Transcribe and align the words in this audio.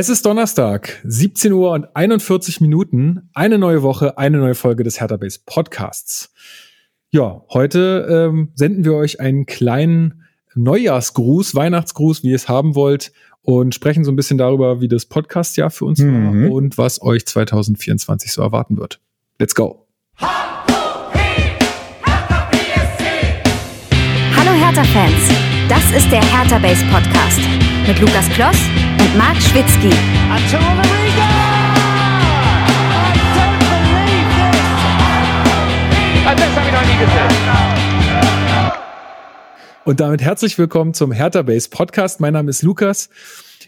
Es 0.00 0.08
ist 0.08 0.24
Donnerstag, 0.24 1.00
17 1.02 1.52
Uhr 1.52 1.72
und 1.72 1.96
41 1.96 2.60
Minuten. 2.60 3.30
Eine 3.34 3.58
neue 3.58 3.82
Woche, 3.82 4.16
eine 4.16 4.38
neue 4.38 4.54
Folge 4.54 4.84
des 4.84 5.00
Hertha 5.00 5.16
Base 5.16 5.40
Podcasts. 5.44 6.32
Ja, 7.10 7.42
heute 7.52 8.06
ähm, 8.08 8.52
senden 8.54 8.84
wir 8.84 8.94
euch 8.94 9.18
einen 9.18 9.44
kleinen 9.44 10.22
Neujahrsgruß, 10.54 11.56
Weihnachtsgruß, 11.56 12.22
wie 12.22 12.28
ihr 12.28 12.36
es 12.36 12.48
haben 12.48 12.76
wollt, 12.76 13.10
und 13.42 13.74
sprechen 13.74 14.04
so 14.04 14.12
ein 14.12 14.14
bisschen 14.14 14.38
darüber, 14.38 14.80
wie 14.80 14.86
das 14.86 15.04
Podcastjahr 15.04 15.70
für 15.70 15.86
uns 15.86 15.98
Mhm. 15.98 16.44
war 16.44 16.52
und 16.52 16.78
was 16.78 17.02
euch 17.02 17.26
2024 17.26 18.30
so 18.30 18.40
erwarten 18.40 18.78
wird. 18.78 19.00
Let's 19.40 19.56
go. 19.56 19.88
Hallo 20.20 20.28
Hertha-Fans, 24.36 25.57
das 25.68 25.84
ist 25.92 26.10
der 26.10 26.22
Hertha 26.22 26.58
Base 26.58 26.84
Podcast 26.86 27.40
mit 27.86 27.98
Lukas 28.00 28.28
Kloss 28.30 28.56
und 29.00 29.16
Marc 29.18 29.36
Schwitzky. 29.40 29.92
Und 39.84 40.00
damit 40.00 40.20
herzlich 40.20 40.58
willkommen 40.58 40.92
zum 40.92 41.12
Hertha 41.12 41.40
Base 41.42 41.70
Podcast. 41.70 42.20
Mein 42.20 42.34
Name 42.34 42.50
ist 42.50 42.62
Lukas. 42.62 43.08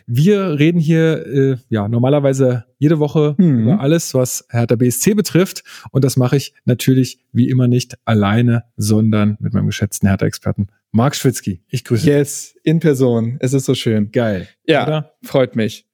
Wir 0.06 0.58
reden 0.58 0.78
hier 0.78 1.26
äh, 1.26 1.56
ja 1.70 1.88
normalerweise 1.88 2.64
jede 2.78 2.98
Woche 2.98 3.34
Mhm. 3.38 3.62
über 3.62 3.80
alles, 3.80 4.12
was 4.12 4.44
Hertha 4.50 4.76
BSC 4.76 5.14
betrifft. 5.14 5.62
Und 5.92 6.04
das 6.04 6.16
mache 6.18 6.36
ich 6.36 6.52
natürlich 6.66 7.20
wie 7.32 7.48
immer 7.48 7.68
nicht 7.68 7.96
alleine, 8.04 8.64
sondern 8.76 9.38
mit 9.40 9.54
meinem 9.54 9.66
geschätzten 9.66 10.08
Hertha-Experten 10.08 10.68
Marc 10.92 11.14
Schwitzky. 11.16 11.62
Ich 11.68 11.84
grüße 11.84 12.04
dich. 12.04 12.12
Yes, 12.12 12.54
in 12.64 12.80
Person. 12.80 13.36
Es 13.40 13.52
ist 13.52 13.64
so 13.64 13.74
schön. 13.74 14.10
Geil. 14.10 14.48
Ja, 14.66 14.84
Oder? 14.86 15.14
freut 15.22 15.54
mich. 15.56 15.86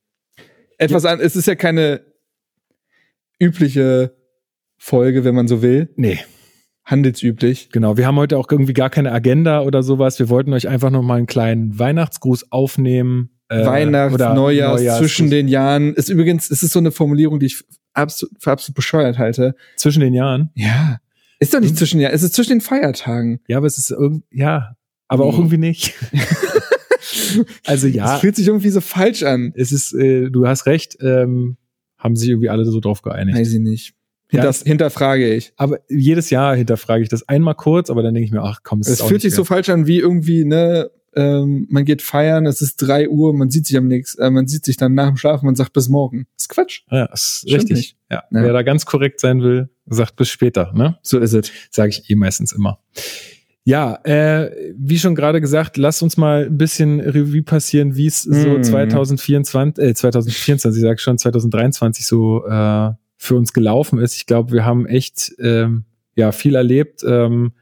Etwas 0.79 1.05
an, 1.05 1.21
es 1.21 1.37
ist 1.37 1.47
ja 1.47 1.55
keine 1.55 2.01
übliche 3.39 4.17
Folge, 4.77 5.25
wenn 5.25 5.35
man 5.35 5.49
so 5.49 5.63
will. 5.63 5.91
Nee, 5.97 6.19
Handelsüblich. 6.85 7.71
genau. 7.73 7.97
Wir 7.97 8.07
haben 8.07 8.17
heute 8.17 8.39
auch 8.39 8.47
irgendwie 8.51 8.73
gar 8.73 8.91
keine 8.91 9.11
Agenda 9.11 9.63
oder 9.63 9.83
sowas. 9.83 10.19
Wir 10.19 10.29
wollten 10.29 10.53
euch 10.53 10.69
einfach 10.69 10.91
noch 10.91 11.03
mal 11.03 11.17
einen 11.17 11.27
kleinen 11.27 11.79
Weihnachtsgruß 11.79 12.53
aufnehmen. 12.53 13.31
äh, 13.49 13.65
Weihnachts-, 13.67 14.15
oder 14.15 14.35
Neujahrs, 14.35 14.81
Neujahrsgruß. 14.81 14.99
zwischen 15.09 15.31
den 15.31 15.49
Jahren. 15.49 15.95
Ist 15.95 16.09
übrigens, 16.09 16.51
es 16.51 16.63
ist 16.63 16.73
so 16.73 16.79
eine 16.79 16.91
Formulierung, 16.93 17.41
die 17.41 17.47
ich 17.47 17.65
absolut, 17.93 18.35
für 18.41 18.53
absolut 18.53 18.77
bescheuert 18.77 19.19
halte. 19.19 19.55
zwischen 19.77 20.01
den 20.01 20.15
Jahren. 20.15 20.51
Ja. 20.55 20.99
Ist 21.39 21.53
doch 21.55 21.61
nicht 21.61 21.71
Hm. 21.71 21.77
zwischen 21.77 21.99
den 21.99 22.03
Jahren, 22.05 22.15
es 22.15 22.23
ist 22.23 22.35
zwischen 22.35 22.51
den 22.51 22.61
Feiertagen. 22.61 23.41
Ja, 23.49 23.57
aber 23.59 23.67
es 23.67 23.79
ist 23.79 23.91
irgendwie, 23.91 24.25
ja, 24.31 24.77
aber 25.09 25.25
auch 25.25 25.33
Nee. 25.33 25.39
irgendwie 25.39 25.59
nicht. 25.59 25.95
also 27.67 27.87
ja, 27.87 28.15
Es 28.17 28.21
fühlt 28.21 28.37
sich 28.37 28.47
irgendwie 28.47 28.71
so 28.71 28.81
falsch 28.81 29.23
an. 29.23 29.53
es 29.57 29.73
ist, 29.73 29.93
äh, 29.95 30.31
du 30.31 30.47
hast 30.47 30.67
recht, 30.67 30.97
ähm, 31.01 31.57
haben 31.99 32.17
sich 32.17 32.29
irgendwie 32.29 32.49
alle 32.49 32.65
so 32.65 32.81
drauf 32.81 33.03
geeinigt. 33.03 33.39
Weiß 33.39 33.53
ich 33.53 33.61
nicht. 33.61 33.95
Ja. 34.33 34.41
Hinters, 34.41 34.63
hinterfrage 34.63 35.33
ich. 35.35 35.53
Aber 35.57 35.79
jedes 35.89 36.31
Jahr 36.31 36.57
hinterfrage 36.57 37.03
ich 37.03 37.09
das 37.09 37.29
einmal 37.29 37.55
kurz, 37.55 37.91
aber 37.91 38.03
dann 38.03 38.13
denke 38.15 38.27
ich 38.27 38.33
mir, 38.33 38.43
ach 38.43 38.61
komm, 38.65 38.81
es, 38.81 38.89
Es 38.89 39.01
auch 39.01 39.09
fühlt 39.09 39.23
sich 39.23 39.33
so 39.33 39.39
wert. 39.43 39.49
falsch 39.49 39.69
an 39.69 39.87
wie 39.87 39.99
irgendwie, 40.01 40.45
ne, 40.45 40.91
ähm, 41.15 41.67
man 41.71 41.85
geht 41.85 42.03
feiern, 42.03 42.45
es 42.45 42.61
ist 42.61 42.77
drei 42.77 43.09
Uhr, 43.09 43.33
man 43.33 43.51
sieht 43.51 43.67
sich 43.67 43.77
am 43.77 43.87
nächsten, 43.87 44.21
äh, 44.21 44.31
man 44.31 44.47
sieht 44.49 44.65
sich 44.65 44.77
dann 44.77 44.95
nach 44.95 45.07
dem 45.09 45.17
Schlafen, 45.17 45.47
man 45.47 45.55
sagt 45.55 45.73
bis 45.73 45.89
morgen. 45.89 46.27
Das 46.37 46.45
ist 46.45 46.49
Quatsch. 46.49 46.81
Ja, 46.91 47.07
ist 47.07 47.39
Stimmt 47.47 47.55
richtig. 47.63 47.77
nicht. 47.77 47.97
Ja. 48.11 48.25
Ja. 48.31 48.43
Wer 48.43 48.53
da 48.53 48.63
ganz 48.63 48.85
korrekt 48.85 49.21
sein 49.21 49.41
will, 49.43 49.71
sagt 49.87 50.17
bis 50.17 50.29
später, 50.29 50.73
ne? 50.75 50.99
So 51.03 51.19
ist 51.21 51.33
es. 51.33 51.53
Sage 51.71 51.91
ich 51.91 52.11
eh 52.11 52.17
meistens 52.17 52.53
immer. 52.53 52.81
Ja, 53.69 53.99
äh, 54.05 54.49
wie 54.79 54.97
schon 54.97 55.17
gerade 55.17 55.41
gesagt, 55.41 55.77
lasst 55.77 56.01
uns 56.01 56.17
mal 56.17 56.45
ein 56.47 56.57
bisschen 56.57 57.01
Revue 57.01 57.43
passieren, 57.43 57.97
wie 57.97 58.07
es 58.07 58.23
so 58.23 58.31
Mhm. 58.51 58.63
2024, 58.63 59.85
äh, 59.85 59.93
2024, 59.93 60.81
ich 60.81 60.89
sag 60.89 61.01
schon, 61.01 61.19
2023 61.19 62.07
so 62.07 62.47
äh, 62.47 62.91
für 63.17 63.35
uns 63.35 63.53
gelaufen 63.53 63.99
ist. 63.99 64.15
Ich 64.17 64.27
glaube, 64.27 64.53
wir 64.53 64.65
haben 64.65 64.87
echt 64.87 65.33
ähm, 65.41 65.85
ja 66.15 66.31
viel 66.31 66.55
erlebt 66.55 67.03
ähm, 67.05 67.55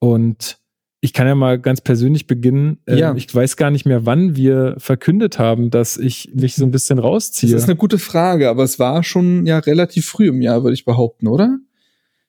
und 0.00 0.58
ich 1.00 1.12
kann 1.12 1.28
ja 1.28 1.36
mal 1.36 1.60
ganz 1.60 1.80
persönlich 1.82 2.26
beginnen. 2.26 2.78
Ähm, 2.88 2.98
Ja. 2.98 3.14
Ich 3.14 3.32
weiß 3.32 3.56
gar 3.56 3.70
nicht 3.70 3.86
mehr, 3.86 4.04
wann 4.06 4.34
wir 4.34 4.74
verkündet 4.78 5.38
haben, 5.38 5.70
dass 5.70 5.96
ich 5.98 6.32
mich 6.34 6.56
so 6.56 6.64
ein 6.64 6.72
bisschen 6.72 6.96
Das 6.96 7.04
rausziehe. 7.06 7.54
ist 7.54 7.64
eine 7.68 7.76
gute 7.76 7.98
Frage, 7.98 8.48
aber 8.50 8.64
es 8.64 8.80
war 8.80 9.04
schon 9.04 9.46
ja 9.46 9.60
relativ 9.60 10.06
früh 10.06 10.26
im 10.26 10.42
Jahr, 10.42 10.64
würde 10.64 10.74
ich 10.74 10.84
behaupten, 10.84 11.28
oder? 11.28 11.58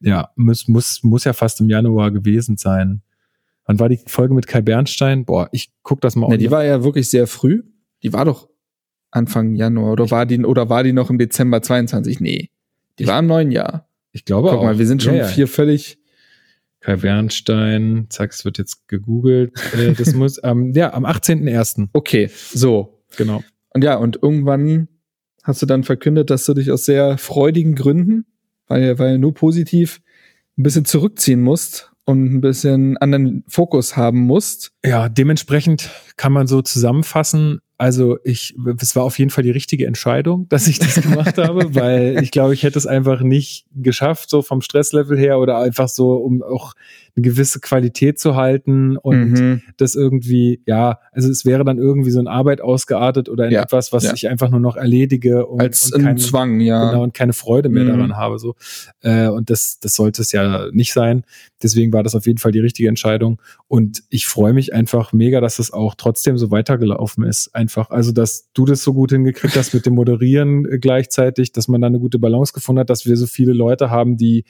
Ja, 0.02 0.30
muss, 0.36 0.68
muss, 0.68 1.04
muss 1.04 1.24
ja 1.26 1.34
fast 1.34 1.60
im 1.62 1.70
Januar 1.70 2.12
gewesen 2.12 2.58
sein. 2.58 3.02
Wann 3.66 3.80
war 3.80 3.90
die 3.90 4.00
Folge 4.08 4.34
mit 4.34 4.48
Kai 4.48 4.62
Bernstein? 4.62 5.26
Boah, 5.26 5.50
ich 5.52 5.72
guck 5.84 6.02
das 6.02 6.16
mal 6.16 6.28
Ne, 6.30 6.38
die 6.38 6.50
war 6.52 6.64
ja 6.64 6.84
wirklich 6.84 7.10
sehr 7.10 7.28
früh. 7.28 7.64
Die 8.02 8.14
war 8.14 8.26
doch 8.26 8.50
Anfang 9.12 9.56
Januar 9.56 9.92
oder 9.92 10.10
war 10.12 10.26
die 10.26 10.44
oder 10.46 10.70
war 10.70 10.84
die 10.84 10.94
noch 10.94 11.10
im 11.10 11.18
Dezember 11.18 11.62
22? 11.62 12.20
Nee. 12.20 12.50
Die 12.98 13.04
Ich- 13.04 13.10
war 13.10 13.20
im 13.20 13.28
neuen 13.28 13.52
Jahr. 13.52 13.88
ich 14.12 14.26
glaube 14.26 14.50
Guck 14.50 14.60
auch. 14.60 14.64
mal, 14.64 14.80
wir 14.80 14.88
sind 14.88 15.04
schon 15.04 15.16
Ja, 15.16 15.22
ja. 15.22 15.28
vier 15.28 15.48
völlig 15.48 15.98
Kai 16.82 16.96
Bernstein, 16.96 18.08
zack, 18.10 18.32
es 18.32 18.46
wird 18.46 18.58
jetzt 18.58 18.88
gegoogelt. 18.88 19.52
Äh, 19.78 19.94
das 19.94 20.14
muss, 20.14 20.40
ähm, 20.44 20.72
ja, 20.74 20.94
am 20.94 21.06
18.01. 21.06 21.90
okay. 21.94 22.30
So. 22.54 23.04
Genau. 23.18 23.44
Und 23.74 23.84
ja, 23.84 23.98
und 23.98 24.20
irgendwann 24.24 24.88
hast 25.44 25.62
du 25.62 25.66
dann 25.66 25.84
verkündet, 25.84 26.30
dass 26.30 26.46
du 26.46 26.54
dich 26.54 26.72
aus 26.72 26.86
sehr 26.86 27.18
freudigen 27.18 27.76
Gründen, 27.76 28.26
weil, 28.70 28.98
weil 28.98 29.18
nur 29.18 29.34
positiv, 29.34 30.00
ein 30.58 30.64
bisschen 30.64 30.86
zurückziehen 30.86 31.42
musst 31.42 31.92
und 32.06 32.34
ein 32.34 32.42
bisschen 32.42 32.98
anderen 32.98 33.44
Fokus 33.48 33.98
haben 33.98 34.22
musst. 34.22 34.72
Ja, 34.84 35.10
dementsprechend 35.10 35.90
kann 36.16 36.32
man 36.32 36.48
so 36.48 36.62
zusammenfassen. 36.62 37.60
Also 37.80 38.18
ich, 38.26 38.56
es 38.82 38.96
war 38.98 39.04
auf 39.06 39.18
jeden 39.18 39.32
Fall 39.32 39.44
die 39.46 39.52
richtige 39.52 39.88
Entscheidung, 39.88 40.48
dass 40.50 40.68
ich 40.68 40.80
das 40.80 41.02
gemacht 41.02 41.38
habe, 41.38 41.74
weil 41.74 42.20
ich 42.22 42.30
glaube, 42.30 42.54
ich 42.54 42.64
hätte 42.64 42.78
es 42.78 42.86
einfach 42.86 43.22
nicht 43.22 43.66
geschafft, 43.74 44.30
so 44.30 44.42
vom 44.42 44.60
Stresslevel 44.62 45.18
her 45.18 45.40
oder 45.40 45.58
einfach 45.60 45.88
so, 45.88 46.16
um 46.18 46.44
auch 46.44 46.74
eine 47.16 47.24
gewisse 47.24 47.60
Qualität 47.62 48.20
zu 48.20 48.36
halten 48.36 48.98
und 48.98 49.30
Mhm. 49.32 49.62
das 49.78 49.96
irgendwie, 49.96 50.62
ja, 50.66 51.00
also 51.14 51.30
es 51.30 51.46
wäre 51.46 51.64
dann 51.64 51.78
irgendwie 51.78 52.12
so 52.12 52.20
in 52.20 52.28
Arbeit 52.28 52.60
ausgeartet 52.62 53.30
oder 53.30 53.46
in 53.46 53.52
Ja, 53.54 53.64
etwas, 53.64 53.92
was 53.94 54.04
ja. 54.04 54.14
ich 54.14 54.28
einfach 54.28 54.50
nur 54.50 54.60
noch 54.60 54.76
erledige 54.76 55.46
und, 55.48 55.62
Als 55.62 55.92
und 55.92 56.02
ein 56.02 56.06
keine, 56.06 56.20
Zwang, 56.20 56.60
ja. 56.60 56.92
genau, 56.92 57.04
und 57.04 57.14
keine 57.14 57.34
Freude 57.34 57.70
mehr 57.70 57.86
Mhm. 57.86 57.88
daran 57.90 58.18
habe. 58.18 58.40
So. 58.40 58.56
Äh, 59.02 59.28
und 59.28 59.50
das, 59.50 59.80
das 59.80 59.96
sollte 59.96 60.22
es 60.22 60.32
ja 60.34 60.68
nicht 60.72 60.92
sein. 60.94 61.24
Deswegen 61.64 61.92
war 61.94 62.04
das 62.04 62.14
auf 62.16 62.26
jeden 62.28 62.40
Fall 62.40 62.52
die 62.52 62.60
richtige 62.60 62.90
Entscheidung. 62.90 63.42
Und 63.68 64.04
ich 64.10 64.28
freue 64.28 64.54
mich 64.54 64.74
einfach 64.74 65.12
mega, 65.14 65.42
dass 65.42 65.60
es 65.60 65.72
auch 65.72 65.96
trotzdem 65.96 66.38
so 66.38 66.52
weitergelaufen 66.52 67.24
ist. 67.24 67.54
Einfach, 67.70 67.92
also 67.92 68.12
dass 68.12 68.50
du 68.54 68.66
das 68.66 68.84
so 68.84 68.94
gut 68.96 69.12
hingekriegt 69.12 69.56
hast 69.56 69.76
mit 69.76 69.86
dem 69.86 69.94
Moderieren 69.94 70.66
äh, 70.66 70.80
gleichzeitig, 70.80 71.52
dass 71.52 71.68
man 71.68 71.82
da 71.82 71.88
eine 71.88 72.00
gute 72.00 72.18
Balance 72.18 72.52
gefunden 72.52 72.80
hat, 72.80 72.90
dass 72.90 73.06
wir 73.06 73.16
so 73.16 73.28
viele 73.28 73.54
Leute 73.54 73.92
haben, 73.92 74.18
die 74.18 74.46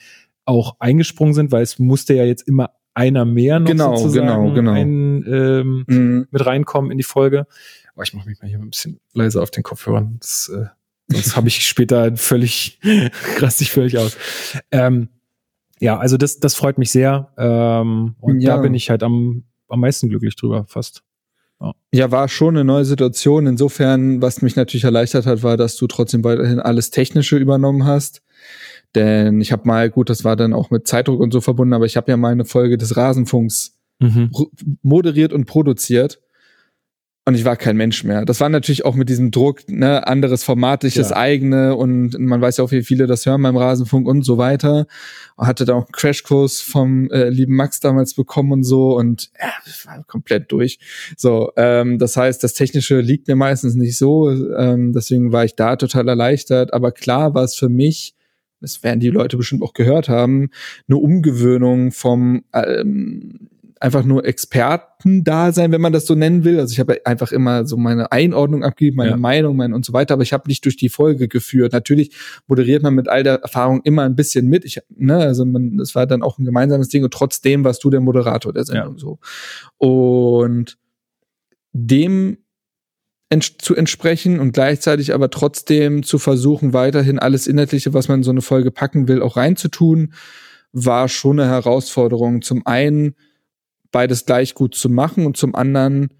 auch 0.46 0.76
eingesprungen 0.78 1.34
sind, 1.34 1.52
weil 1.52 1.62
es 1.62 1.78
musste 1.78 2.14
ja 2.14 2.24
jetzt 2.24 2.48
immer 2.48 2.70
einer 2.94 3.26
mehr 3.26 3.60
noch 3.60 3.68
Genau, 3.70 3.94
sozusagen 3.96 4.26
genau, 4.26 4.54
genau. 4.54 4.72
Ein, 4.72 5.24
ähm, 5.28 5.84
Mhm. 5.86 6.26
mit 6.30 6.46
reinkommen 6.46 6.90
in 6.90 6.96
die 6.96 7.04
Folge. 7.04 7.46
Aber 7.94 8.04
ich 8.04 8.14
mache 8.14 8.26
mich 8.26 8.40
mal 8.40 8.48
hier 8.48 8.58
ein 8.58 8.70
bisschen 8.70 9.00
leiser 9.12 9.42
auf 9.42 9.50
den 9.50 9.62
Kopfhörern. 9.62 10.16
Das, 10.20 10.50
äh, 10.54 10.64
sonst 11.08 11.36
habe 11.36 11.48
ich 11.48 11.66
später 11.66 12.16
völlig, 12.16 12.80
raste 13.38 13.64
ich 13.64 13.70
völlig 13.70 13.98
aus. 13.98 14.16
Ähm, 14.70 15.08
ja, 15.78 15.98
also 15.98 16.16
das, 16.16 16.40
das 16.40 16.54
freut 16.54 16.78
mich 16.78 16.90
sehr. 16.90 17.32
Ähm, 17.36 18.14
und 18.18 18.40
Ja. 18.40 18.56
da 18.56 18.62
bin 18.62 18.72
ich 18.72 18.88
halt 18.88 19.02
am, 19.02 19.44
am 19.68 19.80
meisten 19.80 20.08
glücklich 20.08 20.36
drüber, 20.36 20.64
fast. 20.66 21.02
Ja, 21.92 22.10
war 22.10 22.28
schon 22.28 22.56
eine 22.56 22.64
neue 22.64 22.84
Situation. 22.84 23.46
Insofern, 23.46 24.22
was 24.22 24.42
mich 24.42 24.56
natürlich 24.56 24.84
erleichtert 24.84 25.26
hat, 25.26 25.42
war, 25.42 25.56
dass 25.56 25.76
du 25.76 25.86
trotzdem 25.86 26.24
weiterhin 26.24 26.60
alles 26.60 26.90
Technische 26.90 27.36
übernommen 27.36 27.84
hast. 27.84 28.22
Denn 28.94 29.40
ich 29.40 29.52
habe 29.52 29.66
mal, 29.66 29.90
gut, 29.90 30.08
das 30.10 30.24
war 30.24 30.36
dann 30.36 30.52
auch 30.52 30.70
mit 30.70 30.88
Zeitdruck 30.88 31.20
und 31.20 31.32
so 31.32 31.40
verbunden, 31.40 31.74
aber 31.74 31.84
ich 31.86 31.96
habe 31.96 32.10
ja 32.10 32.16
mal 32.16 32.32
eine 32.32 32.44
Folge 32.44 32.76
des 32.78 32.96
Rasenfunks 32.96 33.76
ru- 34.32 34.50
moderiert 34.82 35.32
und 35.32 35.44
produziert. 35.44 36.20
Und 37.30 37.36
ich 37.36 37.44
war 37.44 37.54
kein 37.54 37.76
Mensch 37.76 38.02
mehr. 38.02 38.24
Das 38.24 38.40
war 38.40 38.48
natürlich 38.48 38.84
auch 38.84 38.96
mit 38.96 39.08
diesem 39.08 39.30
Druck, 39.30 39.68
ne, 39.68 40.04
anderes 40.04 40.42
Format, 40.42 40.82
ich 40.82 40.94
das 40.94 41.10
Ja. 41.10 41.16
eigene 41.16 41.76
und 41.76 42.18
man 42.18 42.40
weiß 42.40 42.56
ja 42.56 42.64
auch, 42.64 42.72
wie 42.72 42.82
viele 42.82 43.06
das 43.06 43.24
hören 43.24 43.40
beim 43.40 43.56
Rasenfunk 43.56 44.08
und 44.08 44.24
so 44.24 44.36
weiter. 44.36 44.88
Und 45.36 45.46
hatte 45.46 45.64
da 45.64 45.74
auch 45.74 45.84
einen 45.84 45.92
Crashkurs 45.92 46.60
vom 46.60 47.08
äh, 47.12 47.28
lieben 47.28 47.54
Max 47.54 47.78
damals 47.78 48.14
bekommen 48.14 48.50
und 48.50 48.64
so 48.64 48.98
und 48.98 49.30
ja, 49.40 49.52
war 49.84 50.02
komplett 50.08 50.50
durch. 50.50 50.80
So, 51.16 51.52
ähm, 51.56 52.00
das 52.00 52.16
heißt, 52.16 52.42
das 52.42 52.54
Technische 52.54 52.98
liegt 53.00 53.28
mir 53.28 53.36
meistens 53.36 53.76
nicht 53.76 53.96
so, 53.96 54.28
ähm, 54.32 54.92
deswegen 54.92 55.30
war 55.30 55.44
ich 55.44 55.54
da 55.54 55.76
total 55.76 56.08
erleichtert. 56.08 56.72
Aber 56.72 56.90
klar 56.90 57.32
war 57.32 57.44
es 57.44 57.54
für 57.54 57.68
mich, 57.68 58.16
das 58.60 58.82
werden 58.82 58.98
die 58.98 59.08
Leute 59.08 59.36
bestimmt 59.36 59.62
auch 59.62 59.72
gehört 59.72 60.08
haben, 60.08 60.50
eine 60.88 60.96
Umgewöhnung 60.96 61.92
vom 61.92 62.42
ähm, 62.52 63.50
einfach 63.80 64.04
nur 64.04 64.26
Experten 64.26 65.24
da 65.24 65.52
sein, 65.52 65.72
wenn 65.72 65.80
man 65.80 65.94
das 65.94 66.04
so 66.06 66.14
nennen 66.14 66.44
will. 66.44 66.60
Also 66.60 66.72
ich 66.72 66.80
habe 66.80 67.00
einfach 67.06 67.32
immer 67.32 67.66
so 67.66 67.78
meine 67.78 68.12
Einordnung 68.12 68.62
abgegeben, 68.62 68.98
meine 68.98 69.12
Ja. 69.12 69.16
Meinung, 69.16 69.56
mein 69.56 69.72
und 69.72 69.86
so 69.86 69.94
weiter, 69.94 70.14
aber 70.14 70.22
ich 70.22 70.34
habe 70.34 70.48
nicht 70.48 70.66
durch 70.66 70.76
die 70.76 70.90
Folge 70.90 71.28
geführt. 71.28 71.72
Natürlich 71.72 72.14
moderiert 72.46 72.82
man 72.82 72.94
mit 72.94 73.08
all 73.08 73.22
der 73.22 73.36
Erfahrung 73.40 73.80
immer 73.82 74.02
ein 74.02 74.14
bisschen 74.16 74.46
mit. 74.48 74.66
Ich, 74.66 74.80
ne, 74.90 75.16
also 75.16 75.46
man, 75.46 75.78
das 75.78 75.94
war 75.94 76.06
dann 76.06 76.22
auch 76.22 76.38
ein 76.38 76.44
gemeinsames 76.44 76.88
Ding 76.88 77.02
und 77.04 77.12
trotzdem 77.14 77.64
warst 77.64 77.82
du 77.82 77.88
der 77.88 78.00
Moderator 78.00 78.52
der 78.52 78.64
Sendung 78.64 78.98
so. 78.98 79.18
Und 79.78 80.76
dem 81.72 82.36
ents 83.30 83.56
zu 83.58 83.74
entsprechen 83.74 84.40
und 84.40 84.52
gleichzeitig 84.52 85.14
aber 85.14 85.30
trotzdem 85.30 86.02
zu 86.02 86.18
versuchen, 86.18 86.74
weiterhin 86.74 87.18
alles 87.18 87.46
Inhaltliche, 87.46 87.94
was 87.94 88.08
man 88.08 88.18
in 88.20 88.24
so 88.24 88.30
eine 88.30 88.42
Folge 88.42 88.72
packen 88.72 89.08
will, 89.08 89.22
auch 89.22 89.36
reinzutun, 89.38 90.12
war 90.72 91.08
schon 91.08 91.40
eine 91.40 91.48
Herausforderung. 91.48 92.42
Zum 92.42 92.66
einen 92.66 93.14
beides 93.92 94.26
gleich 94.26 94.54
gut 94.54 94.74
zu 94.74 94.88
machen 94.88 95.26
und 95.26 95.36
zum 95.36 95.54
anderen 95.54 96.10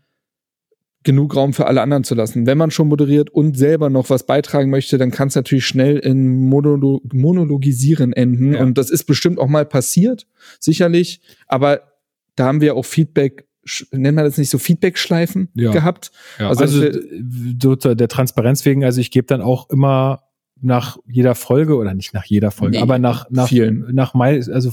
genug 1.03 1.35
Raum 1.35 1.55
für 1.55 1.67
alle 1.67 1.81
anderen 1.81 2.05
zu 2.05 2.15
lassen. 2.15 2.47
Wenn 2.47 2.59
man 2.59 2.71
schon 2.71 2.89
moderiert 2.89 3.31
und 3.31 3.57
selber 3.57 3.89
noch 3.89 4.11
was 4.11 4.27
beitragen 4.27 4.71
möchte, 4.71 4.99
dann 4.99 5.11
kann 5.11 5.29
es 5.29 5.35
natürlich 5.35 5.65
schnell 5.65 5.97
in 5.99 6.49
Monolo 6.49 7.01
Monologisieren 7.13 8.13
enden. 8.13 8.53
Ja. 8.53 8.63
Und 8.63 8.77
das 8.77 8.91
ist 8.91 9.05
bestimmt 9.05 9.39
auch 9.39 9.49
mal 9.49 9.65
passiert, 9.65 10.27
sicherlich. 10.59 11.23
Aber 11.47 11.81
da 12.37 12.47
haben 12.47 12.61
wir 12.61 12.75
auch 12.75 12.85
Feedback, 12.85 13.47
nennt 13.93 14.17
man 14.17 14.25
das 14.27 14.37
nicht 14.37 14.51
so 14.51 14.59
Feedback-Schleifen 14.59 15.49
Ja. 15.55 15.71
gehabt. 15.73 16.11
Ja, 16.39 16.49
Also 16.49 16.65
also, 16.65 17.95
der 17.95 18.09
Transparenz 18.09 18.65
wegen, 18.67 18.85
also 18.85 19.01
ich 19.01 19.11
gebe 19.11 19.27
dann 19.27 19.41
auch 19.41 19.71
immer 19.71 20.23
nach 20.63 20.99
jeder 21.07 21.35
Folge 21.35 21.77
oder 21.77 21.95
nicht 21.95 22.13
nach 22.15 22.25
jeder 22.25 22.51
Folge, 22.51 22.77
Nee, 22.77 22.83
aber 22.83 22.99
nach 22.99 23.31
nach 23.31 23.49
vielen. 23.49 23.95
nach 23.95 24.15
also 24.15 24.71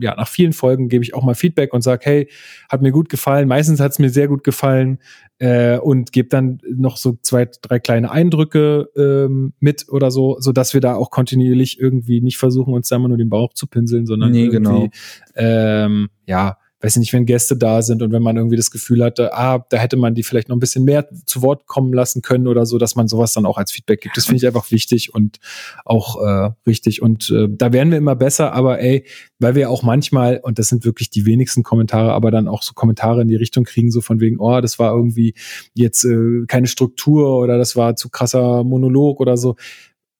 ja 0.00 0.14
nach 0.16 0.28
vielen 0.28 0.52
Folgen 0.52 0.88
gebe 0.88 1.04
ich 1.04 1.14
auch 1.14 1.22
mal 1.22 1.34
Feedback 1.34 1.74
und 1.74 1.82
sage, 1.82 2.02
hey, 2.04 2.28
hat 2.68 2.82
mir 2.82 2.92
gut 2.92 3.08
gefallen. 3.08 3.46
Meistens 3.48 3.80
hat 3.80 3.92
es 3.92 3.98
mir 3.98 4.10
sehr 4.10 4.28
gut 4.28 4.44
gefallen 4.44 4.98
äh, 5.38 5.78
und 5.78 6.12
gebe 6.12 6.28
dann 6.28 6.60
noch 6.68 6.96
so 6.96 7.18
zwei 7.22 7.48
drei 7.62 7.78
kleine 7.78 8.10
Eindrücke 8.10 8.88
ähm, 8.96 9.52
mit 9.60 9.86
oder 9.88 10.10
so, 10.10 10.36
so 10.40 10.52
dass 10.52 10.74
wir 10.74 10.80
da 10.80 10.94
auch 10.94 11.10
kontinuierlich 11.10 11.78
irgendwie 11.80 12.20
nicht 12.20 12.38
versuchen 12.38 12.72
uns 12.72 12.88
da 12.88 12.96
immer 12.96 13.08
nur 13.08 13.18
den 13.18 13.30
Bauch 13.30 13.52
zu 13.52 13.66
pinseln, 13.66 14.06
sondern 14.06 14.30
Nee, 14.30 14.44
irgendwie 14.44 14.56
genau. 14.56 14.88
ähm, 15.36 16.08
ja 16.26 16.56
weiß 16.80 16.96
nicht, 16.96 17.12
wenn 17.12 17.26
Gäste 17.26 17.56
da 17.56 17.82
sind 17.82 18.02
und 18.02 18.10
wenn 18.12 18.22
man 18.22 18.36
irgendwie 18.36 18.56
das 18.56 18.70
Gefühl 18.70 19.04
hatte, 19.04 19.34
ah, 19.34 19.64
da 19.68 19.76
hätte 19.76 19.96
man 19.96 20.14
die 20.14 20.22
vielleicht 20.22 20.48
noch 20.48 20.56
ein 20.56 20.60
bisschen 20.60 20.84
mehr 20.84 21.08
zu 21.26 21.42
Wort 21.42 21.66
kommen 21.66 21.92
lassen 21.92 22.22
können 22.22 22.46
oder 22.46 22.64
so, 22.64 22.78
dass 22.78 22.96
man 22.96 23.06
sowas 23.06 23.32
dann 23.34 23.44
auch 23.44 23.58
als 23.58 23.70
Feedback 23.70 24.00
gibt. 24.00 24.16
Das 24.16 24.24
finde 24.24 24.38
ich 24.38 24.46
einfach 24.46 24.70
wichtig 24.70 25.14
und 25.14 25.38
auch 25.84 26.22
äh, 26.22 26.50
richtig. 26.66 27.02
Und 27.02 27.30
äh, 27.30 27.48
da 27.50 27.72
werden 27.72 27.90
wir 27.90 27.98
immer 27.98 28.16
besser, 28.16 28.52
aber 28.54 28.80
ey, 28.80 29.04
weil 29.38 29.54
wir 29.54 29.70
auch 29.70 29.82
manchmal, 29.82 30.40
und 30.42 30.58
das 30.58 30.68
sind 30.68 30.84
wirklich 30.84 31.10
die 31.10 31.26
wenigsten 31.26 31.62
Kommentare, 31.62 32.12
aber 32.12 32.30
dann 32.30 32.48
auch 32.48 32.62
so 32.62 32.72
Kommentare 32.72 33.22
in 33.22 33.28
die 33.28 33.36
Richtung 33.36 33.64
kriegen, 33.64 33.90
so 33.90 34.00
von 34.00 34.20
wegen, 34.20 34.38
oh, 34.38 34.60
das 34.60 34.78
war 34.78 34.94
irgendwie 34.94 35.34
jetzt 35.74 36.04
äh, 36.04 36.44
keine 36.48 36.66
Struktur 36.66 37.38
oder 37.38 37.58
das 37.58 37.76
war 37.76 37.96
zu 37.96 38.08
krasser 38.08 38.64
Monolog 38.64 39.20
oder 39.20 39.36
so. 39.36 39.56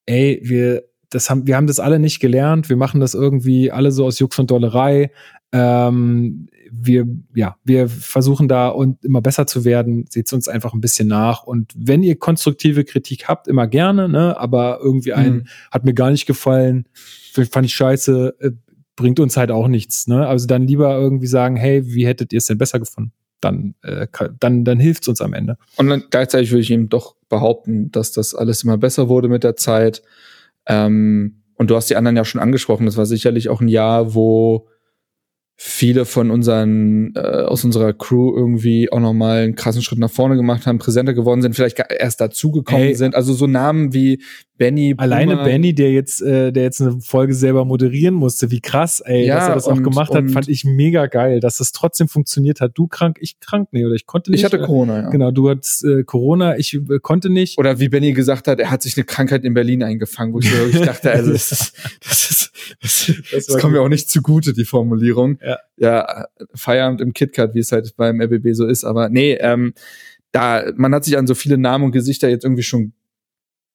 Ey, 0.04 0.40
wir, 0.42 0.84
das 1.08 1.30
haben, 1.30 1.46
wir 1.46 1.56
haben 1.56 1.66
das 1.66 1.80
alle 1.80 1.98
nicht 1.98 2.20
gelernt. 2.20 2.68
Wir 2.68 2.76
machen 2.76 3.00
das 3.00 3.14
irgendwie 3.14 3.70
alle 3.70 3.92
so 3.92 4.06
aus 4.06 4.18
Jux 4.18 4.38
und 4.38 4.50
Dollerei. 4.50 5.10
Ähm, 5.52 6.48
wir, 6.70 7.06
ja, 7.34 7.56
wir 7.64 7.88
versuchen 7.88 8.46
da 8.46 8.68
und 8.68 9.04
immer 9.04 9.20
besser 9.20 9.46
zu 9.46 9.64
werden. 9.64 10.04
Seht 10.08 10.32
uns 10.32 10.46
einfach 10.48 10.72
ein 10.72 10.80
bisschen 10.80 11.08
nach. 11.08 11.42
Und 11.42 11.72
wenn 11.76 12.02
ihr 12.04 12.16
konstruktive 12.16 12.84
Kritik 12.84 13.26
habt, 13.28 13.48
immer 13.48 13.66
gerne, 13.66 14.08
ne? 14.08 14.38
Aber 14.38 14.78
irgendwie 14.80 15.12
ein, 15.12 15.32
Mhm. 15.32 15.44
hat 15.72 15.84
mir 15.84 15.94
gar 15.94 16.10
nicht 16.12 16.26
gefallen, 16.26 16.86
fand 17.50 17.66
ich 17.66 17.74
scheiße, 17.74 18.34
äh, 18.38 18.50
bringt 18.94 19.18
uns 19.18 19.36
halt 19.36 19.50
auch 19.50 19.66
nichts, 19.66 20.06
ne? 20.06 20.26
Also 20.28 20.46
dann 20.46 20.66
lieber 20.66 20.96
irgendwie 20.96 21.26
sagen, 21.26 21.56
hey, 21.56 21.84
wie 21.86 22.06
hättet 22.06 22.32
ihr 22.32 22.38
es 22.38 22.46
denn 22.46 22.58
besser 22.58 22.78
gefunden? 22.78 23.12
Dann, 23.40 23.74
äh, 23.82 24.06
dann, 24.38 24.64
dann 24.64 24.78
hilft's 24.78 25.08
uns 25.08 25.20
am 25.20 25.32
Ende. 25.32 25.56
Und 25.76 25.88
dann 25.88 26.04
gleichzeitig 26.10 26.50
würde 26.50 26.60
ich 26.60 26.70
eben 26.70 26.88
doch 26.90 27.16
behaupten, 27.28 27.90
dass 27.90 28.12
das 28.12 28.34
alles 28.34 28.62
immer 28.62 28.76
besser 28.78 29.08
wurde 29.08 29.28
mit 29.28 29.42
der 29.42 29.56
Zeit. 29.56 30.02
Ähm, 30.66 31.42
und 31.54 31.70
du 31.70 31.76
hast 31.76 31.90
die 31.90 31.96
anderen 31.96 32.16
ja 32.16 32.24
schon 32.24 32.40
angesprochen. 32.40 32.86
Das 32.86 32.96
war 32.96 33.06
sicherlich 33.06 33.48
auch 33.48 33.60
ein 33.60 33.68
Jahr, 33.68 34.14
wo 34.14 34.68
viele 35.62 36.06
von 36.06 36.30
unseren 36.30 37.12
äh, 37.14 37.20
aus 37.20 37.66
unserer 37.66 37.92
Crew 37.92 38.34
irgendwie 38.34 38.90
auch 38.90 38.98
noch 38.98 39.12
mal 39.12 39.42
einen 39.42 39.56
krassen 39.56 39.82
Schritt 39.82 39.98
nach 39.98 40.10
vorne 40.10 40.36
gemacht 40.36 40.66
haben, 40.66 40.78
präsenter 40.78 41.12
geworden 41.12 41.42
sind, 41.42 41.54
vielleicht 41.54 41.78
erst 41.78 42.22
dazugekommen 42.22 42.94
sind. 42.94 43.14
Also 43.14 43.34
so 43.34 43.46
Namen 43.46 43.92
wie 43.92 44.22
Benny, 44.60 44.94
Alleine 44.98 45.36
Boomer, 45.36 45.44
Benny, 45.44 45.74
der 45.74 45.90
jetzt, 45.90 46.20
äh, 46.20 46.52
der 46.52 46.64
jetzt 46.64 46.82
eine 46.82 47.00
Folge 47.00 47.32
selber 47.32 47.64
moderieren 47.64 48.14
musste, 48.14 48.50
wie 48.50 48.60
krass, 48.60 49.00
ey, 49.00 49.24
Ja, 49.24 49.36
dass 49.36 49.48
er 49.48 49.54
das 49.54 49.64
auch 49.64 49.76
und- 49.78 49.84
gemacht 49.84 50.12
hat, 50.12 50.30
fand 50.30 50.48
ich 50.48 50.66
mega 50.66 51.06
geil, 51.06 51.40
dass 51.40 51.56
das 51.56 51.72
trotzdem 51.72 52.08
funktioniert 52.08 52.60
hat. 52.60 52.72
Du 52.74 52.86
krank, 52.86 53.16
ich 53.22 53.40
krank, 53.40 53.68
nee, 53.72 53.86
oder 53.86 53.94
ich 53.94 54.04
konnte 54.04 54.30
nicht. 54.30 54.40
Ich 54.40 54.44
hatte 54.44 54.58
oder? 54.58 54.66
Corona, 54.66 55.02
ja. 55.04 55.08
Genau, 55.08 55.30
du 55.30 55.48
hattest 55.48 55.82
äh, 55.86 56.04
Corona, 56.04 56.58
ich 56.58 56.74
äh, 56.74 56.98
konnte 57.00 57.30
nicht. 57.30 57.56
Oder 57.56 57.80
wie 57.80 57.88
Benny 57.88 58.12
gesagt 58.12 58.48
hat, 58.48 58.60
er 58.60 58.70
hat 58.70 58.82
sich 58.82 58.98
eine 58.98 59.04
Krankheit 59.04 59.44
in 59.44 59.54
Berlin 59.54 59.82
eingefangen, 59.82 60.34
wo 60.34 60.40
ich, 60.40 60.52
wirklich 60.52 60.82
dachte, 60.84 61.10
also 61.10 61.32
das 61.32 61.52
ist, 61.52 61.72
das 62.06 62.30
ist, 62.30 62.52
das, 62.82 63.12
das, 63.32 63.48
war 63.48 63.60
kommt 63.60 63.72
mir 63.72 63.80
auch 63.80 63.88
nicht 63.88 64.10
zugute, 64.10 64.52
die 64.52 64.66
Formulierung. 64.66 65.38
Ja. 65.42 65.56
ja, 65.78 66.26
Feierabend 66.54 67.00
im 67.00 67.14
KitKat, 67.14 67.54
wie 67.54 67.60
es 67.60 67.72
halt 67.72 67.96
beim 67.96 68.20
RBB 68.20 68.52
so 68.52 68.66
ist, 68.66 68.84
aber 68.84 69.08
nee, 69.08 69.38
ähm, 69.40 69.72
da, 70.32 70.70
man 70.76 70.94
hat 70.94 71.04
sich 71.06 71.16
an 71.16 71.26
so 71.26 71.34
viele 71.34 71.56
Namen 71.56 71.84
und 71.84 71.92
Gesichter 71.92 72.28
jetzt 72.28 72.44
irgendwie 72.44 72.62
schon 72.62 72.92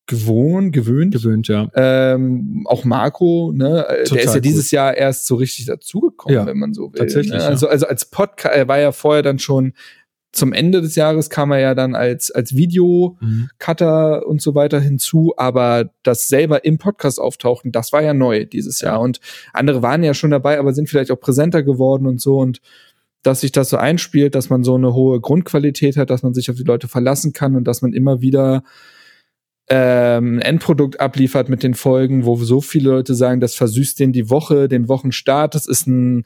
gewohnt, 0.08 0.72
gewöhnt. 0.74 1.14
gewöhnt, 1.14 1.48
ja. 1.48 1.70
Ähm, 1.74 2.66
auch 2.66 2.84
Marco, 2.84 3.52
ne, 3.54 3.86
äh, 3.88 3.96
der 3.96 4.04
Total 4.06 4.24
ist 4.24 4.34
ja 4.36 4.40
dieses 4.40 4.72
Jahr 4.72 4.96
erst 4.96 5.28
so 5.28 5.36
richtig 5.36 5.66
dazugekommen, 5.66 6.36
Ja, 6.36 6.46
wenn 6.46 6.58
man 6.60 6.74
so 6.74 6.94
will. 6.94 7.00
tatsächlich, 7.00 7.34
Ne? 7.34 7.44
Also, 7.44 7.68
also 7.68 7.88
als 7.88 8.06
Podcast, 8.06 8.56
er 8.56 8.68
war 8.68 8.80
ja 8.80 8.92
vorher 8.92 9.24
dann 9.24 9.40
schon 9.40 9.74
zum 10.32 10.52
Ende 10.52 10.82
des 10.82 10.96
Jahres 10.96 11.30
kam 11.30 11.52
er 11.52 11.60
ja 11.60 11.76
dann 11.76 11.96
als, 11.96 12.30
als 12.30 12.56
Video 12.58 13.18
Mhm. 13.22 13.50
Und 14.28 14.42
so 14.42 14.54
weiter 14.54 14.82
hinzu, 14.82 15.34
aber 15.38 15.90
das 16.04 16.28
selber 16.28 16.66
im 16.66 16.78
Podcast 16.78 17.22
auftauchen, 17.22 17.72
das 17.72 17.94
war 17.94 18.04
ja 18.04 18.14
neu 18.14 18.46
dieses 18.46 18.82
Jahr. 18.82 19.00
Und 19.00 19.22
andere 19.54 19.82
waren 19.82 20.04
ja 20.04 20.14
schon 20.14 20.32
dabei, 20.32 20.60
aber 20.60 20.74
sind 20.74 20.90
vielleicht 20.90 21.10
auch 21.12 21.20
präsenter 21.20 21.64
geworden 21.64 22.06
und 22.06 22.20
so. 22.20 22.38
Und 22.38 22.60
dass 23.24 23.42
sich 23.42 23.54
das 23.54 23.70
so 23.70 23.78
einspielt, 23.78 24.36
dass 24.36 24.50
man 24.50 24.64
so 24.64 24.76
eine 24.76 24.94
hohe 24.94 25.22
Grundqualität 25.22 25.96
hat, 25.98 26.10
dass 26.10 26.22
man 26.22 26.34
sich 26.34 26.50
auf 26.52 26.58
die 26.58 26.64
Leute 26.64 26.88
verlassen 26.90 27.32
kann 27.32 27.56
und 27.56 27.64
dass 27.64 27.82
man 27.82 27.94
immer 27.94 28.20
wieder 28.22 28.64
ähm, 29.70 30.38
ein 30.38 30.42
Endprodukt 30.42 31.00
abliefert 31.00 31.50
mit 31.50 31.64
den 31.64 31.74
Folgen, 31.74 32.26
wo 32.26 32.36
so 32.38 32.62
viele 32.62 32.92
Leute 32.92 33.16
sagen, 33.16 33.40
das 33.40 33.56
versüßt 33.56 34.00
denen 34.00 34.14
die 34.14 34.30
Woche, 34.30 34.68
den 34.68 34.88
Wochenstart, 34.88 35.56
das 35.56 35.66
ist 35.68 35.88
ein 35.88 36.24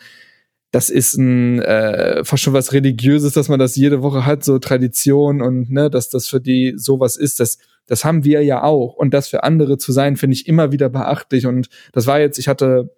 das 0.71 0.91
ist 0.91 1.15
ein 1.17 1.59
äh, 1.63 2.23
fast 2.23 2.43
schon 2.43 2.53
was 2.53 2.73
religiöses, 2.73 3.33
dass 3.33 3.49
man 3.49 3.57
das 3.57 3.75
jede 3.75 4.03
Woche 4.03 4.27
hat, 4.27 4.43
so 4.43 4.59
Tradition 4.59 5.41
und 5.41 5.71
ne, 5.71 5.89
dass 5.89 6.09
das 6.09 6.27
für 6.27 6.39
die 6.39 6.73
sowas 6.75 7.15
ist, 7.15 7.39
das 7.39 7.57
das 7.87 8.05
haben 8.05 8.23
wir 8.23 8.43
ja 8.43 8.61
auch 8.61 8.93
und 8.93 9.13
das 9.15 9.29
für 9.29 9.43
andere 9.43 9.79
zu 9.79 9.91
sein, 9.91 10.15
finde 10.15 10.35
ich 10.35 10.47
immer 10.47 10.71
wieder 10.71 10.89
beachtlich 10.89 11.47
und 11.47 11.69
das 11.91 12.05
war 12.05 12.19
jetzt, 12.19 12.37
ich 12.37 12.47
hatte 12.47 12.93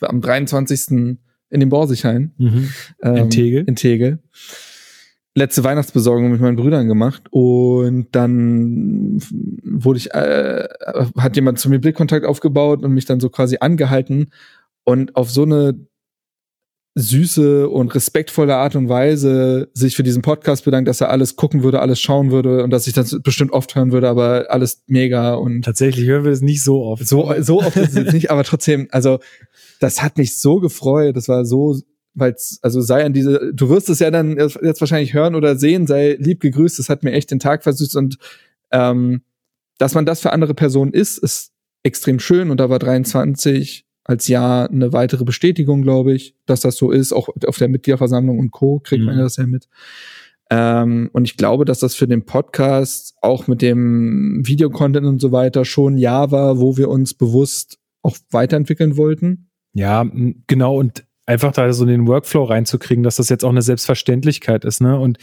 am 0.00 0.20
23. 0.20 1.16
in 1.50 1.60
dem 1.60 1.68
Borsighain 1.68 2.32
Mhm. 2.38 2.68
ähm, 3.02 3.16
In 3.16 3.30
Tegel? 3.30 3.64
in 3.66 3.74
Tegel 3.74 4.18
letzte 5.38 5.64
Weihnachtsbesorgung 5.64 6.30
mit 6.30 6.40
meinen 6.40 6.56
Brüdern 6.56 6.88
gemacht 6.88 7.22
und 7.30 8.08
dann 8.12 9.18
wurde 9.62 9.98
ich 9.98 10.12
äh, 10.12 10.68
hat 11.16 11.36
jemand 11.36 11.58
zu 11.58 11.70
mir 11.70 11.78
Blickkontakt 11.78 12.26
aufgebaut 12.26 12.82
und 12.82 12.92
mich 12.92 13.06
dann 13.06 13.20
so 13.20 13.30
quasi 13.30 13.58
angehalten 13.60 14.32
und 14.84 15.16
auf 15.16 15.30
so 15.30 15.42
eine 15.42 15.86
süße 16.94 17.68
und 17.68 17.94
respektvolle 17.94 18.56
Art 18.56 18.74
und 18.74 18.88
Weise 18.88 19.70
sich 19.72 19.94
für 19.94 20.02
diesen 20.02 20.22
Podcast 20.22 20.64
bedankt, 20.64 20.88
dass 20.88 21.00
er 21.00 21.10
alles 21.10 21.36
gucken 21.36 21.62
würde, 21.62 21.80
alles 21.80 22.00
schauen 22.00 22.32
würde 22.32 22.64
und 22.64 22.70
dass 22.70 22.86
ich 22.88 22.92
das 22.92 23.16
bestimmt 23.22 23.52
oft 23.52 23.74
hören 23.76 23.92
würde, 23.92 24.08
aber 24.08 24.46
alles 24.48 24.82
mega 24.86 25.34
und 25.34 25.64
Tatsächlich 25.64 26.06
hören 26.06 26.24
wir 26.24 26.32
das 26.32 26.40
nicht 26.40 26.62
so 26.64 26.82
oft. 26.82 27.06
so, 27.06 27.32
so 27.40 27.60
oft 27.60 27.76
ist 27.76 27.90
es 27.90 27.94
jetzt 27.94 28.12
nicht, 28.12 28.30
aber 28.30 28.42
trotzdem, 28.42 28.88
also 28.90 29.20
das 29.80 30.02
hat 30.02 30.18
mich 30.18 30.40
so 30.40 30.58
gefreut. 30.60 31.16
Das 31.16 31.28
war 31.28 31.44
so, 31.44 31.80
weil 32.18 32.34
also 32.62 32.80
sei 32.80 33.04
an 33.04 33.12
diese, 33.12 33.52
du 33.54 33.68
wirst 33.68 33.88
es 33.88 33.98
ja 33.98 34.10
dann 34.10 34.36
jetzt 34.38 34.80
wahrscheinlich 34.80 35.14
hören 35.14 35.34
oder 35.34 35.56
sehen, 35.56 35.86
sei 35.86 36.16
lieb 36.18 36.40
gegrüßt. 36.40 36.78
Das 36.78 36.88
hat 36.88 37.02
mir 37.02 37.12
echt 37.12 37.30
den 37.30 37.38
Tag 37.38 37.62
versüßt 37.62 37.96
und 37.96 38.18
ähm, 38.70 39.22
dass 39.78 39.94
man 39.94 40.06
das 40.06 40.20
für 40.20 40.32
andere 40.32 40.54
Personen 40.54 40.92
ist, 40.92 41.18
ist 41.18 41.52
extrem 41.82 42.18
schön 42.18 42.50
und 42.50 42.58
da 42.58 42.68
war 42.68 42.78
23 42.78 43.86
als 44.04 44.26
Jahr 44.26 44.70
eine 44.70 44.92
weitere 44.92 45.24
Bestätigung, 45.24 45.82
glaube 45.82 46.14
ich, 46.14 46.34
dass 46.46 46.60
das 46.60 46.76
so 46.76 46.90
ist. 46.90 47.12
Auch 47.12 47.28
auf 47.46 47.58
der 47.58 47.68
Mitgliederversammlung 47.68 48.38
und 48.38 48.50
Co. 48.50 48.80
kriegt 48.80 49.04
man 49.04 49.14
Mhm. 49.14 49.18
ja 49.18 49.24
das 49.24 49.36
ja 49.36 49.46
mit. 49.46 49.68
Ähm, 50.50 51.10
und 51.12 51.26
ich 51.26 51.36
glaube, 51.36 51.66
dass 51.66 51.78
das 51.80 51.94
für 51.94 52.08
den 52.08 52.24
Podcast 52.24 53.14
auch 53.20 53.46
mit 53.48 53.60
dem 53.60 54.40
Videocontent 54.46 55.06
und 55.06 55.20
so 55.20 55.30
weiter 55.30 55.66
schon 55.66 55.94
ein 55.94 55.98
Jahr 55.98 56.30
war, 56.30 56.58
wo 56.58 56.78
wir 56.78 56.88
uns 56.88 57.12
bewusst 57.12 57.78
auch 58.02 58.16
weiterentwickeln 58.30 58.96
wollten. 58.96 59.50
Ja, 59.74 60.10
genau. 60.46 60.78
Und 60.78 61.04
einfach 61.28 61.52
da 61.52 61.70
so 61.74 61.84
in 61.84 61.90
den 61.90 62.06
Workflow 62.06 62.44
reinzukriegen, 62.44 63.04
dass 63.04 63.16
das 63.16 63.28
jetzt 63.28 63.44
auch 63.44 63.50
eine 63.50 63.60
Selbstverständlichkeit 63.60 64.64
ist, 64.64 64.80
ne? 64.80 64.98
Und 64.98 65.18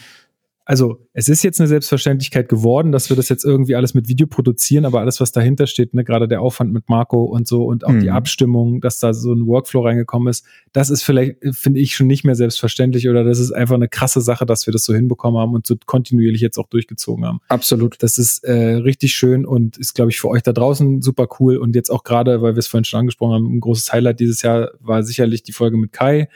also 0.65 1.00
es 1.13 1.29
ist 1.29 1.43
jetzt 1.43 1.62
eine 1.62 1.67
Selbstverständlichkeit 1.67 2.50
geworden, 2.50 2.91
dass 2.91 3.10
wir 3.10 3.15
das 3.15 3.29
jetzt 3.29 3.45
irgendwie 3.45 3.75
alles 3.75 3.93
mit 3.93 4.07
Video 4.07 4.25
produzieren, 4.25 4.86
aber 4.86 5.00
alles, 5.00 5.22
was 5.22 5.31
dahinter 5.31 5.67
steht, 5.67 5.93
ne, 5.93 6.03
gerade 6.03 6.27
der 6.27 6.41
Aufwand 6.41 6.74
mit 6.74 6.89
Marco 6.89 7.24
und 7.24 7.48
so 7.48 7.63
und 7.65 7.86
auch 7.86 7.91
die 7.91 8.07
Mhm. 8.07 8.15
Abstimmung, 8.15 8.81
dass 8.81 9.00
da 9.00 9.13
so 9.13 9.31
ein 9.31 9.45
Workflow 9.45 9.81
reingekommen 9.81 10.27
ist, 10.29 10.45
das 10.74 10.89
ist 10.89 11.03
vielleicht, 11.03 11.41
äh, 11.43 11.53
finde 11.53 11.79
ich, 11.79 11.95
schon 11.95 12.07
nicht 12.07 12.24
mehr 12.25 12.36
selbstverständlich 12.36 13.07
oder 13.07 13.24
das 13.24 13.39
ist 13.39 13.51
einfach 13.51 13.75
eine 13.75 13.88
krasse 13.88 14.22
Sache, 14.22 14.45
dass 14.45 14.65
wir 14.67 14.74
das 14.74 14.84
so 14.84 14.93
hinbekommen 14.93 15.39
haben 15.39 15.53
und 15.53 15.67
so 15.67 15.75
kontinuierlich 15.86 16.41
jetzt 16.41 16.57
auch 16.57 16.67
durchgezogen 16.67 17.25
haben. 17.25 17.39
Absolut. 17.48 18.01
Das 18.01 18.17
ist 18.17 18.43
äh, 18.43 18.53
richtig 18.53 19.13
schön 19.13 19.45
und 19.45 19.77
ist, 19.77 19.93
glaube 19.93 20.10
ich, 20.12 20.19
für 20.19 20.29
euch 20.29 20.41
da 20.41 20.51
draußen 20.51 21.01
super 21.01 21.27
cool. 21.39 21.57
Und 21.57 21.75
jetzt 21.75 21.91
auch 21.91 22.03
gerade, 22.03 22.41
weil 22.41 22.55
wir 22.55 22.60
es 22.60 22.67
vorhin 22.67 22.86
schon 22.86 23.01
angesprochen 23.01 23.34
haben, 23.34 23.55
ein 23.55 23.60
großes 23.60 23.93
Highlight 23.93 24.19
dieses 24.19 24.41
Jahr 24.41 24.72
war 24.79 25.03
sicherlich 25.03 25.43
die 25.43 25.53
Folge 25.53 25.77
mit 25.77 25.93
Kai. 25.93 26.27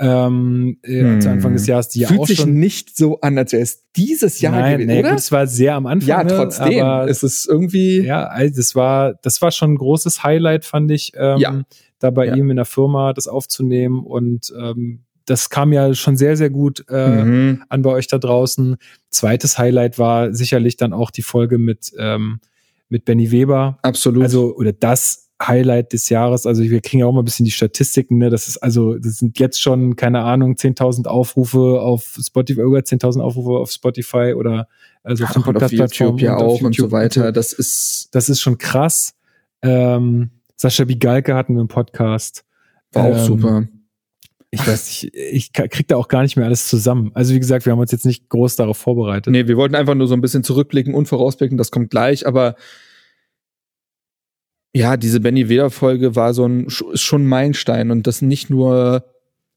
Ähm, 0.00 0.78
äh, 0.82 1.18
zu 1.20 1.30
Anfang 1.30 1.52
des 1.52 1.66
Jahres, 1.66 1.88
die 1.88 2.00
ja 2.00 2.08
Hm. 2.08 2.16
Fühlt 2.16 2.20
auch 2.22 2.26
sich 2.26 2.38
schon 2.40 2.54
nicht 2.54 2.96
so 2.96 3.20
an, 3.20 3.38
als 3.38 3.52
wäre 3.52 3.62
es 3.62 3.84
dieses 3.96 4.40
Jahr 4.40 4.52
Nein, 4.52 4.72
gewesen, 4.78 4.88
nee, 4.88 5.00
oder? 5.00 5.10
gut, 5.10 5.18
es 5.18 5.30
war 5.32 5.46
sehr 5.46 5.74
am 5.76 5.86
Anfang. 5.86 6.08
ja, 6.08 6.24
ne, 6.24 6.34
trotzdem. 6.34 6.82
aber 6.82 7.08
es 7.08 7.22
ist 7.22 7.46
irgendwie. 7.48 8.00
ja, 8.02 8.24
also 8.26 8.56
das 8.56 8.74
war, 8.74 9.14
das 9.22 9.40
war 9.40 9.50
schon 9.52 9.72
ein 9.74 9.76
großes 9.76 10.24
Highlight, 10.24 10.64
fand 10.64 10.90
ich, 10.90 11.12
ähm, 11.16 11.38
Ja. 11.38 11.62
da 12.00 12.10
bei 12.10 12.26
Ja. 12.26 12.34
ihm 12.34 12.50
in 12.50 12.56
der 12.56 12.64
Firma 12.64 13.12
das 13.12 13.28
aufzunehmen 13.28 14.02
und 14.04 14.52
ähm, 14.60 15.00
das 15.26 15.48
kam 15.48 15.72
ja 15.72 15.94
schon 15.94 16.16
sehr, 16.18 16.36
sehr 16.36 16.50
gut 16.50 16.84
äh, 16.90 17.24
Mhm. 17.24 17.62
an 17.70 17.82
bei 17.82 17.90
euch 17.90 18.08
da 18.08 18.18
draußen. 18.18 18.76
Zweites 19.10 19.56
Highlight 19.58 19.98
war 19.98 20.34
sicherlich 20.34 20.76
dann 20.76 20.92
auch 20.92 21.10
die 21.10 21.22
Folge 21.22 21.56
mit, 21.56 21.92
ähm, 21.98 22.40
mit 22.90 23.06
Benny 23.06 23.30
Weber. 23.30 23.78
Absolut. 23.82 24.22
Also, 24.24 24.54
oder 24.54 24.72
das 24.74 25.23
Highlight 25.42 25.92
des 25.92 26.08
Jahres. 26.08 26.46
Also, 26.46 26.62
wir 26.62 26.80
kriegen 26.80 27.00
ja 27.00 27.06
auch 27.06 27.12
mal 27.12 27.22
ein 27.22 27.24
bisschen 27.24 27.44
die 27.44 27.50
Statistiken, 27.50 28.18
ne? 28.18 28.30
Das 28.30 28.48
ist 28.48 28.58
also, 28.58 28.94
das 28.96 29.18
sind 29.18 29.38
jetzt 29.38 29.60
schon, 29.60 29.96
keine 29.96 30.22
Ahnung, 30.22 30.54
10.000 30.54 31.06
Aufrufe 31.06 31.80
auf 31.80 32.18
Spotify, 32.20 32.60
über 32.60 32.78
10.000 32.78 33.20
Aufrufe 33.20 33.58
auf 33.58 33.70
Spotify 33.70 34.34
oder 34.36 34.68
also 35.02 35.24
auf 35.24 35.36
und 35.36 35.38
auf 35.38 35.44
Podcast-Plattformen 35.52 36.18
YouTube 36.18 36.20
ja 36.22 36.36
und 36.36 36.42
auf 36.42 36.52
auch 36.52 36.62
und 36.62 36.74
so 36.74 36.82
YouTube 36.82 36.92
weiter. 36.92 37.32
Das 37.32 37.52
ist 37.52 38.08
Das 38.12 38.28
ist 38.28 38.40
schon 38.40 38.58
krass. 38.58 39.14
Ähm, 39.62 40.30
Sascha 40.56 40.84
Bigalke 40.84 41.34
hatten 41.34 41.54
wir 41.54 41.60
im 41.60 41.68
Podcast. 41.68 42.44
war 42.92 43.04
auch 43.04 43.18
Ähm, 43.18 43.24
super. 43.24 43.68
Ich 44.50 44.66
weiß 44.66 44.86
nicht, 44.86 45.14
ich 45.14 45.52
krieg 45.52 45.88
da 45.88 45.96
auch 45.96 46.06
gar 46.06 46.22
nicht 46.22 46.36
mehr 46.36 46.46
alles 46.46 46.68
zusammen. 46.68 47.10
Also 47.14 47.34
wie 47.34 47.40
gesagt, 47.40 47.66
wir 47.66 47.72
haben 47.72 47.80
uns 47.80 47.90
jetzt 47.90 48.06
nicht 48.06 48.28
groß 48.28 48.54
darauf 48.54 48.78
vorbereitet. 48.78 49.32
Nee, 49.32 49.48
wir 49.48 49.56
wollten 49.56 49.74
einfach 49.74 49.96
nur 49.96 50.06
so 50.06 50.14
ein 50.14 50.20
bisschen 50.20 50.44
zurückblicken 50.44 50.94
und 50.94 51.06
vorausblicken, 51.06 51.58
das 51.58 51.72
kommt 51.72 51.90
gleich, 51.90 52.24
aber 52.24 52.54
ja, 54.74 54.96
diese 54.96 55.20
Benny 55.20 55.48
Weber 55.48 55.70
Folge 55.70 56.16
war 56.16 56.34
so 56.34 56.46
ein 56.46 56.66
ist 56.66 57.02
schon 57.02 57.24
ein 57.24 57.28
Meilenstein 57.28 57.90
und 57.90 58.06
das 58.06 58.22
nicht 58.22 58.50
nur 58.50 59.04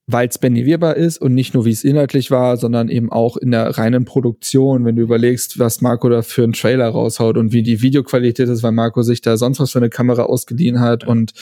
weil 0.09 0.29
es 0.29 0.38
Benny 0.38 0.65
Weber 0.65 0.95
ist 0.95 1.17
und 1.17 1.33
nicht 1.33 1.53
nur 1.53 1.65
wie 1.65 1.71
es 1.71 1.83
inhaltlich 1.83 2.31
war, 2.31 2.55
sondern 2.55 2.88
eben 2.88 3.12
auch 3.12 3.36
in 3.36 3.51
der 3.51 3.77
reinen 3.77 4.05
Produktion, 4.05 4.86
wenn 4.86 4.95
du 4.95 5.01
überlegst, 5.01 5.59
was 5.59 5.81
Marco 5.81 6.07
da 6.07 6.21
für 6.21 6.43
einen 6.43 6.53
Trailer 6.53 6.88
raushaut 6.88 7.36
und 7.36 7.51
wie 7.51 7.62
die 7.62 7.81
Videoqualität 7.81 8.47
ist, 8.47 8.63
weil 8.63 8.71
Marco 8.71 9.01
sich 9.01 9.19
da 9.19 9.36
sonst 9.36 9.59
was 9.59 9.71
für 9.71 9.79
eine 9.79 9.89
Kamera 9.89 10.24
ausgeliehen 10.24 10.79
hat 10.79 11.05
und 11.05 11.33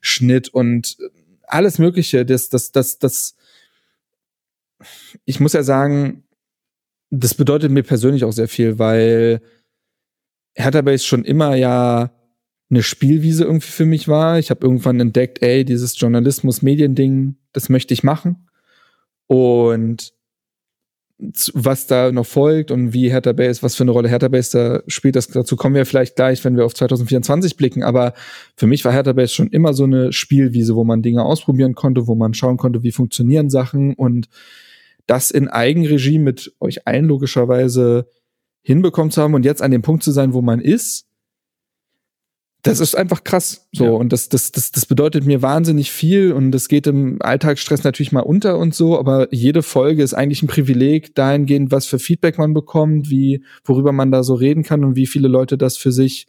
Schnitt 0.00 0.48
und 0.50 0.96
alles 1.48 1.78
Mögliche, 1.78 2.24
das, 2.24 2.48
das, 2.48 2.70
das, 2.70 3.00
das, 3.00 3.34
ich 5.24 5.40
muss 5.40 5.52
ja 5.54 5.64
sagen, 5.64 6.22
das 7.10 7.34
bedeutet 7.34 7.72
mir 7.72 7.82
persönlich 7.82 8.22
auch 8.22 8.32
sehr 8.32 8.48
viel, 8.48 8.78
weil 8.78 9.40
Hertha 10.54 10.82
Base 10.82 11.04
schon 11.04 11.24
immer 11.24 11.56
ja 11.56 12.15
eine 12.68 12.82
Spielwiese 12.82 13.44
irgendwie 13.44 13.70
für 13.70 13.86
mich 13.86 14.08
war. 14.08 14.38
Ich 14.38 14.50
habe 14.50 14.66
irgendwann 14.66 15.00
entdeckt, 15.00 15.42
ey, 15.42 15.64
dieses 15.64 15.98
Journalismus-Medien-Ding, 15.98 17.36
das 17.52 17.68
möchte 17.68 17.94
ich 17.94 18.02
machen. 18.02 18.48
Und 19.26 20.12
was 21.54 21.86
da 21.86 22.12
noch 22.12 22.26
folgt 22.26 22.70
und 22.70 22.92
wie 22.92 23.10
Hertha 23.10 23.32
Base, 23.32 23.62
was 23.62 23.74
für 23.74 23.84
eine 23.84 23.92
Rolle 23.92 24.08
Hertha 24.08 24.28
Base 24.28 24.50
da 24.52 24.82
spielt, 24.86 25.16
das, 25.16 25.28
dazu 25.28 25.56
kommen 25.56 25.74
wir 25.74 25.86
vielleicht 25.86 26.16
gleich, 26.16 26.44
wenn 26.44 26.56
wir 26.56 26.66
auf 26.66 26.74
2024 26.74 27.56
blicken. 27.56 27.82
Aber 27.82 28.12
für 28.56 28.66
mich 28.66 28.84
war 28.84 28.92
Hertha 28.92 29.12
Base 29.12 29.32
schon 29.32 29.48
immer 29.48 29.72
so 29.72 29.84
eine 29.84 30.12
Spielwiese, 30.12 30.74
wo 30.74 30.84
man 30.84 31.02
Dinge 31.02 31.24
ausprobieren 31.24 31.74
konnte, 31.74 32.06
wo 32.06 32.14
man 32.14 32.34
schauen 32.34 32.58
konnte, 32.58 32.82
wie 32.82 32.92
funktionieren 32.92 33.48
Sachen 33.48 33.94
und 33.94 34.28
das 35.06 35.30
in 35.30 35.48
Eigenregie 35.48 36.18
mit 36.18 36.54
euch 36.60 36.86
allen 36.86 37.06
logischerweise 37.06 38.08
hinbekommen 38.62 39.10
zu 39.10 39.22
haben 39.22 39.34
und 39.34 39.44
jetzt 39.44 39.62
an 39.62 39.70
dem 39.70 39.82
Punkt 39.82 40.02
zu 40.02 40.10
sein, 40.10 40.34
wo 40.34 40.42
man 40.42 40.60
ist, 40.60 41.05
das 42.62 42.80
ist 42.80 42.96
einfach 42.96 43.22
krass. 43.22 43.68
So. 43.72 43.84
Ja. 43.84 43.90
Und 43.92 44.12
das, 44.12 44.28
das, 44.28 44.50
das, 44.50 44.72
das 44.72 44.86
bedeutet 44.86 45.24
mir 45.24 45.40
wahnsinnig 45.40 45.92
viel 45.92 46.32
und 46.32 46.50
das 46.50 46.66
geht 46.68 46.86
im 46.88 47.18
Alltagsstress 47.20 47.84
natürlich 47.84 48.10
mal 48.10 48.20
unter 48.20 48.58
und 48.58 48.74
so, 48.74 48.98
aber 48.98 49.32
jede 49.32 49.62
Folge 49.62 50.02
ist 50.02 50.14
eigentlich 50.14 50.42
ein 50.42 50.48
Privileg, 50.48 51.14
dahingehend, 51.14 51.70
was 51.70 51.86
für 51.86 51.98
Feedback 52.00 52.38
man 52.38 52.54
bekommt, 52.54 53.08
wie, 53.08 53.44
worüber 53.64 53.92
man 53.92 54.10
da 54.10 54.22
so 54.24 54.34
reden 54.34 54.64
kann 54.64 54.84
und 54.84 54.96
wie 54.96 55.06
viele 55.06 55.28
Leute 55.28 55.56
das 55.56 55.76
für 55.76 55.92
sich 55.92 56.26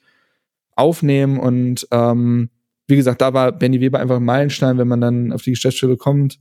aufnehmen. 0.75 1.39
Und 1.39 1.87
ähm, 1.91 2.49
wie 2.87 2.95
gesagt, 2.95 3.21
da 3.21 3.33
war 3.33 3.51
Benny 3.51 3.81
Weber 3.81 3.99
einfach 3.99 4.17
ein 4.17 4.23
Meilenstein, 4.25 4.77
wenn 4.77 4.87
man 4.87 5.01
dann 5.01 5.31
auf 5.33 5.41
die 5.41 5.51
Geschäftsstelle 5.51 5.97
kommt. 5.97 6.39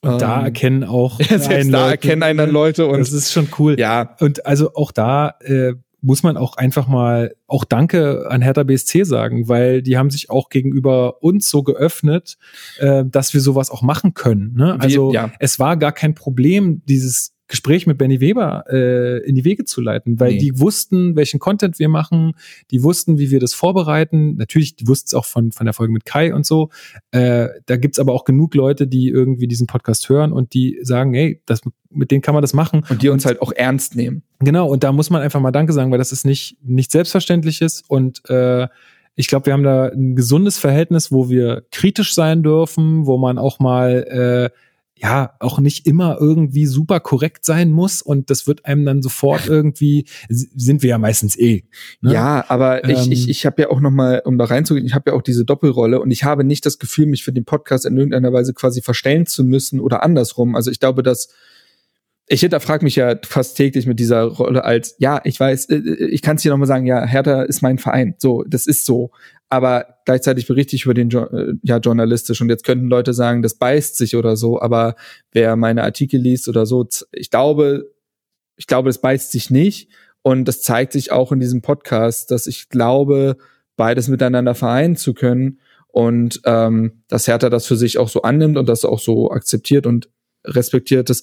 Und 0.00 0.20
da 0.20 0.38
Ähm, 0.40 0.44
erkennen 0.46 0.84
auch 0.84 1.20
Selbst 1.20 1.48
einen 1.48 1.70
da 1.72 1.78
Leuten- 1.80 1.90
erkennen 1.92 2.22
einen 2.22 2.38
dann 2.38 2.50
Leute 2.50 2.86
und 2.86 2.98
das 2.98 3.12
ist 3.12 3.32
schon 3.32 3.48
cool. 3.58 3.78
ja, 3.78 4.16
Und 4.20 4.46
also 4.46 4.74
auch 4.74 4.92
da 4.92 5.34
äh, 5.40 5.74
muss 6.00 6.22
man 6.22 6.36
auch 6.36 6.56
einfach 6.56 6.86
mal 6.86 7.34
auch 7.46 7.64
Danke 7.64 8.26
an 8.30 8.42
Hertha 8.42 8.62
BSC 8.62 9.04
sagen, 9.04 9.48
weil 9.48 9.82
die 9.82 9.98
haben 9.98 10.10
sich 10.10 10.30
auch 10.30 10.48
gegenüber 10.48 11.22
uns 11.22 11.50
so 11.50 11.62
geöffnet, 11.62 12.38
äh, 12.78 13.04
dass 13.04 13.34
wir 13.34 13.40
sowas 13.40 13.70
auch 13.70 13.82
machen 13.82 14.14
können. 14.14 14.54
Ne? 14.54 14.76
Also 14.80 15.12
ja. 15.12 15.32
es 15.40 15.58
war 15.58 15.76
gar 15.76 15.92
kein 15.92 16.14
Problem, 16.14 16.82
dieses 16.86 17.34
Gespräch 17.48 17.86
mit 17.86 17.98
Benny 17.98 18.20
Weber 18.20 18.64
äh, 18.70 19.26
in 19.26 19.34
die 19.34 19.44
Wege 19.44 19.64
zu 19.64 19.80
leiten, 19.80 20.20
weil 20.20 20.32
Nee. 20.34 20.38
die 20.38 20.60
wussten, 20.60 21.16
welchen 21.16 21.40
Content 21.40 21.78
wir 21.78 21.88
machen, 21.88 22.34
die 22.70 22.82
wussten, 22.82 23.18
wie 23.18 23.30
wir 23.30 23.40
das 23.40 23.54
vorbereiten. 23.54 24.36
Natürlich, 24.36 24.76
die 24.76 24.86
wussten 24.86 25.06
es 25.08 25.14
auch 25.14 25.24
von, 25.24 25.50
von 25.52 25.64
der 25.64 25.72
Folge 25.72 25.92
mit 25.92 26.04
Kai 26.04 26.34
und 26.34 26.44
so. 26.46 26.68
Äh, 27.10 27.48
da 27.66 27.76
gibt's 27.76 27.98
aber 27.98 28.12
auch 28.12 28.24
genug 28.24 28.54
Leute, 28.54 28.86
die 28.86 29.08
irgendwie 29.08 29.48
diesen 29.48 29.66
Podcast 29.66 30.08
hören 30.08 30.32
und 30.32 30.52
die 30.54 30.78
sagen, 30.82 31.14
hey, 31.14 31.40
das, 31.46 31.62
mit 31.90 32.10
denen 32.10 32.20
kann 32.22 32.34
man 32.34 32.42
das 32.42 32.52
machen. 32.54 32.84
und 32.88 33.02
die 33.02 33.08
uns 33.08 33.24
halt 33.24 33.40
auch 33.40 33.52
ernst 33.52 33.96
nehmen. 33.96 34.22
Genau, 34.40 34.68
und 34.68 34.84
da 34.84 34.92
muss 34.92 35.08
man 35.10 35.22
einfach 35.22 35.40
mal 35.40 35.50
Danke 35.50 35.72
sagen, 35.72 35.90
weil 35.90 35.98
das 35.98 36.12
ist 36.12 36.24
nicht, 36.26 36.58
nicht 36.62 36.92
selbstverständliches 36.92 37.82
und 37.88 38.28
äh, 38.28 38.68
ich 39.14 39.26
glaube, 39.26 39.46
wir 39.46 39.52
haben 39.54 39.64
da 39.64 39.86
ein 39.86 40.14
gesundes 40.14 40.58
Verhältnis, 40.58 41.10
wo 41.10 41.28
wir 41.28 41.64
kritisch 41.72 42.14
sein 42.14 42.44
dürfen, 42.44 43.04
wo 43.06 43.18
man 43.18 43.36
auch 43.36 43.58
mal 43.58 44.50
äh, 44.52 44.56
ja 45.00 45.34
auch 45.40 45.58
nicht 45.58 45.86
immer 45.86 46.18
irgendwie 46.20 46.66
super 46.66 47.00
korrekt 47.00 47.44
sein 47.44 47.70
muss 47.70 48.02
und 48.02 48.30
das 48.30 48.46
wird 48.46 48.64
einem 48.64 48.84
dann 48.84 49.02
sofort 49.02 49.46
irgendwie 49.48 50.06
sind 50.28 50.82
wir 50.82 50.90
ja 50.90 50.98
meistens 50.98 51.38
eh. 51.38 51.64
ne? 52.00 52.12
Ja, 52.12 52.44
aber 52.48 52.88
ich, 52.88 53.06
Ähm, 53.06 53.12
ich, 53.12 53.28
ich 53.28 53.46
habe 53.46 53.62
ja 53.62 53.70
auch 53.70 53.80
noch 53.80 53.90
mal, 53.90 54.22
um 54.24 54.38
da 54.38 54.44
reinzugehen, 54.44 54.86
ich 54.86 54.94
habe 54.94 55.10
ja 55.10 55.16
auch 55.16 55.22
diese 55.22 55.44
Doppelrolle 55.44 56.00
und 56.00 56.10
ich 56.10 56.24
habe 56.24 56.44
nicht 56.44 56.66
das 56.66 56.78
Gefühl, 56.78 57.06
mich 57.06 57.24
für 57.24 57.32
den 57.32 57.44
Podcast 57.44 57.86
in 57.86 57.96
irgendeiner 57.96 58.32
Weise 58.32 58.54
quasi 58.54 58.82
verstellen 58.82 59.26
zu 59.26 59.44
müssen 59.44 59.80
oder 59.80 60.02
andersrum. 60.02 60.54
Also 60.54 60.70
ich 60.70 60.80
glaube, 60.80 61.02
dass 61.02 61.28
ich 62.28 62.40
hinterfrage 62.40 62.84
mich 62.84 62.96
ja 62.96 63.16
fast 63.24 63.56
täglich 63.56 63.86
mit 63.86 63.98
dieser 63.98 64.22
Rolle 64.22 64.64
als, 64.64 64.94
ja, 64.98 65.20
ich 65.24 65.40
weiß, 65.40 65.66
äh, 65.70 65.76
ich 66.10 66.22
kann 66.22 66.36
es 66.36 66.42
dir 66.42 66.50
noch 66.50 66.58
mal 66.58 66.66
sagen, 66.66 66.86
ja, 66.86 67.04
Hertha 67.04 67.42
ist 67.42 67.62
mein 67.62 67.78
Verein, 67.78 68.14
so, 68.18 68.44
das 68.46 68.66
ist 68.66 68.84
so. 68.84 69.10
Aber 69.50 69.86
gleichzeitig 70.04 70.46
berichte 70.46 70.76
ich 70.76 70.84
über 70.84 70.94
den, 70.94 71.08
Jo- 71.08 71.24
äh, 71.26 71.54
ja, 71.62 71.78
journalistisch 71.78 72.40
und 72.40 72.50
jetzt 72.50 72.64
könnten 72.64 72.88
Leute 72.88 73.14
sagen, 73.14 73.42
das 73.42 73.54
beißt 73.54 73.96
sich 73.96 74.14
oder 74.16 74.36
so, 74.36 74.60
aber 74.60 74.94
wer 75.32 75.56
meine 75.56 75.82
Artikel 75.84 76.20
liest 76.20 76.48
oder 76.48 76.66
so, 76.66 76.86
ich 77.12 77.30
glaube, 77.30 77.90
ich 78.56 78.66
glaube, 78.66 78.90
es 78.90 78.98
beißt 79.00 79.32
sich 79.32 79.50
nicht. 79.50 79.90
Und 80.22 80.46
das 80.46 80.60
zeigt 80.62 80.92
sich 80.92 81.12
auch 81.12 81.32
in 81.32 81.40
diesem 81.40 81.62
Podcast, 81.62 82.30
dass 82.30 82.46
ich 82.46 82.68
glaube, 82.68 83.36
beides 83.76 84.08
miteinander 84.08 84.54
vereinen 84.54 84.96
zu 84.96 85.14
können 85.14 85.60
und 85.86 86.40
ähm, 86.44 87.04
dass 87.08 87.28
Hertha 87.28 87.48
das 87.48 87.66
für 87.66 87.76
sich 87.76 87.96
auch 87.98 88.08
so 88.08 88.22
annimmt 88.22 88.58
und 88.58 88.68
das 88.68 88.84
auch 88.84 88.98
so 88.98 89.30
akzeptiert 89.30 89.86
und 89.86 90.10
respektiert. 90.44 91.08
Das 91.08 91.22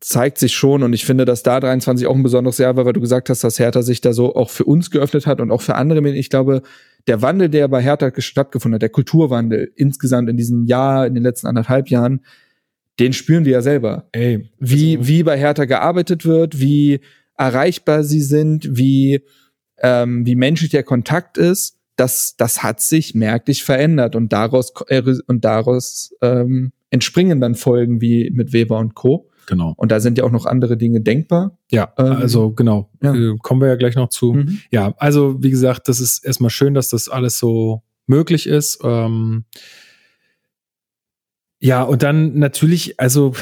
zeigt 0.00 0.38
sich 0.38 0.54
schon 0.54 0.82
und 0.82 0.92
ich 0.92 1.04
finde, 1.04 1.24
dass 1.24 1.42
da 1.42 1.60
23 1.60 2.06
auch 2.06 2.14
ein 2.14 2.22
besonderes 2.22 2.58
Jahr 2.58 2.76
war, 2.76 2.84
weil 2.86 2.92
du 2.92 3.00
gesagt 3.00 3.28
hast, 3.28 3.42
dass 3.42 3.58
Hertha 3.58 3.82
sich 3.82 4.00
da 4.00 4.12
so 4.12 4.34
auch 4.34 4.50
für 4.50 4.64
uns 4.64 4.90
geöffnet 4.90 5.26
hat 5.26 5.40
und 5.40 5.50
auch 5.50 5.62
für 5.62 5.74
andere. 5.74 6.08
Ich 6.10 6.30
glaube, 6.30 6.62
der 7.06 7.22
Wandel, 7.22 7.48
der 7.48 7.68
bei 7.68 7.82
Hertha 7.82 8.10
stattgefunden 8.18 8.76
hat, 8.76 8.82
der 8.82 8.88
Kulturwandel 8.88 9.72
insgesamt 9.76 10.28
in 10.28 10.36
diesem 10.36 10.64
Jahr, 10.64 11.06
in 11.06 11.14
den 11.14 11.22
letzten 11.22 11.46
anderthalb 11.46 11.88
Jahren, 11.88 12.20
den 12.98 13.12
spüren 13.12 13.44
wir 13.44 13.52
ja 13.52 13.62
selber 13.62 14.08
Ey, 14.12 14.50
wie, 14.58 14.96
also, 14.96 15.08
wie 15.08 15.22
bei 15.22 15.38
Hertha 15.38 15.64
gearbeitet 15.64 16.24
wird, 16.24 16.60
wie 16.60 17.00
erreichbar 17.36 18.04
sie 18.04 18.20
sind, 18.20 18.76
wie, 18.76 19.20
ähm, 19.78 20.24
wie 20.24 20.36
menschlich 20.36 20.70
der 20.70 20.84
Kontakt 20.84 21.36
ist, 21.36 21.78
das, 21.96 22.36
das 22.36 22.62
hat 22.62 22.80
sich 22.80 23.14
merklich 23.14 23.64
verändert 23.64 24.16
und 24.16 24.32
daraus, 24.32 24.72
äh, 24.88 25.02
und 25.26 25.44
daraus 25.44 26.14
ähm, 26.22 26.72
entspringen 26.90 27.40
dann 27.40 27.54
Folgen 27.54 28.00
wie 28.00 28.30
mit 28.30 28.52
Weber 28.52 28.78
und 28.78 28.94
Co. 28.94 29.28
genau. 29.46 29.74
Und 29.76 29.90
da 29.92 30.00
sind 30.00 30.18
ja 30.18 30.24
auch 30.24 30.30
noch 30.30 30.46
andere 30.46 30.76
Dinge 30.76 31.00
denkbar. 31.00 31.58
Ja, 31.70 31.92
Ähm, 31.98 32.12
also 32.12 32.50
genau. 32.50 32.90
ja. 33.02 33.14
Äh, 33.14 33.36
kommen 33.42 33.60
wir 33.60 33.68
ja 33.68 33.76
gleich 33.76 33.96
noch 33.96 34.08
zu. 34.08 34.44
Ja, 34.70 34.94
also 34.98 35.42
wie 35.42 35.50
gesagt, 35.50 35.88
das 35.88 36.00
ist 36.00 36.24
erstmal 36.24 36.50
schön, 36.50 36.74
dass 36.74 36.88
das 36.88 37.08
alles 37.08 37.38
so 37.38 37.82
möglich 38.06 38.46
ist. 38.46 38.80
Ähm, 38.82 39.44
ja, 41.58 41.82
und 41.82 42.02
dann 42.02 42.38
natürlich, 42.38 43.00
also, 43.00 43.32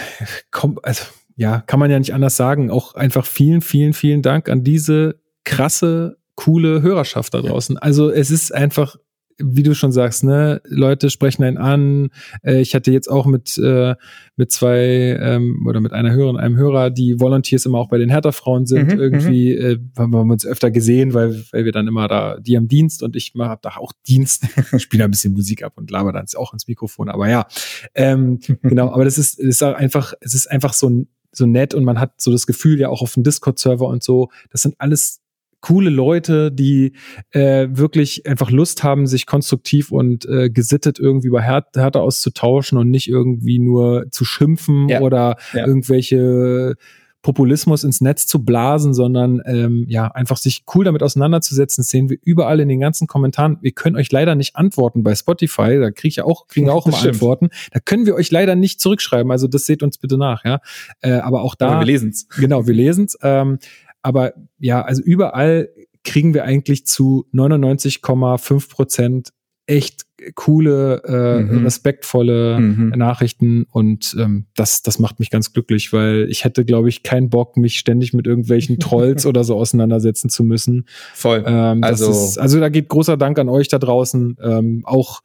komm, 0.51 0.79
also, 0.83 1.05
ja, 1.37 1.61
kann 1.61 1.81
man 1.81 1.91
ja 1.91 1.99
nicht 1.99 2.15
anders 2.15 2.37
sagen. 2.37 2.71
Auch 2.71 2.95
einfach 2.95 3.27
vielen, 3.27 3.63
vielen, 3.63 3.95
vielen 3.95 4.23
Dank 4.23 4.49
an 4.49 4.63
diese 4.63 5.21
krasse, 5.45 6.19
coole 6.35 6.83
Hörerschaft 6.83 7.35
da 7.35 7.41
draußen. 7.41 7.79
Also 7.79 8.11
es 8.11 8.31
ist 8.31 8.55
einfach 8.55 8.97
wie 9.39 9.63
du 9.63 9.75
schon 9.75 9.93
sagst, 9.93 10.25
ne, 10.25 10.61
Leute 10.65 11.11
sprechen 11.11 11.45
einen 11.45 11.59
an. 11.59 12.11
Äh, 12.43 12.61
ich 12.61 12.75
hatte 12.75 12.93
jetzt 12.93 13.09
auch 13.09 13.27
mit, 13.27 13.59
äh, 13.59 13.95
mit 14.37 14.53
zwei 14.53 15.19
ähm, 15.21 15.67
oder 15.67 15.81
mit 15.81 15.93
einer 15.93 16.13
Hörerin, 16.13 16.37
einem 16.37 16.57
Hörer, 16.57 16.91
die 16.91 17.21
Volunteers 17.21 17.67
immer 17.67 17.79
auch 17.79 17.89
bei 17.89 17.99
den 17.99 18.11
Hertha-Frauen 18.11 18.67
sind. 18.67 18.93
Mhm, 18.93 19.01
Irgendwie 19.01 19.53
äh, 19.53 19.79
haben 19.97 20.13
wir 20.13 20.21
uns 20.21 20.47
öfter 20.47 20.71
gesehen, 20.71 21.15
weil, 21.15 21.43
weil 21.53 21.65
wir 21.65 21.73
dann 21.73 21.89
immer 21.89 22.09
da, 22.09 22.39
die 22.39 22.57
haben 22.57 22.69
Dienst 22.69 23.03
und 23.03 23.17
ich 23.17 23.35
mache 23.35 23.59
da 23.63 23.77
auch 23.77 23.93
Dienst, 24.07 24.47
spiele 24.79 25.05
ein 25.05 25.11
bisschen 25.11 25.33
Musik 25.33 25.63
ab 25.63 25.75
und 25.77 25.91
laber 25.91 26.13
dann 26.13 26.27
auch 26.37 26.53
ins 26.53 26.69
Mikrofon. 26.69 27.09
Aber 27.09 27.29
ja, 27.29 27.47
ähm, 27.95 28.41
genau, 28.63 28.91
aber 28.91 29.05
das 29.05 29.19
ist, 29.19 29.39
das 29.39 29.47
ist 29.47 29.63
einfach, 29.63 30.15
es 30.21 30.35
ist 30.35 30.51
einfach 30.51 30.73
so, 30.73 31.05
so 31.33 31.47
nett 31.47 31.75
und 31.75 31.85
man 31.85 31.99
hat 31.99 32.21
so 32.21 32.31
das 32.31 32.47
Gefühl 32.47 32.79
ja 32.79 32.89
auch 32.89 33.03
auf 33.03 33.15
dem 33.15 33.23
Discord-Server 33.23 33.87
und 33.87 34.03
so, 34.03 34.31
das 34.51 34.63
sind 34.63 34.75
alles 34.79 35.23
coole 35.63 35.89
Leute, 35.89 36.53
die 36.53 36.93
äh, 37.31 37.69
wirklich 37.71 38.27
einfach 38.27 38.51
Lust 38.51 38.83
haben, 38.83 39.07
sich 39.07 39.25
konstruktiv 39.25 39.91
und 39.91 40.27
äh, 40.27 40.51
gesittet 40.51 40.99
irgendwie 40.99 41.29
über 41.29 41.41
Her 41.41 41.65
Härte 41.75 42.01
auszutauschen 42.01 42.77
und 42.77 42.91
nicht 42.91 43.09
irgendwie 43.09 43.59
nur 43.59 44.05
zu 44.11 44.27
schimpfen 44.27 44.89
Ja. 44.91 45.01
oder 45.01 45.37
Ja. 45.55 45.67
irgendwelche 45.67 46.75
Populismus 47.23 47.85
ins 47.85 48.01
Netz 48.01 48.27
zu 48.27 48.45
blasen, 48.45 48.95
sondern 48.95 49.41
ähm, 49.47 49.85
ja, 49.89 50.09
einfach 50.09 50.37
sich 50.37 50.65
cool 50.75 50.85
damit 50.85 51.05
auseinanderzusetzen, 51.05 51.83
das 51.83 51.89
sehen 51.89 52.11
wir 52.11 52.19
überall 52.25 52.59
in 52.59 52.69
den 52.69 52.81
ganzen 52.81 53.07
Kommentaren. 53.07 53.59
Wir 53.61 53.71
können 53.71 53.95
euch 53.95 54.11
leider 54.11 54.35
nicht 54.35 54.57
antworten 54.57 55.05
bei 55.05 55.15
Spotify, 55.15 55.79
da 55.79 55.93
krieg 55.93 56.09
ich 56.11 56.17
ja 56.17 56.25
auch, 56.25 56.49
kriegen 56.49 56.67
wir 56.67 56.75
auch 56.75 56.87
immer. 56.89 57.01
Antworten. 57.01 57.51
Da 57.71 57.79
können 57.79 58.07
wir 58.07 58.17
euch 58.17 58.33
leider 58.33 58.57
nicht 58.57 58.81
zurückschreiben, 58.81 59.31
also 59.31 59.47
das 59.47 59.67
seht 59.67 59.85
uns 59.85 59.99
bitte 59.99 60.19
nach, 60.19 60.45
ja. 60.45 60.59
Äh, 61.01 61.13
aber 61.13 61.43
auch 61.43 61.55
da. 61.55 61.69
Aber 61.69 61.81
wir 61.83 61.87
lesen's. 61.87 62.27
Genau, 62.41 62.67
wir 62.67 62.75
lesen's. 62.75 63.17
Ähm, 63.23 63.59
aber 64.03 64.33
ja, 64.59 64.83
also 64.83 65.03
überall 65.03 65.69
kriegen 66.05 66.35
wir 66.35 66.45
eigentlich 66.45 66.85
zu 66.87 67.27
99,5 67.33 68.69
Prozent 68.71 69.33
echt 69.67 70.03
coole, 70.35 71.03
äh, 71.05 71.41
Mhm. 71.43 71.65
respektvolle 71.65 72.59
Mhm. 72.61 72.89
Nachrichten 72.97 73.65
und 73.71 74.15
ähm, 74.19 74.47
das, 74.57 74.83
das 74.83 74.99
macht 74.99 75.19
mich 75.21 75.31
ganz 75.31 75.53
glücklich, 75.53 75.93
weil 75.93 76.27
ich 76.31 76.45
hätte, 76.45 76.65
glaube 76.65 76.89
ich, 76.89 77.03
keinen 77.03 77.31
Bock, 77.31 77.57
mich 77.57 77.79
ständig 77.79 78.13
mit 78.13 78.27
irgendwelchen 78.27 78.79
Trolls 78.81 79.25
oder 79.27 79.45
so 79.45 79.57
auseinandersetzen 79.57 80.31
zu 80.31 80.43
müssen. 80.45 80.87
Voll. 81.15 81.43
Ähm, 81.47 81.81
das 81.83 82.03
Also- 82.03 82.11
ist, 82.11 82.39
also 82.39 82.61
da 82.61 82.69
geht 82.69 82.89
großer 82.89 83.17
Dank 83.17 83.39
an 83.39 83.49
euch 83.49 83.69
da 83.69 83.79
draußen. 83.79 84.37
Ähm, 84.43 84.83
auch 84.85 85.23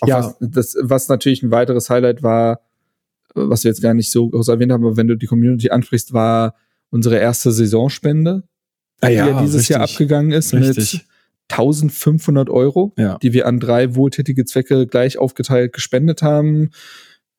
Auch 0.00 0.08
ja. 0.08 0.18
was, 0.18 0.36
das, 0.40 0.76
was 0.82 1.08
natürlich 1.08 1.42
ein 1.42 1.50
weiteres 1.50 1.88
Highlight 1.90 2.22
war, 2.22 2.60
was 3.34 3.64
wir 3.64 3.70
jetzt 3.70 3.82
gar 3.82 3.94
nicht 3.94 4.10
so 4.10 4.28
groß 4.28 4.48
erwähnt 4.48 4.72
haben, 4.72 4.84
aber 4.84 4.96
wenn 4.98 5.08
du 5.08 5.16
die 5.16 5.26
Community 5.26 5.70
ansprichst, 5.70 6.12
war 6.12 6.54
unsere 6.96 7.18
erste 7.18 7.52
Saisonspende, 7.52 8.42
ah, 9.00 9.08
die 9.08 9.14
ja 9.14 9.40
dieses 9.42 9.68
Jahr 9.68 9.82
richtig. 9.82 9.94
abgegangen 9.96 10.32
ist 10.32 10.52
Richtig. 10.52 10.94
mit 10.94 11.02
1500 11.48 12.50
Euro, 12.50 12.92
Ja. 12.98 13.18
die 13.18 13.32
wir 13.32 13.46
an 13.46 13.60
drei 13.60 13.94
wohltätige 13.94 14.44
Zwecke 14.44 14.86
gleich 14.86 15.18
aufgeteilt 15.18 15.72
gespendet 15.72 16.22
haben. 16.22 16.70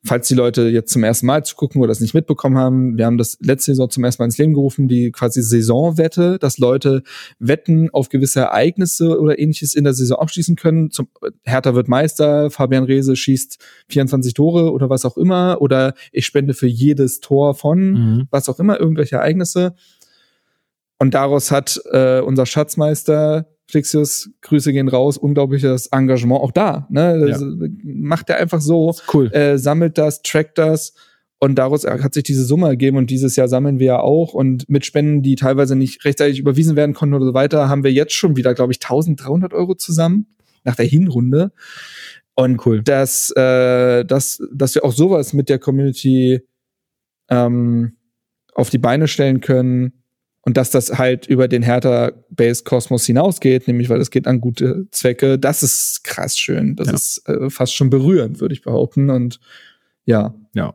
Falls 0.06 0.28
die 0.28 0.36
Leute 0.36 0.70
jetzt 0.70 0.94
zum 0.94 1.04
ersten 1.04 1.26
Mal 1.26 1.44
zugucken 1.44 1.82
oder 1.82 1.90
das 1.90 2.00
nicht 2.00 2.14
mitbekommen 2.14 2.58
haben, 2.58 2.98
wir 2.98 3.06
haben 3.06 3.18
das 3.18 3.38
letzte 3.42 3.72
Saison 3.72 3.90
zum 3.90 4.04
ersten 4.04 4.22
Mal 4.22 4.26
ins 4.26 4.38
Leben 4.38 4.54
gerufen, 4.54 4.88
die 4.88 5.12
quasi 5.12 5.42
Saisonwette, 5.42 6.38
dass 6.40 6.60
Leute 6.60 7.02
Wetten 7.40 7.90
auf 7.92 8.10
gewisse 8.10 8.42
Ereignisse 8.42 9.20
oder 9.20 9.40
ähnliches 9.40 9.74
in 9.74 9.84
der 9.84 9.94
Saison 9.94 10.20
abschließen 10.20 10.56
können. 10.56 10.92
Zum, 10.92 11.08
Hertha 11.44 11.74
wird 11.74 11.88
Meister, 11.88 12.52
Fabian 12.52 12.84
Reese 12.84 13.16
schießt 13.16 13.58
24 13.90 14.34
Tore 14.36 14.72
oder 14.72 14.90
was 14.90 15.04
auch 15.04 15.18
immer, 15.18 15.58
oder 15.62 15.94
ich 16.12 16.26
spende 16.26 16.54
für 16.54 16.68
jedes 16.68 17.20
Tor 17.20 17.56
von 17.56 17.78
Mhm. 17.92 18.28
was 18.30 18.48
auch 18.50 18.60
immer, 18.60 18.80
irgendwelche 18.80 19.16
Ereignisse. 19.16 19.74
Und 21.00 21.14
daraus 21.14 21.52
hat 21.52 21.80
äh, 21.92 22.22
unser 22.22 22.46
Schatzmeister 22.46 23.48
Flixius, 23.70 24.30
Grüße 24.42 24.72
gehen 24.72 24.88
raus, 24.88 25.18
unglaubliches 25.18 25.88
Engagement 25.88 26.42
auch 26.42 26.52
da. 26.52 26.88
Ne? 26.90 27.28
Das 27.28 27.44
Macht 27.84 28.30
er 28.30 28.38
einfach 28.38 28.62
so, 28.62 28.96
Cool. 29.14 29.32
äh, 29.34 29.58
sammelt 29.58 29.98
das, 29.98 30.22
trackt 30.22 30.58
das 30.58 30.94
und 31.40 31.56
daraus 31.56 31.86
hat 31.86 32.14
sich 32.14 32.24
diese 32.24 32.46
Summe 32.46 32.68
ergeben 32.68 32.98
und 32.98 33.10
dieses 33.10 33.36
Jahr 33.36 33.48
sammeln 33.48 33.80
wir 33.80 33.86
ja 33.88 34.00
auch 34.00 34.34
und 34.34 34.70
mit 34.70 34.86
Spenden, 34.86 35.22
die 35.22 35.36
teilweise 35.36 35.76
nicht 35.76 36.04
rechtzeitig 36.06 36.40
überwiesen 36.40 36.76
werden 36.76 36.96
konnten 36.96 37.14
oder 37.16 37.26
so 37.26 37.34
weiter, 37.34 37.70
haben 37.70 37.84
wir 37.84 37.92
jetzt 37.92 38.14
schon 38.14 38.36
wieder, 38.38 38.54
glaube 38.54 38.72
ich, 38.72 38.80
1300 38.82 39.54
Euro 39.54 39.76
zusammen 39.76 40.28
nach 40.64 40.76
der 40.76 40.86
Hinrunde. 40.86 41.52
Und 42.36 42.66
Cool. 42.66 42.84
dass, 42.84 43.32
äh, 43.36 44.06
dass, 44.06 44.42
dass 44.54 44.76
wir 44.76 44.86
auch 44.86 44.94
sowas 44.94 45.34
mit 45.34 45.50
der 45.50 45.60
Community 45.60 46.42
ähm, 47.30 47.98
auf 48.54 48.70
die 48.70 48.78
Beine 48.78 49.08
stellen 49.08 49.42
können 49.42 50.04
und 50.48 50.56
dass 50.56 50.72
das 50.72 50.98
halt 50.98 51.28
über 51.28 51.50
den 51.50 51.62
Hertha 51.62 52.14
Base 52.30 52.64
Kosmos 52.64 53.06
hinausgeht, 53.06 53.68
nämlich 53.68 53.90
weil 53.90 54.00
es 54.00 54.12
geht 54.12 54.28
an 54.28 54.40
gute 54.40 54.88
Zwecke. 54.92 55.38
Das 55.38 55.62
ist 55.62 56.06
krass 56.06 56.38
schön. 56.40 56.78
Das 56.78 56.88
Ja. 56.88 56.94
ist 56.94 57.28
äh, 57.28 57.50
fast 57.50 57.76
schon 57.76 57.90
berührend, 57.90 58.40
würde 58.40 58.54
ich 58.54 58.62
behaupten. 58.62 59.10
Und 59.10 59.42
ja, 60.06 60.34
Ja. 60.54 60.74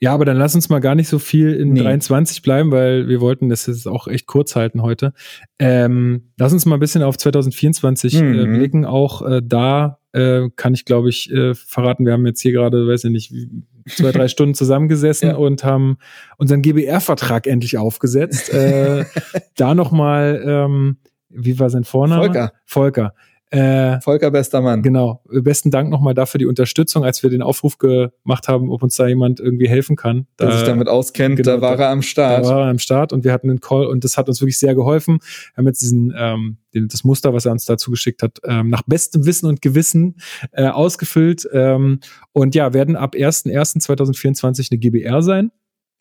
Ja, 0.00 0.12
aber 0.12 0.24
dann 0.24 0.36
lass 0.38 0.56
uns 0.56 0.68
mal 0.70 0.80
gar 0.80 0.96
nicht 0.96 1.06
so 1.08 1.20
viel 1.20 1.52
in 1.54 1.72
Nee. 1.72 1.82
23 1.84 2.42
bleiben, 2.42 2.72
weil 2.72 3.06
wir 3.08 3.20
wollten 3.20 3.48
das 3.48 3.66
jetzt 3.66 3.86
auch 3.86 4.08
echt 4.08 4.26
kurz 4.26 4.56
halten 4.56 4.82
heute. 4.82 5.12
Ähm, 5.60 6.32
lass 6.36 6.52
uns 6.52 6.66
mal 6.66 6.74
ein 6.74 6.80
bisschen 6.80 7.04
auf 7.04 7.16
2024 7.16 8.14
äh, 8.16 8.22
Mhm. 8.22 8.58
blicken. 8.58 8.84
Auch 8.84 9.22
äh, 9.22 9.40
da 9.42 10.00
äh, 10.12 10.48
kann 10.56 10.74
ich, 10.74 10.84
glaube 10.84 11.08
ich, 11.10 11.30
äh, 11.32 11.54
verraten, 11.54 12.04
wir 12.04 12.12
haben 12.12 12.26
jetzt 12.26 12.42
hier 12.42 12.52
gerade, 12.52 12.86
weiß 12.88 13.04
ich 13.04 13.10
nicht, 13.12 13.32
wie- 13.32 13.48
zwei, 13.88 14.12
drei 14.12 14.28
Stunden 14.28 14.54
zusammengesessen 14.54 15.30
Ja. 15.30 15.36
und 15.36 15.64
haben 15.64 15.98
unseren 16.38 16.62
GBR-Vertrag 16.62 17.46
endlich 17.46 17.78
aufgesetzt. 17.78 18.52
äh, 18.52 19.04
da 19.56 19.74
nochmal, 19.74 20.42
ähm, 20.46 20.96
wie 21.28 21.58
war 21.58 21.70
sein 21.70 21.84
Vorname? 21.84 22.24
Volker. 22.24 22.52
Volker. 22.66 23.14
Äh, 23.52 24.00
Volker 24.00 24.30
bester 24.30 24.60
Mann. 24.62 24.82
Genau. 24.82 25.22
Besten 25.30 25.70
Dank 25.70 25.90
nochmal 25.90 26.14
dafür 26.14 26.38
die 26.38 26.46
Unterstützung, 26.46 27.04
als 27.04 27.22
wir 27.22 27.28
den 27.30 27.42
Aufruf 27.42 27.76
gemacht 27.78 28.48
haben, 28.48 28.70
ob 28.70 28.82
uns 28.82 28.96
da 28.96 29.06
jemand 29.06 29.40
irgendwie 29.40 29.68
helfen 29.68 29.94
kann. 29.94 30.26
Der 30.40 30.52
sich 30.52 30.62
damit 30.62 30.88
auskennt, 30.88 31.36
genau, 31.36 31.56
da 31.56 31.60
war 31.60 31.76
da- 31.76 31.84
er 31.84 31.90
am 31.90 32.00
Da 32.00 32.02
Start. 32.02 32.44
war 32.46 32.60
er 32.64 32.70
am 32.70 32.78
Start 32.78 33.12
und 33.12 33.24
wir 33.24 33.32
hatten 33.32 33.50
einen 33.50 33.60
Call 33.60 33.84
und 33.86 34.04
das 34.04 34.16
hat 34.16 34.28
uns 34.28 34.40
wirklich 34.40 34.58
sehr 34.58 34.74
geholfen. 34.74 35.18
Wir 35.54 35.58
haben 35.58 35.66
jetzt 35.66 35.82
diesen, 35.82 36.14
ähm, 36.16 36.56
den, 36.74 36.88
das 36.88 37.04
Muster, 37.04 37.34
was 37.34 37.44
er 37.44 37.52
uns 37.52 37.66
dazu 37.66 37.90
geschickt 37.90 38.22
hat, 38.22 38.38
ähm, 38.44 38.70
nach 38.70 38.82
bestem 38.86 39.26
Wissen 39.26 39.46
und 39.46 39.60
Gewissen 39.60 40.16
äh, 40.52 40.68
ausgefüllt. 40.68 41.46
Ähm, 41.52 42.00
und 42.32 42.54
ja, 42.54 42.72
werden 42.72 42.96
ab 42.96 43.14
1.1.2024 43.14 44.68
eine 44.70 44.78
GBR 44.78 45.22
sein. 45.22 45.50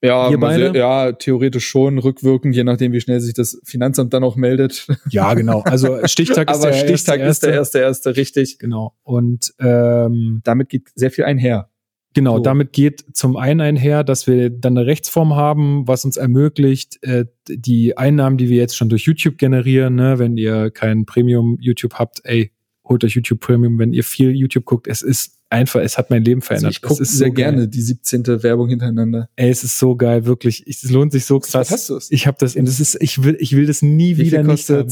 Ja, 0.01 0.29
man 0.37 0.73
ja, 0.73 1.11
theoretisch 1.11 1.67
schon 1.67 1.99
rückwirkend, 1.99 2.55
je 2.55 2.63
nachdem, 2.63 2.91
wie 2.91 3.01
schnell 3.01 3.19
sich 3.19 3.33
das 3.33 3.61
Finanzamt 3.63 4.13
dann 4.13 4.23
auch 4.23 4.35
meldet. 4.35 4.87
Ja, 5.09 5.33
genau. 5.33 5.61
Also 5.61 5.99
Stichtag 6.05 6.49
ist 6.49 6.61
der 6.61 6.73
Stichtag 6.73 7.19
erste, 7.19 7.29
ist 7.29 7.43
der 7.43 7.53
erste, 7.53 7.79
erste, 7.79 8.15
richtig. 8.15 8.59
Genau. 8.59 8.95
Und 9.03 9.53
ähm, 9.59 10.41
Damit 10.43 10.69
geht 10.69 10.89
sehr 10.95 11.11
viel 11.11 11.25
einher. 11.25 11.69
Genau, 12.13 12.37
So. 12.37 12.43
damit 12.43 12.73
geht 12.73 13.05
zum 13.13 13.37
einen 13.37 13.61
einher, 13.61 14.03
dass 14.03 14.27
wir 14.27 14.49
dann 14.49 14.77
eine 14.77 14.85
Rechtsform 14.85 15.35
haben, 15.35 15.87
was 15.87 16.03
uns 16.03 16.17
ermöglicht, 16.17 17.01
äh, 17.03 17.25
die 17.47 17.97
Einnahmen, 17.97 18.37
die 18.37 18.49
wir 18.49 18.57
jetzt 18.57 18.75
schon 18.75 18.89
durch 18.89 19.03
YouTube 19.03 19.37
generieren, 19.37 19.95
ne, 19.95 20.19
wenn 20.19 20.35
ihr 20.35 20.71
kein 20.71 21.05
Premium 21.05 21.57
YouTube 21.61 21.93
habt, 21.93 22.19
ey, 22.25 22.51
holt 22.83 23.03
euch 23.05 23.15
YouTube 23.15 23.39
Premium, 23.39 23.79
wenn 23.79 23.93
ihr 23.93 24.03
viel 24.03 24.31
YouTube 24.31 24.65
guckt, 24.65 24.87
es 24.87 25.01
ist 25.01 25.40
einfach, 25.51 25.81
es 25.81 25.97
hat 25.97 26.09
mein 26.09 26.23
Leben 26.23 26.41
Also 26.41 26.47
verändert. 26.47 26.71
ich 26.73 26.81
gucke 26.81 27.03
es 27.03 27.11
ist 27.11 27.17
sehr 27.17 27.27
so 27.27 27.33
geil. 27.33 27.51
gerne 27.53 27.67
die 27.67 27.81
17. 27.81 28.25
Werbung 28.43 28.69
hintereinander. 28.69 29.29
Ey, 29.35 29.49
es 29.49 29.63
ist 29.63 29.77
so 29.77 29.95
geil, 29.95 30.25
wirklich. 30.25 30.65
Ich- 30.67 30.83
Es 30.83 30.89
lohnt 30.91 31.11
sich 31.11 31.25
so 31.25 31.39
krass. 31.39 31.69
hast 31.71 31.89
du's? 31.89 32.07
Ich 32.11 32.27
habe 32.27 32.37
das, 32.39 32.55
und 32.55 32.65
das 32.67 32.79
ist, 32.79 32.97
ich 33.01 33.23
will, 33.23 33.37
ich 33.39 33.55
will 33.55 33.65
das 33.67 33.81
nie 33.81 34.17
Wie 34.17 34.25
wieder 34.25 34.43
nicht 34.43 34.69
haben. 34.69 34.89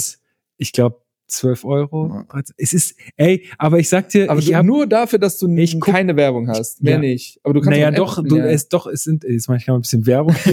Ich 0.58 0.72
glaube 0.74 0.98
12 1.28 1.64
Euro. 1.64 2.08
Ja. 2.14 2.24
13. 2.30 2.56
Es 2.58 2.74
ist, 2.74 2.96
ey, 3.16 3.46
aber 3.58 3.80
ich 3.80 3.88
sag 3.88 4.10
dir, 4.10 4.30
Aber 4.32 4.40
ich 4.40 4.54
hab, 4.54 4.66
nur 4.66 4.88
dafür, 4.88 5.20
dass 5.20 5.38
du 5.38 5.48
Ich 5.56 5.80
guck- 5.80 5.94
keine 5.94 6.16
Werbung 6.16 6.50
hast. 6.50 6.82
Mehr 6.82 6.94
Ja. 6.94 7.00
nicht. 7.00 7.40
Aber 7.44 7.54
du 7.54 7.62
kannst 7.62 7.72
naja, 7.80 7.92
doch, 7.92 8.24
du, 8.24 8.38
ja. 8.38 8.46
es 8.48 8.68
doch, 8.68 8.88
es 8.88 9.04
sind, 9.04 9.24
jetzt 9.24 9.48
mache 9.48 9.60
ich 9.60 9.68
mal 9.68 9.76
ein 9.76 9.82
bisschen 9.82 10.06
Werbung. 10.08 10.36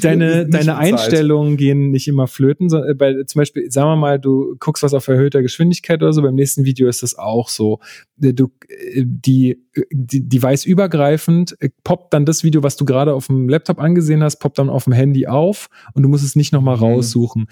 deine, 0.00 0.46
deine. 0.48 0.76
Einstellungen 0.76 1.56
gehen 1.56 1.90
nicht 1.90 2.08
immer 2.08 2.26
flöten. 2.26 2.68
So, 2.68 2.82
äh, 2.84 2.94
bei, 2.94 3.22
zum 3.24 3.38
Beispiel, 3.40 3.70
sagen 3.70 3.88
wir 3.88 3.96
mal, 3.96 4.18
du 4.18 4.56
guckst 4.58 4.82
was 4.82 4.94
auf 4.94 5.06
erhöhter 5.08 5.42
Geschwindigkeit 5.42 6.02
oder 6.02 6.12
so, 6.12 6.22
beim 6.22 6.34
nächsten 6.34 6.64
Video 6.64 6.88
ist 6.88 7.02
das 7.02 7.18
auch 7.18 7.48
so. 7.48 7.80
Äh, 8.22 8.32
Du, 8.32 8.50
äh, 8.68 9.02
die, 9.04 9.58
die 9.90 10.28
device-übergreifend 10.28 11.56
poppt 11.84 12.12
dann 12.14 12.24
das 12.24 12.44
Video, 12.44 12.62
was 12.62 12.76
du 12.76 12.84
gerade 12.84 13.14
auf 13.14 13.26
dem 13.26 13.48
Laptop 13.48 13.78
angesehen 13.80 14.22
hast, 14.22 14.36
poppt 14.36 14.58
dann 14.58 14.68
auf 14.70 14.84
dem 14.84 14.92
Handy 14.92 15.26
auf 15.26 15.68
und 15.94 16.02
du 16.02 16.08
musst 16.08 16.24
es 16.24 16.36
nicht 16.36 16.52
nochmal 16.52 16.76
Mhm. 16.76 16.82
raussuchen. 16.82 17.46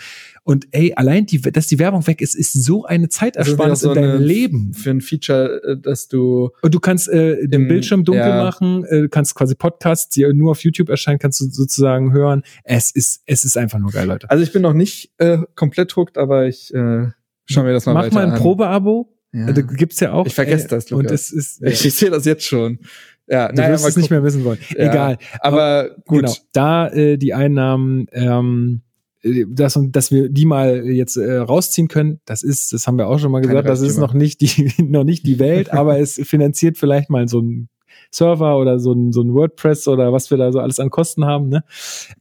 Und 0.45 0.67
ey, 0.71 0.93
allein 0.95 1.27
die, 1.27 1.41
dass 1.41 1.67
die 1.67 1.79
Werbung 1.79 2.07
weg 2.07 2.21
ist, 2.21 2.35
ist 2.35 2.53
so 2.53 2.85
eine 2.85 3.09
Zeitersparnis 3.09 3.85
Also 3.85 3.91
in 3.91 3.97
wieder 3.97 4.01
so 4.03 4.09
deinem 4.13 4.17
eine- 4.19 4.25
Leben. 4.27 4.73
Für 4.75 4.91
ein 4.91 5.01
Feature, 5.01 5.79
dass 5.83 6.09
du 6.09 6.51
Und 6.63 6.75
du 6.75 6.81
kannst 6.81 7.09
äh, 7.09 7.47
den 7.49 7.63
Im- 7.63 7.69
Bildschirm 7.69 8.05
dunkel 8.05 8.27
ja. 8.29 8.43
machen, 8.45 8.85
äh, 8.85 9.09
kannst 9.11 9.35
quasi 9.35 9.55
Podcasts, 9.55 10.09
die 10.15 10.27
nur 10.33 10.53
auf 10.53 10.63
YouTube 10.63 10.89
erscheinen, 10.89 11.19
kannst 11.19 11.41
du 11.41 11.47
sozusagen 11.51 12.13
hören. 12.13 12.30
Es 12.65 12.91
ist, 12.91 13.23
es 13.27 13.45
ist 13.45 13.57
einfach 13.57 13.79
nur 13.79 13.91
geil, 13.91 14.07
Leute. 14.07 14.31
Also 14.31 14.43
ich 14.43 14.53
bin 14.53 14.63
noch 14.63 14.73
nicht 14.73 15.13
äh, 15.19 15.39
komplett 15.55 15.95
hooked, 15.97 16.19
aber 16.19 16.47
ich 16.47 16.73
äh, 16.75 17.09
schau 17.47 17.63
mir 17.63 17.73
das 17.73 17.87
mal 17.87 17.95
Mach 17.95 18.05
weiter 18.05 18.15
mal 18.15 18.25
ein 18.27 18.33
an. 18.33 18.39
Probeabo. 18.39 19.13
Ja. 19.33 19.53
Da 19.53 19.63
gibt's 19.63 20.01
ja 20.01 20.13
auch. 20.13 20.27
Ich 20.27 20.35
vergesse 20.35 20.67
äh, 20.67 20.69
das, 20.69 20.91
Und 20.91 21.05
Lukas. 21.05 21.13
es 21.13 21.33
ist, 21.33 21.63
Ich, 21.63 21.85
ich 21.87 21.95
sehe 21.95 22.11
das 22.11 22.25
jetzt 22.25 22.45
schon. 22.45 22.81
Ja, 23.29 23.49
du 23.49 23.55
naja, 23.55 23.75
wirst 23.75 23.87
es 23.87 23.97
nicht 23.97 24.11
mehr 24.11 24.25
wissen 24.25 24.45
wollen. 24.45 24.59
Ja. 24.71 24.91
Egal. 24.91 25.19
Aber 25.39 25.91
gut. 26.07 26.23
Genau. 26.23 26.35
Da 26.53 26.89
äh, 26.89 27.17
die 27.17 27.33
Einnahmen 27.33 28.07
ähm, 28.13 28.83
äh, 29.23 29.45
dass, 29.49 29.79
dass 29.91 30.11
wir 30.11 30.29
die 30.29 30.47
mal 30.47 30.85
jetzt 30.87 31.17
äh, 31.17 31.37
rausziehen 31.37 31.89
können, 31.89 32.21
das 32.25 32.43
ist, 32.43 32.73
das 32.73 32.87
haben 32.87 32.99
wir 32.99 33.09
auch 33.09 33.19
schon 33.19 33.31
mal 33.31 33.41
Keine 33.41 33.53
gesagt, 33.53 33.69
das 33.69 33.81
ist 33.81 33.99
noch 33.99 34.15
nicht 34.15 34.41
die, 34.41 34.73
noch 34.83 35.05
nicht 35.05 35.27
die 35.27 35.39
Welt, 35.39 35.73
aber 35.73 35.99
es 36.01 36.15
finanziert 36.25 36.79
vielleicht 36.79 37.11
mal 37.11 37.29
so 37.29 37.41
ein 37.41 37.69
Server 38.11 38.59
oder 38.59 38.79
so 38.79 38.93
ein, 38.93 39.13
so 39.13 39.23
ein 39.23 39.33
WordPress 39.35 39.87
oder 39.89 40.13
was 40.13 40.31
wir 40.31 40.39
da 40.39 40.53
so 40.53 40.61
alles 40.61 40.79
an 40.81 40.91
Kosten 40.91 41.25
haben. 41.25 41.49
Ne? 41.49 41.65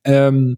Ähm, 0.03 0.57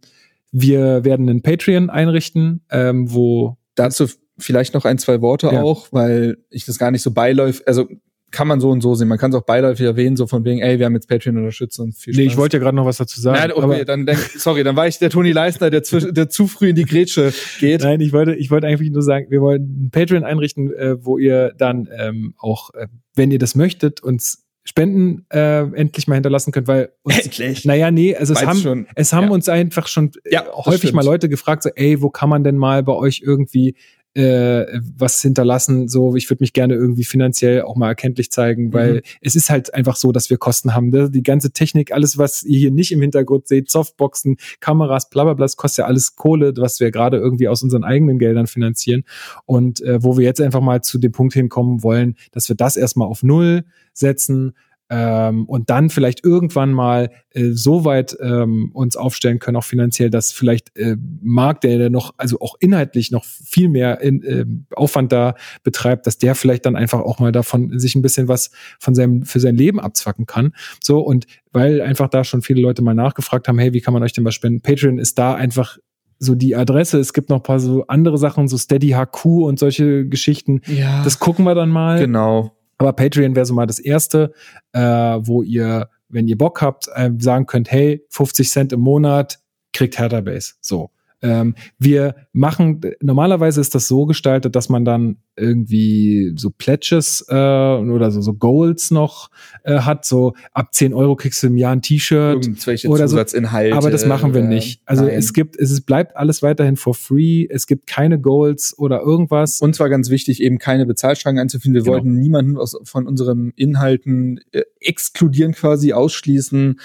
wir 0.52 1.06
werden 1.06 1.30
einen 1.30 1.42
Patreon 1.42 1.90
einrichten, 1.90 2.62
ähm, 2.70 3.12
wo 3.14 3.58
Dazu 3.76 4.06
vielleicht 4.38 4.74
noch 4.74 4.84
ein, 4.86 4.98
zwei 4.98 5.22
Worte 5.22 5.48
Ja. 5.48 5.62
auch, 5.64 5.88
weil 5.92 6.38
ich 6.50 6.66
das 6.66 6.78
gar 6.78 6.92
nicht 6.92 7.02
so 7.04 7.12
beiläufig, 7.12 7.66
also 7.68 7.88
kann 8.32 8.48
man 8.48 8.60
so 8.62 8.70
und 8.70 8.82
so 8.82 8.96
sehen. 8.96 9.08
Man 9.10 9.18
kann 9.18 9.32
es 9.32 9.38
auch 9.38 9.44
beiläufig 9.46 9.86
erwähnen, 9.86 10.16
so 10.16 10.26
von 10.26 10.44
wegen, 10.46 10.62
ey, 10.62 10.80
wir 10.80 10.86
haben 10.86 10.94
jetzt 10.94 11.08
Patreon 11.10 11.38
unterstützt 11.38 11.80
und 11.80 11.94
viel 11.96 12.14
Nee, 12.16 12.24
Spaß. 12.24 12.32
ich 12.34 12.38
wollte 12.38 12.58
ja 12.58 12.64
gerade 12.64 12.76
noch 12.78 12.86
was 12.86 12.98
dazu 12.98 13.20
sagen. 13.20 13.38
Nein, 13.40 13.52
okay, 13.54 13.84
dann 13.86 14.06
denk, 14.06 14.20
sorry, 14.38 14.64
dann 14.64 14.76
war 14.76 14.88
ich 14.88 15.00
der 15.00 15.10
Toni 15.10 15.32
Leisner, 15.34 15.70
der, 15.70 15.84
zwisch- 15.84 16.12
der 16.12 16.30
zu 16.30 16.48
früh 16.48 16.70
in 16.70 16.76
die 16.76 16.86
Grätsche 16.86 17.34
geht. 17.60 17.82
Nein, 17.84 18.00
ich 18.02 18.14
wollte, 18.14 18.34
ich 18.36 18.50
wollte 18.52 18.68
eigentlich 18.68 18.90
nur 18.92 19.02
sagen, 19.04 19.28
wir 19.30 19.42
wollen 19.42 19.86
ein 19.86 19.90
Patreon 19.92 20.24
einrichten, 20.24 20.74
äh, 20.74 20.96
wo 21.04 21.18
ihr 21.18 21.54
dann 21.58 21.90
ähm, 21.98 22.34
auch, 22.38 22.74
äh, 22.74 22.88
wenn 23.16 23.32
ihr 23.32 23.40
das 23.40 23.56
möchtet, 23.56 24.02
uns 24.02 24.46
Spenden 24.64 25.26
äh, 25.30 25.62
endlich 25.74 26.08
mal 26.08 26.16
hinterlassen 26.16 26.52
könnt, 26.52 26.68
weil 26.68 26.92
uns, 27.04 27.18
Endlich. 27.26 27.66
naja, 27.66 27.90
nee, 27.90 28.16
also 28.16 28.34
es 28.34 28.42
Weiß 28.42 28.48
haben, 28.48 28.60
schon. 28.60 28.88
es 28.96 29.12
haben 29.12 29.26
Ja. 29.26 29.30
uns 29.32 29.50
einfach 29.50 29.88
schon 29.88 30.12
äh, 30.24 30.34
Ja, 30.34 30.46
häufig 30.54 30.94
mal 30.94 31.04
Leute 31.04 31.30
gefragt, 31.30 31.64
so, 31.64 31.70
ey, 31.76 32.02
wo 32.02 32.10
kann 32.10 32.30
man 32.30 32.44
denn 32.44 32.58
mal 32.58 32.84
bei 32.84 32.94
euch 32.94 33.22
irgendwie 33.26 33.76
äh, 34.14 34.66
was 34.98 35.22
hinterlassen, 35.22 35.88
so 35.88 36.16
ich 36.16 36.30
würde 36.30 36.44
mich 36.44 36.52
gerne 36.54 36.74
irgendwie 36.74 37.06
finanziell 37.06 37.62
auch 37.62 37.76
mal 37.78 37.88
erkenntlich 37.88 38.30
zeigen, 38.32 38.74
weil 38.74 38.96
Mhm. 38.96 39.02
es 39.22 39.36
ist 39.36 39.50
halt 39.50 39.74
einfach 39.74 39.96
so, 39.96 40.12
dass 40.12 40.30
wir 40.30 40.38
Kosten 40.38 40.76
haben. 40.76 40.90
Ne? 40.90 41.10
Die 41.10 41.24
ganze 41.24 41.52
Technik, 41.52 41.94
alles, 41.94 42.18
was 42.18 42.44
ihr 42.44 42.60
hier 42.60 42.72
nicht 42.72 42.92
im 42.92 43.02
Hintergrund 43.02 43.48
seht, 43.48 43.72
Softboxen, 43.72 44.38
Kameras, 44.60 45.10
bla 45.10 45.24
bla 45.24 45.34
bla, 45.34 45.46
das 45.46 45.56
kostet 45.56 45.84
ja 45.84 45.86
alles 45.86 46.16
Kohle, 46.16 46.54
was 46.58 46.80
wir 46.80 46.92
gerade 46.92 47.18
irgendwie 47.18 47.48
aus 47.48 47.64
unseren 47.64 47.84
eigenen 47.86 48.20
Geldern 48.20 48.48
finanzieren. 48.48 49.04
Und 49.46 49.82
äh, 49.82 50.04
wo 50.04 50.18
wir 50.18 50.26
jetzt 50.26 50.42
einfach 50.42 50.62
mal 50.62 50.82
zu 50.82 50.98
dem 50.98 51.14
Punkt 51.14 51.34
hinkommen 51.34 51.82
wollen, 51.84 52.16
dass 52.32 52.50
wir 52.50 52.56
das 52.56 52.76
erstmal 52.76 53.08
auf 53.08 53.24
Null 53.24 53.64
setzen, 53.94 54.54
ähm, 54.94 55.46
und 55.46 55.70
dann 55.70 55.90
vielleicht 55.90 56.26
irgendwann 56.26 56.74
mal 56.74 57.12
äh, 57.30 57.52
so 57.52 57.86
weit 57.86 58.18
ähm, 58.20 58.72
uns 58.74 58.98
aufstellen 58.98 59.40
können, 59.40 59.56
auch 59.56 59.64
finanziell, 59.64 60.10
dass 60.10 60.34
vielleicht 60.34 60.78
äh, 60.78 60.98
der, 60.98 61.78
der 61.78 61.90
noch, 61.90 62.14
also 62.18 62.42
auch 62.42 62.56
inhaltlich 62.60 63.10
noch 63.10 63.24
viel 63.24 63.70
mehr 63.70 64.02
in, 64.02 64.22
äh, 64.22 64.46
Aufwand 64.76 65.14
da 65.14 65.36
betreibt, 65.64 66.08
dass 66.08 66.18
der 66.18 66.36
vielleicht 66.36 66.66
dann 66.66 66.76
einfach 66.76 67.00
auch 67.00 67.20
mal 67.20 67.32
davon 67.32 67.80
sich 67.80 67.96
ein 67.96 68.02
bisschen 68.02 68.28
was 68.28 68.52
von 68.80 68.94
seinem, 68.94 69.24
für 69.24 69.40
sein 69.40 69.56
Leben 69.56 69.80
abzwacken 69.80 70.26
kann. 70.26 70.52
So, 70.84 71.00
und 71.00 71.26
weil 71.54 71.82
einfach 71.82 72.10
da 72.10 72.26
schon 72.26 72.42
viele 72.42 72.62
Leute 72.62 72.82
mal 72.82 72.94
nachgefragt 72.94 73.48
haben, 73.48 73.60
hey, 73.60 73.72
wie 73.72 73.80
kann 73.80 73.94
man 73.94 74.04
euch 74.04 74.12
denn 74.12 74.26
was 74.26 74.36
spenden? 74.36 74.60
Patreon 74.60 75.00
ist 75.00 75.18
da 75.18 75.36
einfach 75.36 75.78
so 76.20 76.36
die 76.36 76.54
Adresse. 76.54 77.00
Es 77.00 77.14
gibt 77.14 77.30
noch 77.30 77.38
ein 77.38 77.44
paar 77.44 77.62
so 77.62 77.88
andere 77.88 78.18
Sachen, 78.18 78.50
so 78.50 78.58
Steady 78.58 78.90
HQ 78.90 79.26
und 79.26 79.58
solche 79.58 80.06
Geschichten. 80.06 80.60
Ja, 80.68 81.02
Das 81.06 81.18
gucken 81.18 81.46
wir 81.46 81.56
dann 81.56 81.70
mal. 81.70 81.98
genau. 82.00 82.52
Aber 82.82 82.94
Patreon 82.94 83.36
wäre 83.36 83.46
so 83.46 83.54
mal 83.54 83.68
das 83.68 83.78
erste, 83.78 84.34
äh, 84.74 84.82
wo 84.82 85.44
ihr, 85.44 85.88
wenn 86.10 86.28
ihr 86.28 86.36
Bock 86.36 86.64
habt, 86.64 86.88
äh, 86.96 87.12
sagen 87.20 87.46
könnt, 87.46 87.72
hey, 87.72 88.04
50 88.10 88.50
Cent 88.50 88.74
im 88.74 88.80
Monat 88.80 89.38
kriegt 89.72 90.00
Hertha 90.00 90.20
Base. 90.22 90.54
So. 90.62 90.90
Ähm, 91.22 91.56
wir 91.78 92.16
machen, 92.34 92.82
normalerweise 93.02 93.62
ist 93.62 93.76
das 93.76 93.88
so 93.88 94.06
gestaltet, 94.06 94.56
dass 94.56 94.70
man 94.70 94.86
dann 94.86 95.18
irgendwie 95.36 96.34
so 96.36 96.50
Pledges 96.50 97.26
äh, 97.30 97.34
oder 97.34 98.12
so, 98.12 98.22
so 98.22 98.34
Goals 98.34 98.92
noch 98.92 99.30
äh, 99.64 99.80
hat. 99.80 100.06
So 100.06 100.34
ab 100.52 100.74
10 100.74 100.94
Euro 100.94 101.16
kriegst 101.16 101.42
du 101.44 101.48
im 101.48 101.58
Jahr 101.58 101.74
ein 101.74 101.82
T-Shirt. 101.82 102.48
Oder 102.88 103.08
so. 103.08 103.16
Zusatzinhalte. 103.16 103.76
Aber 103.76 103.92
das 103.92 104.06
machen 104.06 104.34
wir 104.34 104.42
äh, 104.42 104.48
nicht. 104.48 104.82
Also 104.86 105.06
nein. 105.06 105.16
es 105.16 105.34
gibt, 105.34 105.58
es 105.58 105.82
bleibt 105.82 106.16
alles 106.18 106.42
weiterhin 106.42 106.76
for 106.76 106.94
free. 106.94 107.48
Es 107.50 107.68
gibt 107.68 107.88
keine 107.88 108.20
Goals 108.20 108.78
oder 108.78 109.02
irgendwas. 109.02 109.62
Uns 109.62 109.80
war 109.80 109.90
ganz 109.90 110.10
wichtig, 110.10 110.42
eben 110.42 110.58
keine 110.58 110.86
Bezahlschranken 110.86 111.42
einzuführen. 111.42 111.74
Wir 111.74 111.82
Genau. 111.82 111.94
wollten 111.94 112.20
niemanden 112.20 112.58
aus, 112.58 112.78
von 112.84 113.08
unseren 113.08 113.52
Inhalten 113.56 114.40
äh, 114.52 114.62
exkludieren, 114.80 115.54
quasi 115.54 115.94
ausschließen, 115.94 116.80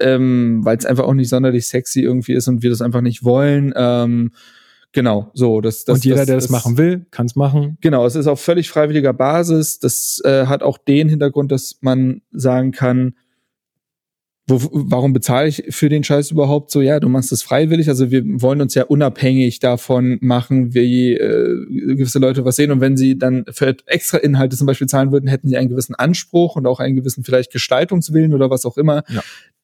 ähm, 0.00 0.60
weil 0.64 0.76
es 0.76 0.86
einfach 0.86 1.04
auch 1.04 1.14
nicht 1.14 1.28
sonderlich 1.28 1.66
sexy 1.66 2.02
irgendwie 2.02 2.32
ist 2.32 2.48
und 2.48 2.62
wir 2.62 2.70
das 2.70 2.82
einfach 2.82 3.00
nicht 3.00 3.24
wollen. 3.24 3.72
Ähm, 3.76 4.32
genau, 4.92 5.30
so. 5.34 5.60
Das, 5.60 5.84
das, 5.84 5.96
und 5.96 6.04
jeder, 6.04 6.26
der 6.26 6.36
das, 6.36 6.48
machen 6.48 6.78
will, 6.78 7.06
kann 7.10 7.26
es 7.26 7.36
machen. 7.36 7.78
Genau, 7.80 8.06
es 8.06 8.14
ist 8.14 8.26
auf 8.26 8.40
völlig 8.40 8.68
freiwilliger 8.70 9.12
Basis. 9.12 9.78
Das 9.78 10.20
äh, 10.24 10.46
hat 10.46 10.62
auch 10.62 10.78
den 10.78 11.08
Hintergrund, 11.08 11.52
dass 11.52 11.78
man 11.80 12.22
sagen 12.30 12.72
kann, 12.72 13.14
wo, 14.48 14.58
warum 14.72 15.12
bezahle 15.12 15.48
ich 15.48 15.62
für 15.70 15.90
den 15.90 16.02
Scheiß 16.02 16.30
überhaupt 16.30 16.70
so? 16.70 16.80
Ja, 16.80 17.00
du 17.00 17.08
machst 17.08 17.32
es 17.32 17.42
freiwillig. 17.42 17.88
Also 17.88 18.10
wir 18.10 18.22
wollen 18.24 18.62
uns 18.62 18.74
ja 18.74 18.84
unabhängig 18.84 19.60
davon 19.60 20.16
machen, 20.22 20.74
wie 20.74 21.12
äh, 21.12 21.66
gewisse 21.68 22.18
Leute 22.18 22.46
was 22.46 22.56
sehen. 22.56 22.70
Und 22.70 22.80
wenn 22.80 22.96
sie 22.96 23.18
dann 23.18 23.44
für 23.50 23.76
extra 23.86 24.16
Inhalte 24.16 24.56
zum 24.56 24.66
Beispiel 24.66 24.86
zahlen 24.86 25.12
würden, 25.12 25.28
hätten 25.28 25.48
sie 25.48 25.58
einen 25.58 25.68
gewissen 25.68 25.94
Anspruch 25.94 26.56
und 26.56 26.66
auch 26.66 26.80
einen 26.80 26.96
gewissen 26.96 27.24
vielleicht 27.24 27.52
Gestaltungswillen 27.52 28.32
oder 28.32 28.48
was 28.48 28.64
auch 28.64 28.78
immer. 28.78 29.04
Ja. 29.08 29.22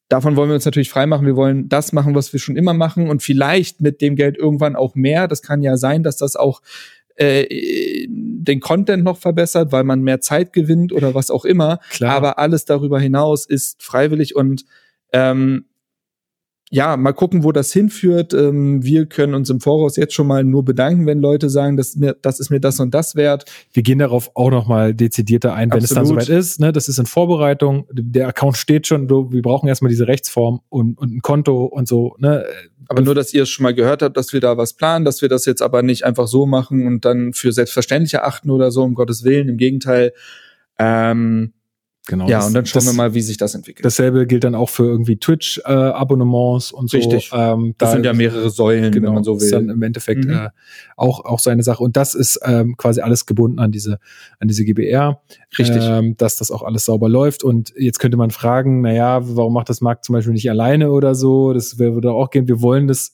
Davon 0.09 0.37
wollen 0.37 0.51
wir 0.51 0.55
uns 0.55 0.65
natürlich 0.65 0.91
freimachen. 0.91 1.27
Wir 1.27 1.37
wollen 1.37 1.69
das 1.69 1.93
machen, 1.93 2.15
was 2.15 2.33
wir 2.33 2.41
schon 2.41 2.57
immer 2.57 2.75
machen 2.75 3.09
und 3.09 3.23
vielleicht 3.23 3.81
mit 3.81 4.01
dem 4.01 4.17
Geld 4.17 4.37
irgendwann 4.37 4.77
auch 4.77 4.95
mehr. 4.95 5.29
Das 5.29 5.43
kann 5.43 5.63
ja 5.63 5.77
sein, 5.77 6.03
dass 6.03 6.17
das 6.17 6.37
auch 6.37 6.61
äh, 7.17 8.07
den 8.09 8.61
Content 8.61 9.05
noch 9.05 9.19
verbessert, 9.19 9.73
weil 9.73 9.85
man 9.85 10.03
mehr 10.03 10.21
Zeit 10.21 10.53
gewinnt 10.53 10.93
oder 10.93 11.15
was 11.15 11.31
auch 11.31 11.45
immer. 11.45 11.79
Klar. 11.91 12.15
Aber 12.15 12.39
alles 12.39 12.65
darüber 12.65 13.01
hinaus 13.01 13.47
ist 13.47 13.83
freiwillig 13.83 14.37
und 14.37 14.65
ähm, 15.13 15.67
ja, 16.75 16.97
mal 16.97 17.13
gucken, 17.13 17.45
wo 17.45 17.53
das 17.53 17.73
hinführt. 17.73 18.35
Ähm, 18.35 18.83
wir 18.83 19.07
können 19.07 19.35
uns 19.35 19.49
im 19.49 19.61
Voraus 19.61 19.95
jetzt 19.95 20.13
schon 20.13 20.27
mal 20.27 20.43
nur 20.43 20.65
bedanken, 20.65 21.07
wenn 21.07 21.21
Leute 21.21 21.49
sagen, 21.49 21.77
das, 21.77 21.95
mir, 21.95 22.17
das 22.21 22.41
ist 22.41 22.51
mir 22.51 22.59
das 22.59 22.81
und 22.81 22.93
das 22.93 23.15
wert. 23.15 23.45
Wir 23.73 23.85
gehen 23.85 24.01
darauf 24.01 24.33
auch 24.35 24.51
noch 24.51 24.67
mal 24.67 24.93
dezidierter 24.93 25.55
ein, 25.55 25.73
wenn 25.73 25.85
es 25.85 25.91
dann 25.91 26.05
soweit 26.05 26.29
ist. 26.29 26.59
Ne? 26.59 26.73
Das 26.73 26.89
ist 26.89 26.99
in 26.99 27.07
Vorbereitung. 27.07 27.87
Der 27.93 28.27
Account 28.27 28.57
steht 28.57 28.89
schon. 28.89 29.07
Du, 29.07 29.31
wir 29.31 29.41
brauchen 29.41 29.69
erstmal 29.69 29.89
diese 29.89 30.09
Rechtsform 30.09 30.63
und, 30.69 30.99
und 30.99 31.15
ein 31.15 31.23
Konto 31.23 31.65
und 31.65 31.87
so. 31.87 32.17
Ne? 32.19 32.45
Aber 32.89 33.03
nur, 33.03 33.15
dass 33.15 33.33
ihr 33.33 33.45
es 33.45 33.51
schon 33.51 33.63
mal 33.63 33.75
gehört 33.75 34.03
habt, 34.03 34.17
dass 34.17 34.33
wir 34.33 34.41
da 34.41 34.57
was 34.57 34.73
planen, 34.73 35.05
dass 35.05 35.23
wir 35.23 35.29
das 35.29 35.47
jetzt 35.47 35.63
aber 35.63 35.85
nicht 35.85 36.05
einfach 36.05 36.27
so 36.27 36.45
machen 36.45 36.89
und 36.89 37.05
dann 37.05 37.35
für 37.35 37.53
selbstverständlich 37.53 38.15
erachten 38.15 38.51
oder 38.51 38.73
so, 38.73 38.83
um 38.83 38.95
Gottes 38.95 39.23
Willen. 39.23 39.49
Im 39.49 39.59
Gegenteil. 39.59 40.13
Ähm, 40.81 41.53
Genau. 42.07 42.29
ja, 42.29 42.39
das- 42.39 42.49
und 42.49 42.55
dann 42.55 42.67
schauen 42.67 42.85
das, 42.85 42.87
wir 42.87 42.93
mal, 42.97 43.15
wie 43.15 43.23
sich 43.23 43.39
das 43.39 43.55
entwickelt. 43.55 43.85
Dasselbe 43.85 44.27
gilt 44.27 44.45
dann 44.45 44.55
auch 44.55 44.69
für 44.69 44.85
irgendwie 44.85 45.17
Twitch-Abonnements 45.17 46.71
und 46.73 46.91
so. 46.91 46.97
Richtig. 46.99 47.31
Ähm, 47.33 47.75
das 47.79 47.89
da- 47.91 47.93
sind 47.95 48.05
ja 48.07 48.13
mehrere 48.13 48.51
Säulen, 48.51 48.93
genau, 48.93 49.09
wenn 49.09 49.15
man 49.15 49.25
so 49.25 49.37
Ist 49.37 49.53
dann 49.53 49.69
will. 49.69 49.75
im 49.75 49.83
Endeffekt 49.83 50.25
Mhm. 50.25 50.33
äh, 50.33 50.49
auch 50.97 51.25
auch 51.25 51.39
seine 51.39 51.63
Sache. 51.63 51.83
Und 51.83 51.97
das 51.97 52.15
ist 52.15 52.39
ähm, 52.45 52.77
quasi 52.77 53.01
alles 53.01 53.27
gebunden 53.27 53.59
an 53.59 53.73
diese 53.73 53.99
an 54.39 54.49
diese 54.49 54.65
GBR. 54.65 55.21
Richtig. 55.59 55.83
ähm, 55.85 56.17
dass 56.17 56.37
das 56.37 56.51
auch 56.51 56.63
alles 56.63 56.85
sauber 56.85 57.09
läuft. 57.09 57.45
Und 57.45 57.73
jetzt 57.79 58.01
könnte 58.01 58.17
man 58.17 58.31
fragen, 58.31 58.81
naja, 58.81 59.21
warum 59.23 59.53
macht 59.55 59.69
das 59.69 59.81
Markt 59.81 60.05
zum 60.05 60.15
Beispiel 60.15 60.33
nicht 60.33 60.51
alleine 60.51 60.91
oder 60.91 61.15
so? 61.15 61.53
Das 61.53 61.79
würde 61.79 62.11
auch 62.11 62.31
gehen. 62.31 62.49
Wir 62.49 62.61
wollen 62.61 62.89
das 62.89 63.14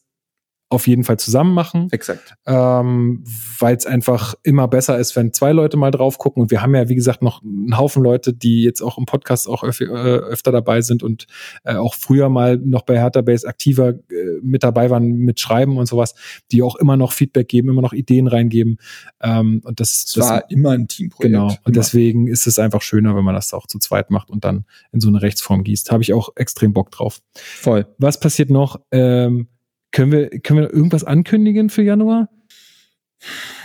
auf 0.70 0.86
jeden 0.86 1.02
Fall 1.02 1.18
zusammen 1.18 1.52
machen, 1.52 1.88
Exakt. 1.90 2.36
ähm, 2.46 3.24
weil 3.58 3.76
es 3.76 3.86
einfach 3.86 4.34
immer 4.44 4.68
besser 4.68 4.98
ist, 4.98 5.16
wenn 5.16 5.32
zwei 5.32 5.50
Leute 5.50 5.76
mal 5.76 5.90
drauf 5.90 6.16
gucken. 6.18 6.42
Und 6.42 6.52
wir 6.52 6.62
haben 6.62 6.74
ja, 6.76 6.88
wie 6.88 6.94
gesagt, 6.94 7.22
noch 7.22 7.42
einen 7.42 7.76
Haufen 7.76 8.04
Leute, 8.04 8.32
die 8.32 8.62
jetzt 8.62 8.80
auch 8.80 8.96
im 8.96 9.04
Podcast 9.04 9.48
auch 9.48 9.64
öf 9.64 9.80
äh, 9.80 9.84
öfter 9.86 10.52
dabei 10.52 10.80
sind 10.80 11.02
und 11.02 11.26
äh, 11.64 11.74
auch 11.74 11.94
früher 11.94 12.28
mal 12.28 12.56
noch 12.56 12.82
bei 12.82 12.98
Hertha 12.98 13.20
Base 13.20 13.46
aktiver 13.48 13.90
äh, 13.90 13.94
mit 14.42 14.62
dabei 14.62 14.90
waren, 14.90 15.10
mit 15.10 15.40
Schreiben 15.40 15.76
und 15.76 15.86
sowas, 15.86 16.14
die 16.52 16.62
auch 16.62 16.76
immer 16.76 16.96
noch 16.96 17.12
Feedback 17.12 17.48
geben, 17.48 17.68
immer 17.68 17.82
noch 17.82 17.92
Ideen 17.92 18.28
reingeben. 18.28 18.78
Ähm, 19.20 19.62
und 19.64 19.80
das, 19.80 20.04
das 20.14 20.28
war 20.28 20.50
immer 20.50 20.70
ein 20.70 20.86
Teamprojekt. 20.86 21.32
Genau. 21.34 21.46
Und 21.46 21.58
Immer. 21.66 21.74
deswegen 21.74 22.28
ist 22.28 22.46
es 22.46 22.60
einfach 22.60 22.82
schöner, 22.82 23.16
wenn 23.16 23.24
man 23.24 23.34
das 23.34 23.52
auch 23.52 23.66
zu 23.66 23.80
zweit 23.80 24.10
macht 24.10 24.30
und 24.30 24.44
dann 24.44 24.64
in 24.92 25.00
so 25.00 25.08
eine 25.08 25.20
Rechtsform 25.20 25.64
gießt. 25.64 25.90
Habe 25.90 26.04
ich 26.04 26.12
auch 26.12 26.30
extrem 26.36 26.72
Bock 26.72 26.92
drauf. 26.92 27.20
Voll. 27.34 27.86
Was 27.98 28.20
passiert 28.20 28.50
noch? 28.50 28.80
Ähm, 28.92 29.48
können 29.92 30.12
wir, 30.12 30.28
können 30.40 30.60
wir 30.60 30.72
irgendwas 30.72 31.04
ankündigen 31.04 31.70
für 31.70 31.82
Januar? 31.82 32.28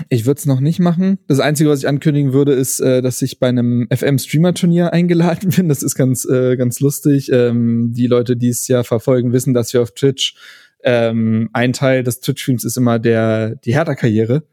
Ich 0.10 0.26
würde 0.26 0.38
es 0.38 0.46
noch 0.46 0.60
nicht 0.60 0.80
machen. 0.80 1.18
Das 1.28 1.40
Einzige, 1.40 1.70
was 1.70 1.80
ich 1.80 1.88
ankündigen 1.88 2.34
würde, 2.34 2.52
ist, 2.52 2.82
äh, 2.82 3.02
dass 3.02 3.22
ich 3.22 3.40
bei 3.40 3.48
einem 3.48 3.88
FM-Streamer-Turnier 3.90 4.92
eingeladen 4.92 5.50
bin. 5.56 5.70
Das 5.70 5.82
ist 5.82 5.96
ganz, 5.96 6.26
äh, 6.26 6.58
ganz 6.58 6.80
lustig. 6.82 7.32
Ähm, 7.32 7.94
die 7.94 8.08
Leute, 8.08 8.36
die 8.36 8.50
es 8.50 8.68
ja 8.68 8.84
verfolgen, 8.84 9.32
wissen, 9.32 9.54
dass 9.54 9.74
wir 9.74 9.82
auf 9.82 9.92
Twitch 9.92 10.36
ähm, 10.84 11.50
ein 11.54 11.74
Teil 11.74 12.04
des 12.04 12.20
Twitch-Streams 12.20 12.64
ist 12.64 12.78
immer 12.78 13.00
der 13.00 13.56
die 13.56 13.74
Hertha-Karriere 13.74 14.44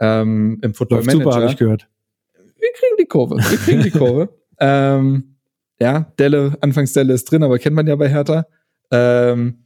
ähm, 0.00 0.58
im 0.62 0.74
Football 0.74 0.98
Läuft 0.98 1.10
super, 1.10 1.24
habe 1.24 1.34
Manager. 1.34 1.52
ich 1.52 1.58
gehört. 1.58 1.88
wir 2.34 2.68
kriegen 2.74 2.96
die 2.98 3.04
Kurve. 3.04 3.36
Wir 3.36 3.58
kriegen 3.58 3.82
die 3.82 3.90
Kurve. 3.90 4.28
ähm, 4.60 5.34
ja, 5.80 6.12
Delle, 6.18 6.56
Anfangsdelle 6.60 7.12
ist 7.12 7.30
drin, 7.30 7.42
aber 7.42 7.58
kennt 7.58 7.76
man 7.76 7.86
ja 7.86 7.96
bei 7.96 8.08
Hertha. 8.08 8.46
Ähm, 8.90 9.58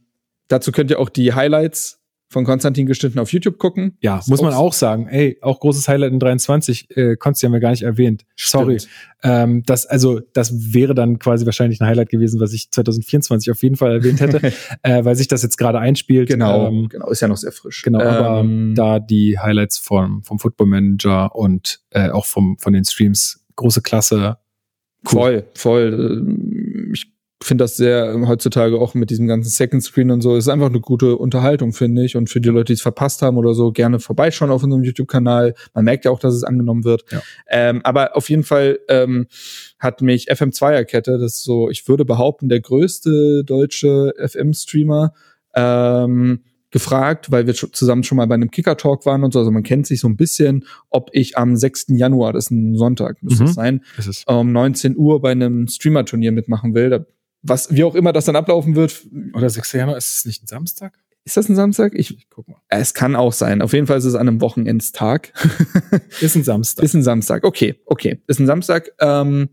dazu 0.47 0.71
könnt 0.71 0.91
ihr 0.91 0.99
auch 0.99 1.09
die 1.09 1.33
Highlights 1.33 1.99
von 2.29 2.45
Konstantin 2.45 2.87
geschnitten 2.87 3.19
auf 3.19 3.31
YouTube 3.31 3.59
gucken. 3.59 3.95
Ja, 4.01 4.17
Ist 4.17 4.27
muss 4.27 4.41
man 4.41 4.53
auch- 4.55 4.73
sagen. 4.73 5.07
Ey, 5.07 5.37
auch 5.43 5.59
großes 5.59 5.87
Highlight 5.87 6.13
in 6.13 6.19
23, 6.19 6.87
äh, 6.97 7.15
Konsti 7.15 7.45
haben 7.45 7.53
wir 7.53 7.59
gar 7.59 7.69
nicht 7.69 7.83
erwähnt. 7.83 8.25
Sorry. 8.35 8.79
Stimmt. 8.79 8.91
Ähm, 9.21 9.63
das, 9.67 9.85
also, 9.85 10.19
das 10.33 10.73
wäre 10.73 10.95
dann 10.95 11.19
quasi 11.19 11.45
wahrscheinlich 11.45 11.79
ein 11.79 11.85
Highlight 11.85 12.09
gewesen, 12.09 12.39
was 12.39 12.51
ich 12.53 12.71
2024 12.71 13.51
auf 13.51 13.61
jeden 13.61 13.75
Fall 13.75 13.91
erwähnt 13.91 14.19
hätte, 14.19 14.41
äh, 14.81 15.05
weil 15.05 15.15
sich 15.15 15.27
das 15.27 15.43
jetzt 15.43 15.57
gerade 15.57 15.77
einspielt. 15.77 16.27
Genau, 16.27 16.69
Ähm, 16.69 16.87
genau, 16.89 17.07
ist 17.11 17.21
ja 17.21 17.27
noch 17.27 17.37
sehr 17.37 17.51
frisch. 17.51 17.83
Genau, 17.83 18.01
aber 18.01 18.39
Ähm, 18.39 18.73
da 18.75 18.99
die 18.99 19.37
Highlights 19.37 19.77
vom, 19.77 20.23
vom 20.23 20.39
Football 20.39 20.67
Manager 20.67 21.35
und 21.35 21.81
äh, 21.91 22.09
auch 22.09 22.25
vom, 22.25 22.57
von 22.57 22.73
den 22.73 22.83
Streams, 22.83 23.45
große 23.57 23.83
Klasse. 23.83 24.37
Voll, 25.05 25.45
voll. 25.53 26.25
Ich 27.43 27.47
finde 27.47 27.65
das 27.65 27.75
sehr 27.75 28.13
ähm, 28.13 28.29
heutzutage 28.29 28.79
auch 28.79 28.93
mit 28.93 29.09
diesem 29.09 29.27
ganzen 29.27 29.49
Second 29.49 29.83
Screen 29.83 30.11
und 30.11 30.21
so. 30.21 30.37
ist 30.37 30.47
einfach 30.47 30.69
eine 30.69 30.79
gute 30.79 31.17
Unterhaltung, 31.17 31.73
finde 31.73 32.05
ich. 32.05 32.15
Und 32.15 32.29
für 32.29 32.39
die 32.39 32.47
Leute, 32.47 32.67
die 32.67 32.73
es 32.75 32.81
verpasst 32.81 33.21
haben 33.21 33.35
oder 33.35 33.53
so, 33.53 33.73
gerne 33.73 33.99
vorbeischauen 33.99 34.49
auf 34.49 34.63
unserem 34.63 34.83
YouTube-Kanal. 34.83 35.53
Man 35.73 35.83
merkt 35.83 36.05
ja 36.05 36.11
auch, 36.11 36.19
dass 36.19 36.33
es 36.35 36.45
angenommen 36.45 36.85
wird. 36.85 37.03
Ja. 37.11 37.21
Ähm, 37.49 37.81
aber 37.83 38.15
auf 38.15 38.29
jeden 38.29 38.43
Fall 38.43 38.79
ähm, 38.87 39.27
hat 39.77 40.01
mich 40.01 40.31
FM2er-Kette, 40.31 41.17
das 41.19 41.33
ist 41.33 41.43
so, 41.43 41.69
ich 41.69 41.85
würde 41.89 42.05
behaupten, 42.05 42.47
der 42.47 42.61
größte 42.61 43.43
deutsche 43.43 44.13
FM-Streamer, 44.25 45.11
ähm, 45.53 46.43
gefragt, 46.71 47.29
weil 47.29 47.45
wir 47.45 47.53
zusammen 47.53 48.03
schon 48.03 48.15
mal 48.15 48.25
bei 48.25 48.33
einem 48.35 48.49
Kicker-Talk 48.51 49.05
waren 49.05 49.23
und 49.23 49.31
so, 49.33 49.39
also 49.39 49.51
man 49.51 49.61
kennt 49.63 49.85
sich 49.85 49.99
so 49.99 50.07
ein 50.07 50.15
bisschen, 50.15 50.65
ob 50.89 51.09
ich 51.11 51.37
am 51.37 51.55
6. 51.55 51.87
Januar, 51.89 52.33
das 52.33 52.45
ist 52.45 52.51
ein 52.51 52.75
Sonntag, 52.77 53.21
müsste 53.21 53.43
Mhm. 53.43 53.49
es 53.49 53.55
sein, 53.55 53.81
um 54.27 54.51
19 54.51 54.97
Uhr 54.97 55.21
bei 55.21 55.31
einem 55.31 55.67
Streamer-Turnier 55.67 56.31
mitmachen 56.31 56.73
will. 56.73 56.89
Da, 56.89 57.05
was, 57.43 57.73
wie 57.73 57.83
auch 57.83 57.93
immer 57.95 58.11
das 58.13 58.25
dann 58.25 58.35
ablaufen 58.35 58.75
wird. 58.75 59.05
oder 59.33 59.49
6. 59.49 59.71
Januar, 59.73 59.97
ist 59.97 60.17
es 60.17 60.25
nicht 60.25 60.43
ein 60.43 60.47
Samstag? 60.47 60.93
Ist 61.25 61.37
das 61.37 61.47
ein 61.47 61.55
Samstag? 61.55 61.93
Ich, 61.95 62.11
Ich 62.17 62.29
guck 62.29 62.47
mal. 62.49 62.57
es 62.69 62.93
kann 62.93 63.15
auch 63.15 63.31
sein. 63.31 63.61
Auf 63.61 63.71
jeden 63.73 63.87
Fall 63.87 63.97
ist 63.97 64.03
es 64.05 64.15
an 64.15 64.27
einem 64.27 64.41
Wochenendstag. 64.41 65.31
Ist 66.21 66.35
ein 66.35 66.43
Samstag. 66.43 66.83
ist 66.83 66.93
ein 66.95 67.03
Samstag. 67.03 67.45
Okay, 67.45 67.75
okay. 67.85 68.21
Ist 68.27 68.39
ein 68.39 68.47
Samstag. 68.47 68.91
Ähm, 68.99 69.49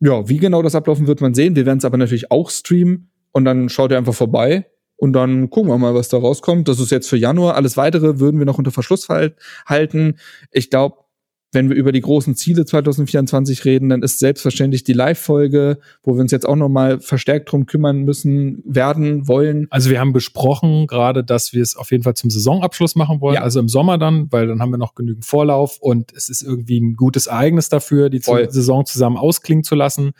ja, 0.00 0.28
wie 0.28 0.36
genau 0.38 0.62
das 0.62 0.74
ablaufen 0.76 1.06
wird 1.08 1.20
man 1.20 1.34
sehen. 1.34 1.56
Wir 1.56 1.66
werden 1.66 1.78
es 1.78 1.84
aber 1.84 1.96
natürlich 1.96 2.30
auch 2.30 2.48
streamen 2.50 3.10
und 3.32 3.44
dann 3.44 3.68
schaut 3.68 3.90
ihr 3.90 3.98
einfach 3.98 4.14
vorbei 4.14 4.66
und 4.96 5.12
dann 5.14 5.50
gucken 5.50 5.70
wir 5.70 5.78
mal, 5.78 5.94
was 5.94 6.08
da 6.08 6.18
rauskommt. 6.18 6.68
Das 6.68 6.78
ist 6.78 6.90
jetzt 6.92 7.08
für 7.08 7.16
Januar. 7.16 7.56
Alles 7.56 7.76
weitere 7.76 8.20
würden 8.20 8.38
wir 8.38 8.46
noch 8.46 8.58
unter 8.58 8.70
Verschluss 8.70 9.04
verhal- 9.06 9.34
halten. 9.66 10.18
Ich 10.52 10.70
glaube, 10.70 10.98
wenn 11.54 11.68
wir 11.70 11.76
über 11.76 11.92
die 11.92 12.00
großen 12.00 12.34
Ziele 12.36 12.64
2024 12.64 13.64
reden, 13.64 13.88
dann 13.88 14.02
ist 14.02 14.18
selbstverständlich 14.18 14.84
die 14.84 14.92
Live-Folge, 14.92 15.78
wo 16.02 16.14
wir 16.14 16.20
uns 16.20 16.32
jetzt 16.32 16.46
auch 16.46 16.56
noch 16.56 16.68
mal 16.68 17.00
verstärkt 17.00 17.50
drum 17.52 17.66
kümmern 17.66 18.02
müssen, 18.02 18.62
werden, 18.66 19.26
wollen. 19.28 19.66
Also 19.70 19.90
wir 19.90 20.00
haben 20.00 20.12
besprochen 20.12 20.86
gerade, 20.86 21.24
dass 21.24 21.52
wir 21.52 21.62
es 21.62 21.76
auf 21.76 21.90
jeden 21.90 22.02
Fall 22.02 22.14
zum 22.14 22.30
Saisonabschluss 22.30 22.96
machen 22.96 23.20
wollen, 23.20 23.36
Ja. 23.36 23.42
also 23.42 23.60
im 23.60 23.68
Sommer 23.68 23.96
dann, 23.98 24.26
weil 24.30 24.46
dann 24.48 24.60
haben 24.60 24.70
wir 24.72 24.78
noch 24.78 24.94
genügend 24.94 25.24
Vorlauf 25.24 25.78
und 25.80 26.12
es 26.14 26.28
ist 26.28 26.42
irgendwie 26.42 26.80
ein 26.80 26.94
gutes 26.94 27.26
Ereignis 27.26 27.68
dafür, 27.68 28.10
die 28.10 28.20
Voll. 28.20 28.50
Saison 28.50 28.84
zusammen 28.84 29.16
ausklingen 29.16 29.64
zu 29.64 29.74
lassen. 29.74 30.12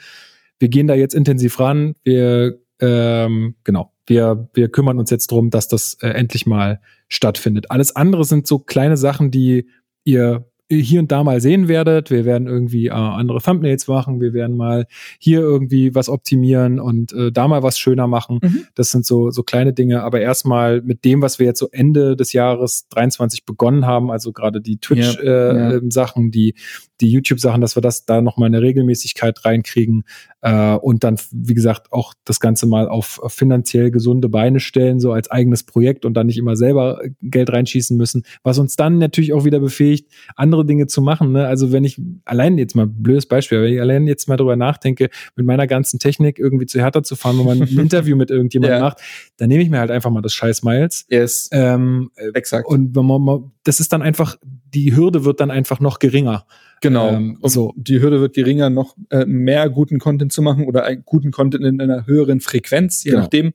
Wir 0.58 0.68
gehen 0.68 0.86
da 0.86 0.94
jetzt 0.94 1.14
intensiv 1.14 1.58
ran. 1.60 1.94
Wir 2.04 2.58
ähm, 2.80 3.54
genau, 3.64 3.92
wir 4.06 4.48
wir 4.54 4.68
kümmern 4.68 4.98
uns 4.98 5.10
jetzt 5.10 5.30
drum, 5.30 5.50
dass 5.50 5.68
das 5.68 5.94
äh, 6.00 6.08
endlich 6.08 6.46
mal 6.46 6.80
stattfindet. 7.08 7.70
Alles 7.70 7.94
andere 7.94 8.24
sind 8.24 8.46
so 8.46 8.58
kleine 8.58 8.96
Sachen, 8.96 9.30
die 9.30 9.68
ihr 10.04 10.46
hier 10.82 11.00
und 11.00 11.10
da 11.10 11.24
mal 11.24 11.40
sehen 11.40 11.68
werdet. 11.68 12.10
Wir 12.10 12.24
werden 12.24 12.46
irgendwie 12.46 12.86
äh, 12.86 12.90
andere 12.90 13.40
Thumbnails 13.40 13.88
machen, 13.88 14.20
wir 14.20 14.32
werden 14.34 14.56
mal 14.56 14.86
hier 15.18 15.40
irgendwie 15.40 15.94
was 15.94 16.08
optimieren 16.08 16.80
und 16.80 17.12
äh, 17.12 17.32
da 17.32 17.48
mal 17.48 17.62
was 17.62 17.78
schöner 17.78 18.06
machen. 18.06 18.40
Mhm. 18.42 18.66
Das 18.74 18.90
sind 18.90 19.06
so, 19.06 19.30
so 19.30 19.42
kleine 19.42 19.72
Dinge, 19.72 20.02
aber 20.02 20.20
erstmal 20.20 20.82
mit 20.82 21.04
dem, 21.04 21.22
was 21.22 21.38
wir 21.38 21.46
jetzt 21.46 21.58
so 21.58 21.68
Ende 21.70 22.16
des 22.16 22.32
Jahres 22.32 22.88
23 22.90 23.44
begonnen 23.44 23.86
haben, 23.86 24.10
also 24.10 24.32
gerade 24.32 24.60
die 24.60 24.78
Ja, 24.90 25.00
ja. 25.00 25.70
Twitch-Sachen, 25.70 26.30
die, 26.30 26.54
die 27.00 27.10
YouTube-Sachen, 27.10 27.60
dass 27.60 27.76
wir 27.76 27.82
das 27.82 28.04
da 28.04 28.20
nochmal 28.20 28.48
eine 28.48 28.62
Regelmäßigkeit 28.62 29.44
reinkriegen 29.44 30.04
äh, 30.42 30.74
und 30.74 31.04
dann, 31.04 31.16
wie 31.32 31.54
gesagt, 31.54 31.92
auch 31.92 32.14
das 32.24 32.40
Ganze 32.40 32.66
mal 32.66 32.88
auf 32.88 33.14
auf 33.18 33.32
finanziell 33.32 33.90
gesunde 33.90 34.28
Beine 34.28 34.60
stellen, 34.60 35.00
so 35.00 35.12
als 35.12 35.30
eigenes 35.30 35.64
Projekt 35.64 36.04
und 36.04 36.14
dann 36.14 36.26
nicht 36.26 36.38
immer 36.38 36.56
selber 36.56 37.00
Geld 37.22 37.50
reinschießen 37.50 37.96
müssen, 37.96 38.24
was 38.42 38.58
uns 38.58 38.76
dann 38.76 38.98
natürlich 38.98 39.32
auch 39.32 39.44
wieder 39.44 39.60
befähigt, 39.60 40.10
andere 40.36 40.63
Dinge 40.64 40.86
zu 40.86 41.02
machen. 41.02 41.32
Ne? 41.32 41.46
Also 41.46 41.72
wenn 41.72 41.84
ich 41.84 42.00
allein 42.24 42.58
jetzt 42.58 42.74
mal 42.76 42.86
blödes 42.86 43.26
Beispiel, 43.26 43.62
wenn 43.62 43.72
ich 43.72 43.80
allein 43.80 44.06
jetzt 44.06 44.28
mal 44.28 44.36
drüber 44.36 44.56
nachdenke, 44.56 45.10
mit 45.36 45.46
meiner 45.46 45.66
ganzen 45.66 45.98
Technik 45.98 46.38
irgendwie 46.38 46.66
zu 46.66 46.80
Hertha 46.80 47.02
zu 47.02 47.16
fahren, 47.16 47.38
wo 47.38 47.44
man 47.44 47.62
ein 47.62 47.68
Interview 47.78 48.16
mit 48.16 48.30
irgendjemandem 48.30 48.78
Ja. 48.78 48.82
macht, 48.84 48.98
dann 49.36 49.48
nehme 49.48 49.62
ich 49.62 49.70
mir 49.70 49.78
halt 49.78 49.90
einfach 49.90 50.10
mal 50.10 50.22
das 50.22 50.32
Scheiß 50.34 50.62
Miles. 50.62 51.06
Yes. 51.08 51.48
Ähm, 51.52 52.10
äh, 52.16 52.28
Exakt. 52.34 52.66
und 52.68 52.94
wenn 52.96 53.06
man, 53.06 53.22
mal- 53.22 53.50
das 53.64 53.80
ist 53.80 53.92
dann 53.92 54.02
einfach, 54.02 54.36
die 54.42 54.94
Hürde 54.96 55.24
wird 55.24 55.40
dann 55.40 55.50
einfach 55.50 55.80
noch 55.80 55.98
geringer. 55.98 56.46
Genau. 56.80 57.08
Ähm, 57.10 57.38
so. 57.42 57.72
Die 57.76 58.00
Hürde 58.00 58.20
wird 58.20 58.34
geringer, 58.34 58.68
noch 58.68 58.94
äh, 59.10 59.24
mehr 59.24 59.70
guten 59.70 59.98
Content 59.98 60.32
zu 60.32 60.42
machen 60.42 60.66
oder 60.66 60.84
einen 60.84 61.02
guten 61.04 61.30
Content 61.30 61.64
in 61.64 61.80
einer 61.80 62.06
höheren 62.06 62.40
Frequenz, 62.40 63.04
je 63.04 63.12
Genau. 63.12 63.22
nachdem. 63.22 63.52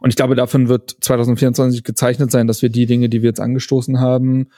Und 0.00 0.10
ich 0.10 0.16
glaube, 0.16 0.36
davon 0.36 0.68
wird 0.68 0.96
2024 1.00 1.82
gezeichnet 1.82 2.30
sein, 2.30 2.46
dass 2.46 2.62
wir 2.62 2.68
die 2.68 2.86
Dinge, 2.86 3.08
die 3.08 3.22
wir 3.22 3.28
jetzt 3.30 3.40
angestoßen 3.40 3.98
haben, 3.98 4.48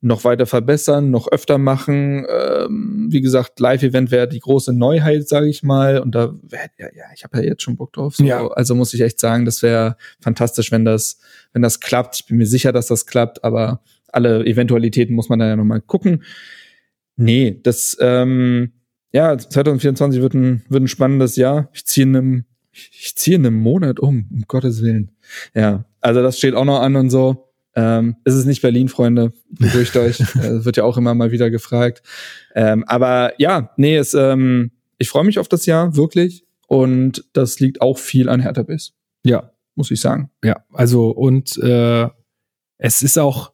noch 0.00 0.24
weiter 0.24 0.46
verbessern, 0.46 1.10
noch 1.10 1.28
öfter 1.28 1.58
machen. 1.58 2.26
Ähm, 2.28 3.08
wie 3.10 3.20
gesagt, 3.20 3.58
Live-Event 3.60 4.10
wäre 4.10 4.28
die 4.28 4.40
große 4.40 4.72
Neuheit, 4.72 5.26
sage 5.26 5.48
ich 5.48 5.62
mal. 5.62 6.00
Und 6.00 6.14
da, 6.14 6.34
ja, 6.50 6.86
ja, 6.94 7.04
ich 7.14 7.24
habe 7.24 7.38
ja 7.38 7.44
jetzt 7.44 7.62
schon 7.62 7.76
Bock 7.76 7.92
drauf. 7.92 8.16
So. 8.16 8.24
Ja. 8.24 8.46
Also 8.48 8.74
muss 8.74 8.94
ich 8.94 9.00
echt 9.00 9.18
sagen, 9.18 9.44
das 9.44 9.62
wäre 9.62 9.96
fantastisch, 10.20 10.70
wenn 10.70 10.84
das, 10.84 11.18
wenn 11.52 11.62
das 11.62 11.80
klappt. 11.80 12.16
Ich 12.20 12.26
bin 12.26 12.36
mir 12.36 12.46
sicher, 12.46 12.72
dass 12.72 12.86
das 12.86 13.06
klappt, 13.06 13.42
aber 13.42 13.80
alle 14.08 14.44
Eventualitäten 14.44 15.14
muss 15.14 15.28
man 15.28 15.38
da 15.38 15.48
ja 15.48 15.56
noch 15.56 15.64
mal 15.64 15.80
gucken. 15.80 16.22
Nee, 17.16 17.58
das, 17.62 17.96
ähm, 18.00 18.72
ja, 19.12 19.36
2024 19.36 20.20
wird 20.20 20.34
ein, 20.34 20.62
wird 20.68 20.82
ein 20.82 20.88
spannendes 20.88 21.36
Jahr. 21.36 21.70
Ich 21.72 21.86
ziehe 21.86 22.06
in 22.06 22.16
einem, 22.16 22.44
ich 22.72 23.16
ziehe 23.16 23.36
in 23.36 23.46
einem 23.46 23.58
Monat 23.58 23.98
um, 23.98 24.28
um 24.30 24.42
Gottes 24.46 24.82
Willen. 24.82 25.12
Ja, 25.54 25.86
also 26.00 26.22
das 26.22 26.36
steht 26.36 26.54
auch 26.54 26.66
noch 26.66 26.80
an 26.80 26.96
und 26.96 27.08
so. 27.08 27.45
Ähm, 27.76 28.16
es 28.24 28.34
ist 28.34 28.46
nicht 28.46 28.62
Berlin, 28.62 28.88
Freunde. 28.88 29.32
Beruhigt 29.50 29.96
euch. 29.96 30.18
Äh, 30.36 30.64
wird 30.64 30.76
ja 30.78 30.84
auch 30.84 30.96
immer 30.96 31.14
mal 31.14 31.30
wieder 31.30 31.50
gefragt. 31.50 32.02
Ähm, 32.54 32.84
aber 32.86 33.32
ja, 33.38 33.70
nee, 33.76 33.96
es, 33.96 34.14
ähm, 34.14 34.70
ich 34.98 35.08
freue 35.10 35.24
mich 35.24 35.38
auf 35.38 35.48
das 35.48 35.66
Jahr, 35.66 35.94
wirklich. 35.96 36.44
Und 36.68 37.24
das 37.34 37.60
liegt 37.60 37.80
auch 37.82 37.98
viel 37.98 38.28
an 38.28 38.40
Hertha 38.40 38.62
Biss, 38.62 38.92
Ja, 39.24 39.52
muss 39.76 39.90
ich 39.90 40.00
sagen. 40.00 40.30
ja. 40.42 40.56
Also 40.72 41.10
und 41.10 41.56
äh, 41.58 42.08
es 42.78 43.02
ist 43.02 43.18
auch 43.18 43.52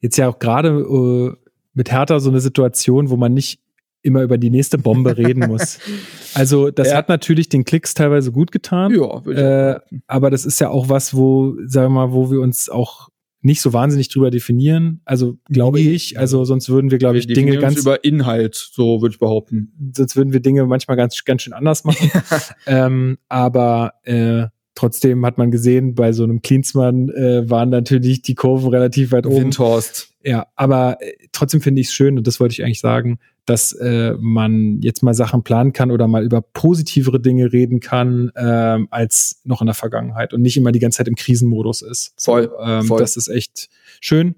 jetzt 0.00 0.16
ja 0.16 0.28
auch 0.28 0.38
gerade 0.38 0.68
äh, 0.70 1.36
mit 1.74 1.92
Hertha 1.92 2.18
so 2.20 2.30
eine 2.30 2.40
Situation, 2.40 3.10
wo 3.10 3.16
man 3.16 3.32
nicht 3.34 3.60
immer 4.02 4.22
über 4.22 4.36
die 4.38 4.50
nächste 4.50 4.78
Bombe 4.78 5.16
reden 5.16 5.46
muss. 5.46 5.78
Also 6.34 6.70
das 6.70 6.88
Ja. 6.88 6.96
hat 6.96 7.10
natürlich 7.10 7.50
den 7.50 7.64
Klicks 7.66 7.92
teilweise 7.92 8.32
gut 8.32 8.50
getan. 8.52 8.90
Ja, 8.94 9.22
würde 9.24 9.40
ich 9.40 9.86
auch 9.86 9.92
Äh, 9.94 10.00
aber 10.06 10.30
das 10.30 10.46
ist 10.46 10.58
ja 10.60 10.70
auch 10.70 10.88
was, 10.88 11.14
wo, 11.14 11.54
sagen 11.66 11.92
wir 11.92 12.06
mal, 12.06 12.12
wo 12.12 12.30
wir 12.30 12.40
uns 12.40 12.70
auch 12.70 13.10
nicht 13.42 13.60
so 13.60 13.72
wahnsinnig 13.72 14.08
drüber 14.08 14.30
definieren. 14.30 15.00
Also 15.04 15.36
glaube 15.48 15.78
Nee. 15.80 15.90
ich. 15.90 16.18
Also 16.18 16.44
sonst 16.44 16.68
würden 16.68 16.90
wir, 16.90 16.98
glaube 16.98 17.18
ich, 17.18 17.26
Dinge 17.26 17.58
ganz, 17.58 17.78
über 17.78 18.04
Inhalt, 18.04 18.54
so 18.54 19.02
würde 19.02 19.12
ich 19.14 19.18
behaupten. 19.18 19.72
sonst 19.94 20.16
würden 20.16 20.32
wir 20.32 20.40
Dinge 20.40 20.64
manchmal 20.66 20.96
ganz, 20.96 21.22
ganz 21.24 21.42
schön 21.42 21.52
anders 21.52 21.84
machen. 21.84 22.10
ähm, 22.66 23.18
aber 23.28 23.94
äh, 24.04 24.46
trotzdem 24.74 25.26
hat 25.26 25.38
man 25.38 25.50
gesehen, 25.50 25.94
bei 25.94 26.12
so 26.12 26.22
einem 26.24 26.40
Klinsmann 26.40 27.08
äh, 27.10 27.48
waren 27.50 27.68
natürlich 27.70 28.22
die 28.22 28.34
Kurven 28.34 28.70
relativ 28.70 29.12
weit 29.12 29.26
oben. 29.26 29.36
Windhorst. 29.36 30.14
Ja, 30.24 30.46
aber 30.54 30.98
äh, 31.00 31.12
trotzdem 31.32 31.60
finde 31.60 31.80
ich 31.80 31.88
es 31.88 31.92
schön, 31.92 32.16
und 32.16 32.26
das 32.26 32.38
wollte 32.40 32.52
ich 32.52 32.62
eigentlich 32.64 32.80
sagen, 32.80 33.18
dass 33.46 33.72
äh, 33.72 34.14
man 34.20 34.80
jetzt 34.82 35.02
mal 35.02 35.14
Sachen 35.14 35.42
planen 35.42 35.72
kann 35.72 35.90
oder 35.90 36.06
mal 36.06 36.24
über 36.24 36.42
positivere 36.42 37.20
Dinge 37.20 37.52
reden 37.52 37.80
kann, 37.80 38.30
ähm, 38.36 38.88
als 38.90 39.40
noch 39.44 39.60
in 39.60 39.66
der 39.66 39.74
Vergangenheit 39.74 40.32
und 40.32 40.42
nicht 40.42 40.56
immer 40.56 40.72
die 40.72 40.78
ganze 40.78 40.98
Zeit 40.98 41.08
im 41.08 41.16
Krisenmodus 41.16 41.82
ist. 41.82 42.14
Voll, 42.16 42.50
ähm, 42.62 42.84
voll. 42.84 43.00
Das 43.00 43.16
ist 43.16 43.28
echt 43.28 43.68
schön. 44.00 44.36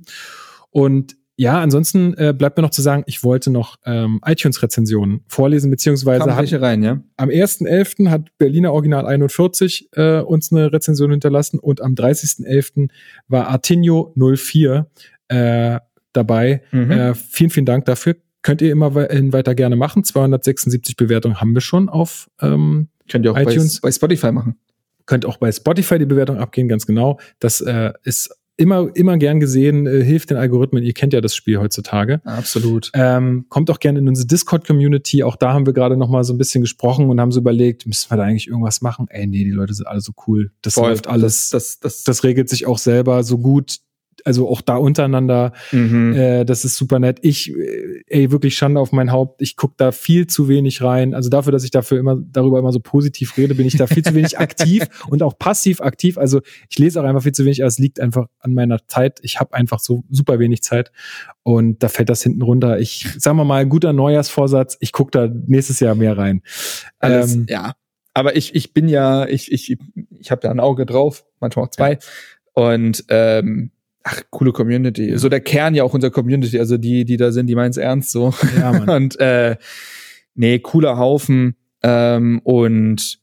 Und 0.71 1.17
ja, 1.37 1.61
ansonsten 1.61 2.14
äh, 2.14 2.33
bleibt 2.33 2.57
mir 2.57 2.62
noch 2.62 2.71
zu 2.71 2.81
sagen, 2.81 3.03
ich 3.07 3.25
wollte 3.25 3.51
noch 3.51 3.77
ähm, 3.85 4.21
iTunes-Rezensionen 4.25 5.25
vorlesen, 5.27 5.69
beziehungsweise 5.71 6.35
hat, 6.37 6.53
rein, 6.61 6.83
ja? 6.85 7.01
am 7.17 7.29
1.11. 7.29 8.09
hat 8.09 8.29
Berliner 8.38 8.73
Original 8.73 9.05
41 9.05 9.88
äh, 9.93 10.21
uns 10.21 10.53
eine 10.53 10.73
Rezension 10.73 11.11
hinterlassen 11.11 11.59
und 11.59 11.81
am 11.81 11.95
30.11. 11.95 12.88
war 13.27 13.49
Artinho 13.49 14.14
04 14.17 14.87
äh, 15.27 15.81
dabei. 16.12 16.62
Mhm. 16.71 16.90
Äh, 16.93 17.14
vielen, 17.14 17.51
vielen 17.51 17.67
Dank 17.67 17.85
dafür. 17.87 18.14
Könnt 18.44 18.62
ihr 18.62 18.70
immer 18.70 18.94
we- 18.94 19.09
weiter 19.33 19.57
gerne 19.57 19.74
machen. 19.74 20.04
276 20.04 20.94
Bewertungen 20.96 21.40
haben 21.40 21.52
wir 21.54 21.61
schon 21.61 21.88
auf. 21.88 22.30
Ähm, 22.40 22.88
Könnt 23.11 23.24
ihr 23.24 23.33
auch 23.33 23.35
bei, 23.35 23.42
iTunes. 23.42 23.80
bei 23.80 23.90
Spotify 23.90 24.30
machen. 24.30 24.57
könnt 25.07 25.26
auch 25.26 25.38
bei 25.38 25.50
Spotify 25.50 25.98
die 25.98 26.07
Bewertung 26.07 26.37
abgehen, 26.38 26.68
ganz 26.68 26.87
genau. 26.87 27.18
Das 27.40 27.61
äh, 27.61 27.92
ist 28.04 28.30
immer, 28.57 28.88
immer 28.94 29.16
gern 29.18 29.40
gesehen, 29.40 29.87
äh, 29.87 30.04
hilft 30.04 30.30
den 30.30 30.37
Algorithmen. 30.37 30.83
Ihr 30.85 30.92
kennt 30.92 31.12
ja 31.12 31.20
das 31.20 31.35
Spiel 31.35 31.59
heutzutage. 31.59 32.20
Absolut. 32.24 32.90
Ähm, 32.94 33.46
kommt 33.48 33.68
auch 33.70 33.80
gerne 33.80 33.98
in 33.98 34.09
unsere 34.09 34.26
Discord-Community. 34.28 35.22
Auch 35.24 35.37
da 35.37 35.52
haben 35.52 35.66
wir 35.66 35.72
gerade 35.72 35.96
noch 35.96 36.09
mal 36.09 36.22
so 36.24 36.33
ein 36.33 36.38
bisschen 36.38 36.61
gesprochen 36.61 37.09
und 37.11 37.20
haben 37.20 37.33
so 37.33 37.40
überlegt, 37.40 37.87
müssen 37.87 38.11
wir 38.11 38.16
da 38.16 38.22
eigentlich 38.24 38.46
irgendwas 38.48 38.80
machen? 38.80 39.07
Ey, 39.11 39.26
nee, 39.26 39.44
die 39.44 39.50
Leute 39.50 39.74
sind 39.74 39.87
alle 39.87 40.00
so 40.00 40.12
cool. 40.26 40.52
Das 40.62 40.74
Voll, 40.74 40.90
läuft 40.90 41.07
alles. 41.09 41.50
Das, 41.50 41.80
das, 41.80 42.04
Das 42.04 42.22
regelt 42.24 42.48
sich 42.48 42.66
auch 42.66 42.78
selber 42.78 43.24
so 43.24 43.38
gut. 43.38 43.78
Also 44.24 44.48
auch 44.48 44.61
da 44.61 44.77
untereinander. 44.77 45.53
mhm. 45.72 46.14
Äh, 46.14 46.44
das 46.44 46.64
ist 46.64 46.77
super 46.77 46.98
nett. 46.98 47.18
Ich, 47.22 47.50
äh, 47.50 48.03
ey, 48.07 48.31
wirklich 48.31 48.57
Schande 48.57 48.81
auf 48.81 48.92
mein 48.92 49.12
Haupt. 49.12 49.42
Ich 49.42 49.57
guck 49.57 49.77
da 49.77 49.92
viel 49.92 50.27
zu 50.27 50.48
wenig 50.48 50.83
rein. 50.83 51.14
Also 51.14 51.31
dafür, 51.31 51.53
dass 51.53 51.64
ich 51.64 51.70
dafür 51.70 51.98
immer 51.98 52.16
darüber 52.16 52.59
immer 52.59 52.72
so 52.72 52.81
positiv 52.81 53.37
rede, 53.37 53.55
bin 53.55 53.66
ich 53.66 53.77
da 53.77 53.87
viel 53.87 54.03
zu 54.03 54.14
wenig 54.14 54.38
aktiv 54.38 54.87
und 55.09 55.22
auch 55.22 55.38
passiv 55.38 55.81
aktiv. 55.81 56.18
Also 56.18 56.40
ich 56.68 56.79
lese 56.79 57.00
auch 57.00 57.05
einfach 57.05 57.22
viel 57.22 57.33
zu 57.33 57.44
wenig, 57.44 57.62
aber 57.62 57.68
es 57.68 57.79
liegt 57.79 58.00
einfach 58.00 58.27
an 58.40 58.55
meiner 58.55 58.87
Zeit. 58.87 59.18
Ich 59.22 59.40
habe 59.40 59.55
einfach 59.55 59.79
so 59.79 60.05
super 60.11 60.38
wenig 60.38 60.62
Zeit 60.62 60.92
und 61.42 61.83
da 61.83 61.88
fällt 61.88 62.09
das 62.09 62.22
hinten 62.22 62.42
runter. 62.42 62.79
Ich 62.79 63.07
sagen 63.18 63.37
wir 63.37 63.44
mal, 63.44 63.66
guter 63.66 63.92
Neujahrsvorsatz. 63.92 64.77
Ich 64.81 64.92
guck 64.92 65.12
da 65.12 65.29
nächstes 65.29 65.81
Jahr 65.81 65.94
mehr 65.94 66.16
rein. 66.16 66.42
Alles, 66.98 67.35
Ähm, 67.35 67.46
ja. 67.48 67.74
Aber 68.14 68.37
ich, 68.37 68.55
ich 68.55 68.72
bin 68.72 68.88
ja, 68.88 69.27
ich, 69.27 69.50
ich, 69.50 69.77
ich 70.11 70.31
habe 70.31 70.40
da 70.40 70.50
ein 70.50 70.61
Auge 70.61 70.87
drauf, 70.87 71.24
manchmal 71.40 71.66
auch 71.66 71.70
zwei. 71.70 71.98
Und 72.53 73.05
ähm, 73.09 73.72
ach, 74.05 74.23
coole 74.31 74.53
Community. 74.53 75.19
So 75.19 75.29
der 75.29 75.40
Kern 75.40 75.75
ja 75.75 75.83
auch 75.83 75.95
unserer 75.95 76.11
Community, 76.12 76.59
also 76.59 76.77
die, 76.77 77.05
die 77.05 77.17
da 77.17 77.33
sind, 77.33 77.47
die 77.49 77.55
meint's 77.57 77.77
ernst 77.77 78.11
so. 78.12 78.33
Ja, 78.59 78.73
Mann. 78.73 78.88
und 79.03 79.19
äh, 79.21 79.57
nee, 80.35 80.59
cooler 80.61 80.97
Haufen. 80.99 81.57
Ähm, 81.83 82.40
und 82.45 83.19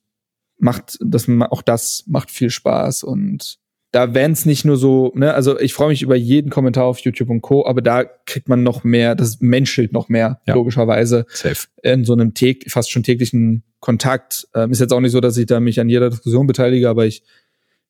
macht 0.60 0.98
das 1.04 1.28
auch 1.50 1.62
das 1.64 2.04
macht 2.08 2.30
viel 2.30 2.52
Spaß 2.52 3.04
und 3.04 3.58
da 3.92 4.14
wenn's 4.14 4.46
nicht 4.46 4.64
nur 4.64 4.78
so, 4.78 5.12
ne, 5.16 5.34
also 5.34 5.60
ich 5.60 5.74
freue 5.74 5.90
mich 5.90 6.02
über 6.02 6.16
jeden 6.16 6.50
Kommentar 6.50 6.86
auf 6.86 7.00
YouTube 7.00 7.30
und 7.30 7.42
Co, 7.42 7.66
aber 7.66 7.82
da 7.82 8.06
kriegt 8.06 8.48
man 8.48 8.64
noch 8.64 8.84
mehr, 8.86 9.16
das 9.16 9.42
menschelt 9.42 9.92
noch 9.92 10.08
mehr, 10.08 10.40
Ja. 10.48 10.54
logischerweise 10.54 11.26
Safe. 11.28 11.68
in 11.84 12.06
so 12.06 12.14
einem 12.14 12.34
täg 12.34 12.72
fast 12.72 12.90
schon 12.92 13.04
täglichen 13.04 13.64
Kontakt. 13.82 14.48
Ähm, 14.56 14.72
ist 14.72 14.80
jetzt 14.80 14.94
auch 14.94 15.02
nicht 15.02 15.12
so, 15.12 15.20
dass 15.20 15.36
ich 15.36 15.46
da 15.48 15.60
mich 15.60 15.80
an 15.82 15.90
jeder 15.90 16.10
Diskussion 16.10 16.48
beteilige, 16.48 16.88
aber 16.88 17.06
ich, 17.06 17.24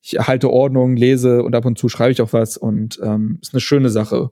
ich 0.02 0.18
halte 0.20 0.50
Ordnung, 0.50 0.96
lese 0.96 1.44
und 1.44 1.56
ab 1.56 1.66
und 1.66 1.78
zu 1.78 1.90
schreibe 1.90 2.12
ich 2.12 2.22
auch 2.22 2.34
was 2.34 2.58
und 2.58 3.00
ähm, 3.04 3.38
ist 3.42 3.54
eine 3.54 3.62
schöne 3.62 3.90
Sache. 3.90 4.32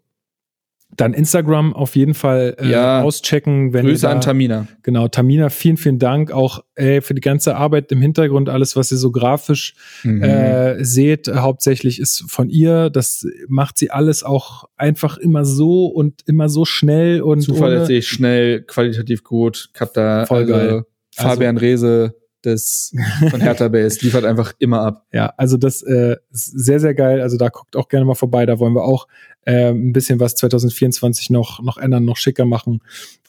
Dann 0.97 1.13
Instagram 1.13 1.73
auf 1.75 1.95
jeden 1.95 2.15
Fall 2.15 2.55
äh, 2.60 2.67
Ja. 2.71 3.03
auschecken, 3.03 3.73
wenn 3.73 3.86
Grüße 3.86 4.08
da, 4.08 4.12
an 4.12 4.21
Tamina. 4.21 4.67
Genau, 4.82 5.08
Tamina, 5.08 5.49
vielen, 5.49 5.77
vielen 5.77 5.99
Dank 5.99 6.32
auch 6.32 6.63
äh, 6.73 7.01
für 7.01 7.13
die 7.13 7.21
ganze 7.21 7.55
Arbeit 7.55 7.91
im 7.91 8.01
Hintergrund, 8.01 8.49
alles, 8.49 8.75
was 8.75 8.91
ihr 8.91 8.97
so 8.97 9.12
grafisch 9.12 9.75
Mhm. 10.03 10.23
äh, 10.23 10.84
seht, 10.84 11.27
hauptsächlich 11.27 11.99
ist 11.99 12.25
von 12.27 12.49
ihr. 12.49 12.89
Das 12.89 13.23
macht 13.47 13.77
sie 13.77 13.91
alles 13.91 14.23
auch 14.23 14.63
einfach 14.77 15.17
immer 15.19 15.45
so 15.45 15.86
und 15.86 16.23
immer 16.25 16.49
so 16.49 16.65
schnell 16.65 17.21
und 17.21 17.41
Zuverlässig, 17.41 18.08
schnell, 18.08 18.63
qualitativ 18.63 19.23
gut. 19.23 19.69
Ich 19.75 19.79
hab 19.79 19.93
da 19.93 20.25
Voll 20.25 20.39
also 20.39 20.53
geil. 20.53 20.84
Fabian 21.15 21.58
Rehse 21.58 22.15
des 22.45 22.93
von 23.30 23.41
Hertha 23.41 23.67
Base 23.67 23.99
liefert 24.02 24.25
einfach 24.25 24.54
immer 24.60 24.82
ab. 24.82 25.06
Ja, 25.12 25.34
also 25.38 25.58
das 25.58 25.82
äh, 25.82 26.17
ist 26.32 26.45
sehr, 26.45 26.80
sehr 26.80 26.93
geil. 26.93 27.21
Also 27.21 27.38
da 27.38 27.49
guckt 27.49 27.75
auch 27.75 27.88
gerne 27.88 28.06
mal 28.06 28.15
vorbei. 28.15 28.45
Da 28.45 28.60
wollen 28.60 28.73
wir 28.73 28.84
auch 28.84 29.08
äh, 29.45 29.69
ein 29.71 29.93
bisschen 29.93 30.19
was 30.19 30.36
2024 30.36 31.30
noch, 31.30 31.62
noch 31.62 31.78
ändern, 31.78 32.06
noch 32.06 32.17
schicker 32.17 32.45
machen. 32.45 32.82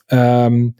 Ähm, 0.09 0.75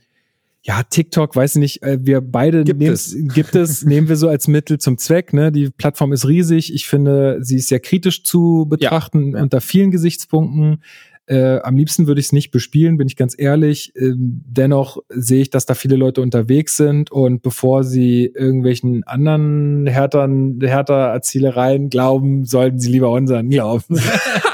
ja, 0.63 0.83
TikTok, 0.83 1.35
weiß 1.35 1.57
ich 1.57 1.61
nicht, 1.61 1.83
äh, 1.83 1.99
wir 2.03 2.21
beide 2.21 2.65
Gibt 2.65 2.81
nehmen 2.81 2.93
es. 2.93 3.17
gibt 3.35 3.55
es, 3.55 3.83
nehmen 3.83 4.09
wir 4.09 4.17
so 4.17 4.29
als 4.29 4.47
Mittel 4.47 4.79
zum 4.79 4.99
Zweck. 4.99 5.33
Ne? 5.33 5.51
Die 5.51 5.71
Plattform 5.71 6.13
ist 6.13 6.29
riesig. 6.29 6.75
Ich 6.75 6.87
finde, 6.87 7.39
sie 7.41 7.57
ist 7.57 7.69
sehr 7.69 7.81
kritisch 7.81 8.25
zu 8.25 8.67
betrachten 8.69 9.33
ja. 9.33 9.43
unter 9.43 9.61
vielen 9.61 9.91
Gesichtspunkten. 9.91 10.83
Äh, 11.31 11.61
am 11.63 11.77
liebsten 11.77 12.09
würde 12.09 12.21
ich 12.21 12.27
es 12.27 12.33
nicht 12.33 12.51
bespielen, 12.51 12.97
bin 12.97 13.07
ich 13.07 13.15
ganz 13.15 13.37
ehrlich. 13.39 13.93
Ähm, 13.95 14.43
dennoch 14.49 14.99
sehe 15.11 15.43
ich, 15.43 15.51
dass 15.51 15.65
da 15.65 15.75
viele 15.75 15.95
Leute 15.95 16.23
unterwegs 16.23 16.77
sind 16.77 17.13
und 17.13 17.43
bevor 17.43 17.85
sie 17.85 18.33
irgendwelchen 18.35 19.05
anderen 19.05 19.87
härteren, 19.87 20.61
härter 20.61 21.13
Erzielereien 21.13 21.89
glauben, 21.89 22.47
sollten 22.47 22.81
sie 22.81 22.91
lieber 22.91 23.13
unseren 23.13 23.49
glauben. 23.49 24.01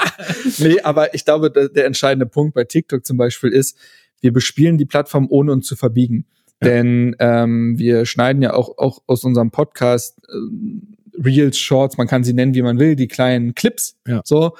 nee, 0.59 0.79
aber 0.81 1.15
ich 1.15 1.25
glaube, 1.25 1.49
der, 1.49 1.69
der 1.69 1.87
entscheidende 1.87 2.27
Punkt 2.27 2.53
bei 2.53 2.63
TikTok 2.63 3.03
zum 3.03 3.17
Beispiel 3.17 3.49
ist, 3.49 3.75
wir 4.21 4.31
bespielen 4.31 4.77
die 4.77 4.85
Plattform, 4.85 5.25
ohne 5.31 5.53
uns 5.53 5.65
zu 5.65 5.75
verbiegen. 5.75 6.27
Denn 6.63 7.15
ähm, 7.17 7.79
wir 7.79 8.05
schneiden 8.05 8.43
ja 8.43 8.53
auch, 8.53 8.77
auch 8.77 9.01
aus 9.07 9.23
unserem 9.23 9.49
Podcast 9.49 10.21
ähm, 10.31 10.95
Reels, 11.17 11.57
Shorts, 11.57 11.97
man 11.97 12.05
kann 12.05 12.23
sie 12.23 12.33
nennen, 12.33 12.53
wie 12.53 12.61
man 12.61 12.77
will, 12.77 12.95
die 12.95 13.07
kleinen 13.07 13.55
Clips. 13.55 13.97
Ja. 14.07 14.21
So. 14.23 14.55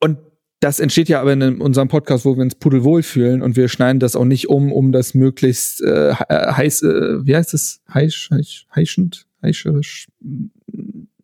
Und 0.00 0.16
das 0.60 0.80
entsteht 0.80 1.08
ja 1.08 1.20
aber 1.20 1.32
in 1.32 1.60
unserem 1.60 1.88
Podcast, 1.88 2.24
wo 2.24 2.36
wir 2.36 2.42
uns 2.42 2.54
pudelwohl 2.56 3.02
fühlen 3.02 3.42
und 3.42 3.56
wir 3.56 3.68
schneiden 3.68 4.00
das 4.00 4.16
auch 4.16 4.24
nicht 4.24 4.48
um, 4.48 4.72
um 4.72 4.90
das 4.92 5.14
möglichst 5.14 5.80
äh, 5.82 6.14
he- 6.14 6.24
heiß, 6.28 6.82
äh, 6.82 7.26
wie 7.26 7.36
heißt 7.36 7.54
es? 7.54 7.80
Heisch, 7.92 8.28
heisch, 8.30 8.66
heischend, 8.74 9.26
heischerisch. 9.42 10.08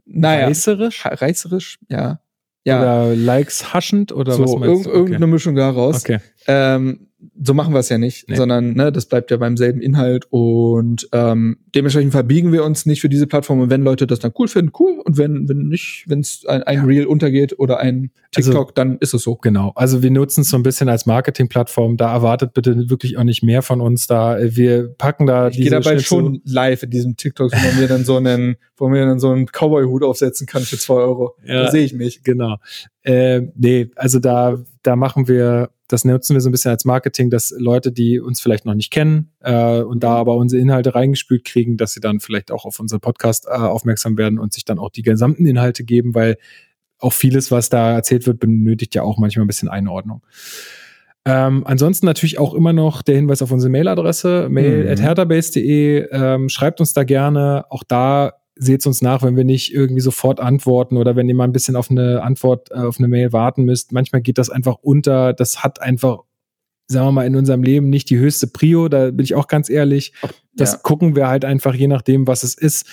Naja. 0.06 0.46
Reißerisch? 0.46 1.04
Reißerisch, 1.04 1.78
ja. 1.88 2.20
Ja. 2.66 2.80
Oder 2.80 3.16
Likes 3.16 3.74
haschend 3.74 4.10
oder 4.12 4.32
so, 4.34 4.44
was 4.44 4.56
meinst 4.56 4.86
du? 4.86 4.90
irgendeine 4.90 5.26
Mischung 5.26 5.54
daraus. 5.54 5.96
Okay. 5.96 6.18
Ähm, 6.46 7.08
so 7.42 7.54
machen 7.54 7.72
wir 7.74 7.80
es 7.80 7.88
ja 7.88 7.98
nicht, 7.98 8.28
Nee. 8.28 8.36
sondern 8.36 8.74
ne, 8.74 8.90
das 8.92 9.06
bleibt 9.06 9.30
ja 9.30 9.36
beim 9.36 9.56
selben 9.56 9.80
Inhalt 9.80 10.26
und 10.30 11.08
ähm, 11.12 11.56
dementsprechend 11.74 12.12
verbiegen 12.12 12.52
wir 12.52 12.64
uns 12.64 12.86
nicht 12.86 13.00
für 13.00 13.08
diese 13.08 13.26
Plattform 13.26 13.60
und 13.60 13.70
wenn 13.70 13.82
Leute 13.82 14.06
das 14.06 14.18
dann 14.18 14.32
cool 14.38 14.48
finden, 14.48 14.72
cool 14.78 15.00
und 15.04 15.16
wenn 15.18 15.48
wenn 15.48 15.68
nicht, 15.68 16.04
wenn 16.08 16.20
es 16.20 16.44
ein, 16.46 16.62
ein 16.64 16.84
Reel 16.84 17.06
untergeht 17.06 17.58
oder 17.58 17.78
ein 17.78 18.10
Also- 18.36 18.50
TikTok, 18.52 18.74
dann 18.74 18.98
ist 18.98 19.14
es 19.14 19.22
so. 19.22 19.36
Genau. 19.36 19.72
Also 19.76 20.02
wir 20.02 20.10
nutzen 20.10 20.40
es 20.42 20.48
so 20.50 20.56
ein 20.56 20.62
bisschen 20.62 20.88
als 20.88 21.06
Marketingplattform. 21.06 21.96
Da 21.96 22.12
erwartet 22.12 22.52
bitte 22.54 22.90
wirklich 22.90 23.16
auch 23.18 23.24
nicht 23.24 23.42
mehr 23.42 23.62
von 23.62 23.80
uns. 23.80 24.06
Da 24.06 24.36
wir 24.40 24.88
packen 24.98 25.26
da 25.26 25.48
Ich 25.48 25.56
gehe 25.56 25.70
dabei 25.70 25.92
Schnitzel- 25.98 26.04
schon 26.04 26.40
live 26.44 26.82
in 26.82 26.90
diesem 26.90 27.16
TikTok, 27.16 27.52
wo 27.52 27.56
man 27.66 27.78
mir 27.80 27.88
dann 27.88 28.04
so 28.04 28.16
einen, 28.16 28.56
wo 28.76 28.84
man 28.88 28.98
mir 28.98 29.06
dann 29.06 29.18
so 29.20 29.30
einen 29.30 29.46
Cowboy-Hut 29.46 30.02
aufsetzen 30.02 30.46
kann 30.46 30.62
für 30.62 30.78
zwei 30.78 30.94
Euro. 30.94 31.36
Ja. 31.46 31.64
Da 31.64 31.70
sehe 31.70 31.84
ich 31.84 31.94
mich. 31.94 32.22
Genau. 32.24 32.56
Äh, 33.02 33.42
nee, 33.56 33.90
also 33.96 34.18
da, 34.18 34.58
da 34.84 34.96
machen 34.96 35.28
wir, 35.28 35.70
das 35.88 36.04
nutzen 36.04 36.34
wir 36.34 36.40
so 36.40 36.48
ein 36.50 36.52
bisschen 36.52 36.70
als 36.70 36.84
Marketing, 36.84 37.30
dass 37.30 37.54
Leute, 37.58 37.90
die 37.90 38.20
uns 38.20 38.40
vielleicht 38.40 38.66
noch 38.66 38.74
nicht 38.74 38.92
kennen 38.92 39.32
äh, 39.40 39.80
und 39.80 40.04
da 40.04 40.14
aber 40.14 40.36
unsere 40.36 40.60
Inhalte 40.60 40.94
reingespült 40.94 41.44
kriegen, 41.44 41.76
dass 41.76 41.92
sie 41.94 42.00
dann 42.00 42.20
vielleicht 42.20 42.52
auch 42.52 42.64
auf 42.64 42.78
unseren 42.78 43.00
Podcast 43.00 43.46
äh, 43.46 43.50
aufmerksam 43.50 44.16
werden 44.16 44.38
und 44.38 44.52
sich 44.52 44.64
dann 44.64 44.78
auch 44.78 44.90
die 44.90 45.02
gesamten 45.02 45.46
Inhalte 45.46 45.84
geben, 45.84 46.14
weil 46.14 46.36
auch 46.98 47.12
vieles, 47.12 47.50
was 47.50 47.70
da 47.70 47.92
erzählt 47.92 48.26
wird, 48.26 48.38
benötigt 48.38 48.94
ja 48.94 49.02
auch 49.02 49.18
manchmal 49.18 49.44
ein 49.44 49.48
bisschen 49.48 49.68
Einordnung. 49.68 50.22
Ähm, 51.26 51.66
ansonsten 51.66 52.04
natürlich 52.04 52.38
auch 52.38 52.52
immer 52.52 52.74
noch 52.74 53.00
der 53.00 53.16
Hinweis 53.16 53.40
auf 53.40 53.50
unsere 53.50 53.70
Mailadresse, 53.70 54.48
mail 54.50 54.84
Mhm. 54.84 54.88
Ähm, 56.12 56.48
schreibt 56.50 56.80
uns 56.80 56.92
da 56.92 57.04
gerne. 57.04 57.64
Auch 57.70 57.82
da 57.82 58.34
seht 58.56 58.86
uns 58.86 59.02
nach, 59.02 59.22
wenn 59.22 59.36
wir 59.36 59.44
nicht 59.44 59.74
irgendwie 59.74 60.00
sofort 60.00 60.38
antworten 60.40 60.96
oder 60.96 61.16
wenn 61.16 61.28
ihr 61.28 61.34
mal 61.34 61.44
ein 61.44 61.52
bisschen 61.52 61.74
auf 61.76 61.90
eine 61.90 62.22
Antwort, 62.22 62.70
äh, 62.70 62.74
auf 62.74 62.98
eine 62.98 63.08
Mail 63.08 63.32
warten 63.32 63.64
müsst. 63.64 63.92
Manchmal 63.92 64.22
geht 64.22 64.38
das 64.38 64.48
einfach 64.50 64.76
unter. 64.80 65.32
Das 65.32 65.64
hat 65.64 65.82
einfach, 65.82 66.20
sagen 66.86 67.06
wir 67.08 67.12
mal, 67.12 67.26
in 67.26 67.34
unserem 67.36 67.62
Leben 67.64 67.90
nicht 67.90 68.10
die 68.10 68.18
höchste 68.18 68.46
Prio. 68.46 68.88
Da 68.88 69.10
bin 69.10 69.24
ich 69.24 69.34
auch 69.34 69.48
ganz 69.48 69.68
ehrlich. 69.68 70.12
Das 70.54 70.72
Ja. 70.72 70.78
gucken 70.78 71.16
wir 71.16 71.26
halt 71.26 71.44
einfach, 71.44 71.74
je 71.74 71.88
nachdem, 71.88 72.26
was 72.28 72.42
es 72.44 72.54
ist. 72.54 72.86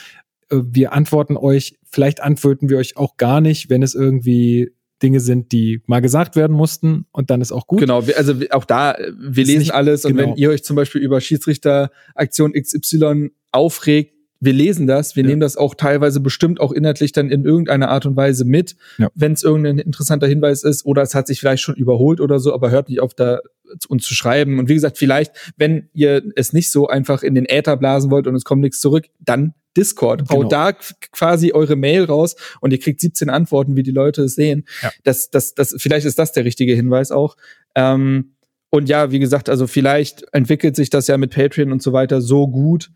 Äh, 0.49 0.57
Wir 0.63 0.93
antworten 0.93 1.37
euch, 1.37 1.77
vielleicht 1.91 2.21
antworten 2.23 2.69
wir 2.69 2.77
euch 2.77 2.97
auch 2.97 3.17
gar 3.17 3.39
nicht, 3.41 3.69
wenn 3.69 3.83
es 3.83 3.93
irgendwie 3.95 4.71
Dinge 5.03 5.19
sind, 5.19 5.51
die 5.51 5.81
mal 5.87 5.99
gesagt 6.01 6.35
werden 6.35 6.55
mussten 6.55 7.05
und 7.11 7.29
dann 7.31 7.41
ist 7.41 7.51
auch 7.51 7.65
gut. 7.67 7.79
Genau, 7.79 8.01
also 8.15 8.33
auch 8.51 8.65
da, 8.65 8.93
äh, 8.93 9.11
wir 9.17 9.41
Ist 9.43 9.47
lesen 9.47 9.59
nicht- 9.59 9.73
alles 9.73 10.05
und 10.05 10.15
genau. 10.15 10.29
wenn 10.31 10.37
ihr 10.37 10.49
euch 10.49 10.63
zum 10.63 10.75
Beispiel 10.75 11.01
über 11.01 11.19
Schiedsrichteraktion 11.21 12.53
XY 12.53 13.31
aufregt, 13.51 14.15
wir 14.41 14.53
lesen 14.53 14.87
das, 14.87 15.15
wir 15.15 15.23
Ja. 15.23 15.29
nehmen 15.29 15.39
das 15.39 15.55
auch 15.55 15.75
teilweise 15.75 16.19
bestimmt 16.19 16.59
auch 16.59 16.71
inhaltlich 16.71 17.11
dann 17.13 17.29
in 17.29 17.45
irgendeiner 17.45 17.89
Art 17.89 18.05
und 18.05 18.15
Weise 18.17 18.43
mit, 18.43 18.75
Ja. 18.97 19.09
wenn 19.15 19.33
es 19.33 19.43
irgendein 19.43 19.77
interessanter 19.77 20.27
Hinweis 20.27 20.63
ist 20.63 20.85
oder 20.85 21.03
es 21.03 21.15
hat 21.15 21.27
sich 21.27 21.39
vielleicht 21.39 21.61
schon 21.63 21.75
überholt 21.75 22.19
oder 22.19 22.39
so, 22.39 22.53
aber 22.53 22.71
hört 22.71 22.89
nicht 22.89 22.99
auf, 22.99 23.13
da 23.13 23.39
uns 23.87 24.03
zu 24.05 24.13
schreiben. 24.15 24.59
Und 24.59 24.67
wie 24.67 24.73
gesagt, 24.73 24.97
vielleicht, 24.97 25.31
wenn 25.55 25.87
ihr 25.93 26.21
es 26.35 26.51
nicht 26.51 26.71
so 26.71 26.87
einfach 26.87 27.23
in 27.23 27.35
den 27.35 27.45
Äther 27.45 27.77
blasen 27.77 28.11
wollt 28.11 28.27
und 28.27 28.35
es 28.35 28.43
kommt 28.43 28.61
nichts 28.61 28.81
zurück, 28.81 29.05
dann 29.19 29.53
Discord. 29.77 30.27
Genau. 30.27 30.43
Haut 30.43 30.51
da 30.51 30.73
quasi 31.13 31.53
eure 31.53 31.77
Mail 31.77 32.03
raus 32.03 32.35
und 32.59 32.71
ihr 32.71 32.79
kriegt 32.79 32.99
17 32.99 33.29
Antworten, 33.29 33.77
wie 33.77 33.83
die 33.83 33.91
Leute 33.91 34.23
es 34.23 34.35
sehen. 34.35 34.65
Ja. 34.81 34.91
Das, 35.05 35.29
das, 35.29 35.53
das, 35.53 35.73
vielleicht 35.77 36.05
ist 36.05 36.19
das 36.19 36.33
der 36.33 36.43
richtige 36.43 36.73
Hinweis 36.73 37.11
auch. 37.11 37.37
Ähm, 37.75 38.33
und 38.69 38.89
ja, 38.89 39.11
wie 39.11 39.19
gesagt, 39.19 39.47
also 39.49 39.67
vielleicht 39.67 40.25
entwickelt 40.33 40.75
sich 40.75 40.89
das 40.89 41.07
ja 41.07 41.17
mit 41.17 41.33
Patreon 41.33 41.71
und 41.71 41.81
so 41.81 41.93
weiter 41.93 42.21
so 42.21 42.47
gut. 42.47 42.89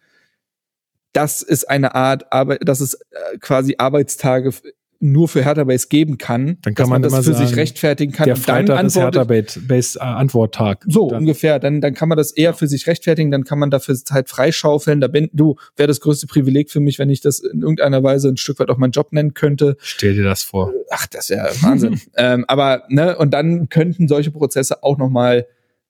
Das 1.16 1.42
ist 1.42 1.70
eine 1.70 1.96
Art 1.96 2.32
Arbeit, 2.34 2.60
das 2.66 2.82
ist 2.82 2.96
äh, 3.12 3.38
quasi 3.40 3.76
Arbeitstage 3.78 4.52
nur 5.00 5.30
für 5.30 5.44
Hertha 5.44 5.64
Base 5.64 5.88
geben 5.88 6.18
kann, 6.18 6.58
Dann 6.62 6.74
kann 6.74 6.84
dass 6.84 6.90
man 6.90 7.02
das 7.02 7.16
für 7.16 7.34
sagen, 7.34 7.48
sich 7.48 7.56
rechtfertigen 7.56 8.12
kann. 8.12 8.26
Der 8.26 8.36
und 8.36 8.50
dann 8.50 8.66
Freitag 8.68 8.86
ist 8.86 8.96
Hertha 8.98 9.24
Base 9.24 10.02
Antworttag. 10.02 10.84
so 10.88 11.10
dann, 11.10 11.20
ungefähr, 11.20 11.60
dann, 11.60 11.80
dann 11.80 11.94
kann 11.94 12.10
man 12.10 12.18
das 12.18 12.32
eher 12.32 12.54
für 12.54 12.68
sich 12.68 12.88
rechtfertigen, 12.88 13.32
dann 13.32 13.46
kann 13.46 13.60
man 13.60 13.70
dafür 13.70 13.96
Zeit 13.96 14.30
freischaufeln. 14.30 15.00
Da 15.00 15.08
bin 15.08 15.30
du, 15.32 15.56
wäre 15.78 15.88
das 15.88 16.02
größte 16.02 16.28
Privileg 16.28 16.70
für 16.70 16.82
mich, 16.82 17.00
wenn 17.00 17.10
ich 17.10 17.22
das 17.22 17.40
in 17.40 17.62
irgendeiner 17.62 18.04
Weise 18.04 18.28
ein 18.28 18.38
Stück 18.38 18.60
weit 18.60 18.70
auch 18.70 18.78
meinen 18.78 18.92
Job 18.92 19.14
nennen 19.14 19.34
könnte. 19.34 19.78
Stell 19.80 20.16
dir 20.16 20.24
das 20.24 20.44
vor. 20.44 20.74
Ach, 20.90 21.08
das 21.08 21.30
wäre 21.30 21.50
Wahnsinn. 21.62 22.02
ähm, 22.18 22.44
aber, 22.48 22.84
ne, 22.90 23.18
und 23.18 23.32
dann 23.32 23.70
könnten 23.70 24.10
solche 24.10 24.32
Prozesse 24.32 24.84
auch 24.84 24.98
nochmal 24.98 25.48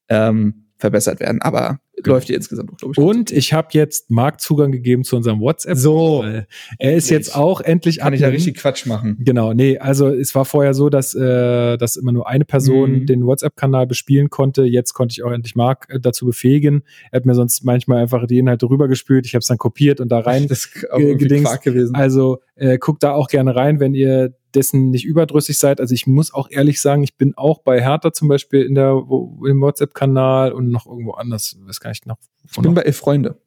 ähm, 0.07 0.65
verbessert 0.77 1.19
werden. 1.19 1.41
Aber 1.41 1.79
läuft 2.03 2.29
ja 2.29 2.35
insgesamt 2.35 2.71
auch, 2.73 2.77
glaube 2.77 2.93
ich. 2.93 2.97
Und 2.97 3.31
ich 3.31 3.53
habe 3.53 3.69
jetzt 3.71 4.11
Marc 4.11 4.41
Zugang 4.41 4.71
gegeben 4.71 5.03
zu 5.03 5.15
unserem 5.15 5.39
WhatsApp. 5.39 5.77
So. 5.77 6.23
Er 6.23 6.39
ist 6.39 6.45
Endlich. 6.79 7.09
jetzt 7.09 7.35
auch 7.35 7.61
endlich 7.61 7.99
kann 7.99 8.13
ich 8.13 8.21
ja 8.21 8.27
Admin. 8.27 8.37
richtig 8.41 8.57
Quatsch 8.61 8.85
machen. 8.85 9.17
Genau, 9.21 9.53
nee, 9.53 9.77
also 9.77 10.09
es 10.09 10.35
war 10.35 10.45
vorher 10.45 10.73
so, 10.73 10.89
dass, 10.89 11.15
äh, 11.15 11.77
dass 11.77 11.95
immer 11.95 12.11
nur 12.11 12.27
eine 12.27 12.45
Person 12.45 12.91
Mhm. 12.91 13.05
den 13.05 13.25
WhatsApp-Kanal 13.25 13.87
bespielen 13.87 14.29
konnte. 14.29 14.63
Jetzt 14.63 14.93
konnte 14.93 15.13
ich 15.13 15.23
auch 15.23 15.31
endlich 15.31 15.55
Marc 15.55 15.87
äh, 15.89 15.99
dazu 15.99 16.25
befähigen. 16.25 16.83
Er 17.11 17.17
hat 17.17 17.25
mir 17.25 17.35
sonst 17.35 17.63
manchmal 17.63 18.01
einfach 18.01 18.27
die 18.27 18.39
Inhalte 18.39 18.69
rübergespült. 18.69 19.25
Ich 19.25 19.33
habe 19.33 19.39
es 19.41 19.47
dann 19.47 19.57
kopiert 19.57 19.99
und 20.01 20.09
da 20.09 20.19
rein. 20.19 20.47
Das 20.47 20.65
ist 20.65 20.91
auch 20.91 20.97
gedingst. 20.99 21.61
Gewesen. 21.63 21.95
Also 21.95 22.39
äh, 22.55 22.77
guckt 22.77 23.01
da 23.03 23.13
auch 23.13 23.27
gerne 23.29 23.55
rein, 23.55 23.79
wenn 23.79 23.93
ihr 23.93 24.33
dessen 24.55 24.89
nicht 24.89 25.05
überdrüssig 25.05 25.57
seid. 25.59 25.79
Also 25.79 25.93
ich 25.93 26.07
muss 26.07 26.33
auch 26.33 26.49
ehrlich 26.49 26.81
sagen, 26.81 27.03
ich 27.03 27.15
bin 27.17 27.33
auch 27.37 27.59
bei 27.59 27.81
Hertha 27.81 28.11
zum 28.13 28.27
Beispiel 28.27 28.61
in 28.63 28.75
der 28.75 28.93
wo, 28.93 29.45
im 29.45 29.61
WhatsApp-Kanal 29.61 30.51
und 30.53 30.69
noch 30.71 30.85
irgendwo 30.85 31.11
anders, 31.11 31.57
weiß 31.65 31.79
gar 31.79 31.89
nicht 31.91 32.05
noch. 32.05 32.17
ich 32.49 32.55
bin 32.55 32.63
noch. 32.65 32.73
bei 32.75 32.81
Elf 32.81 32.97
Freunde. 32.97 33.39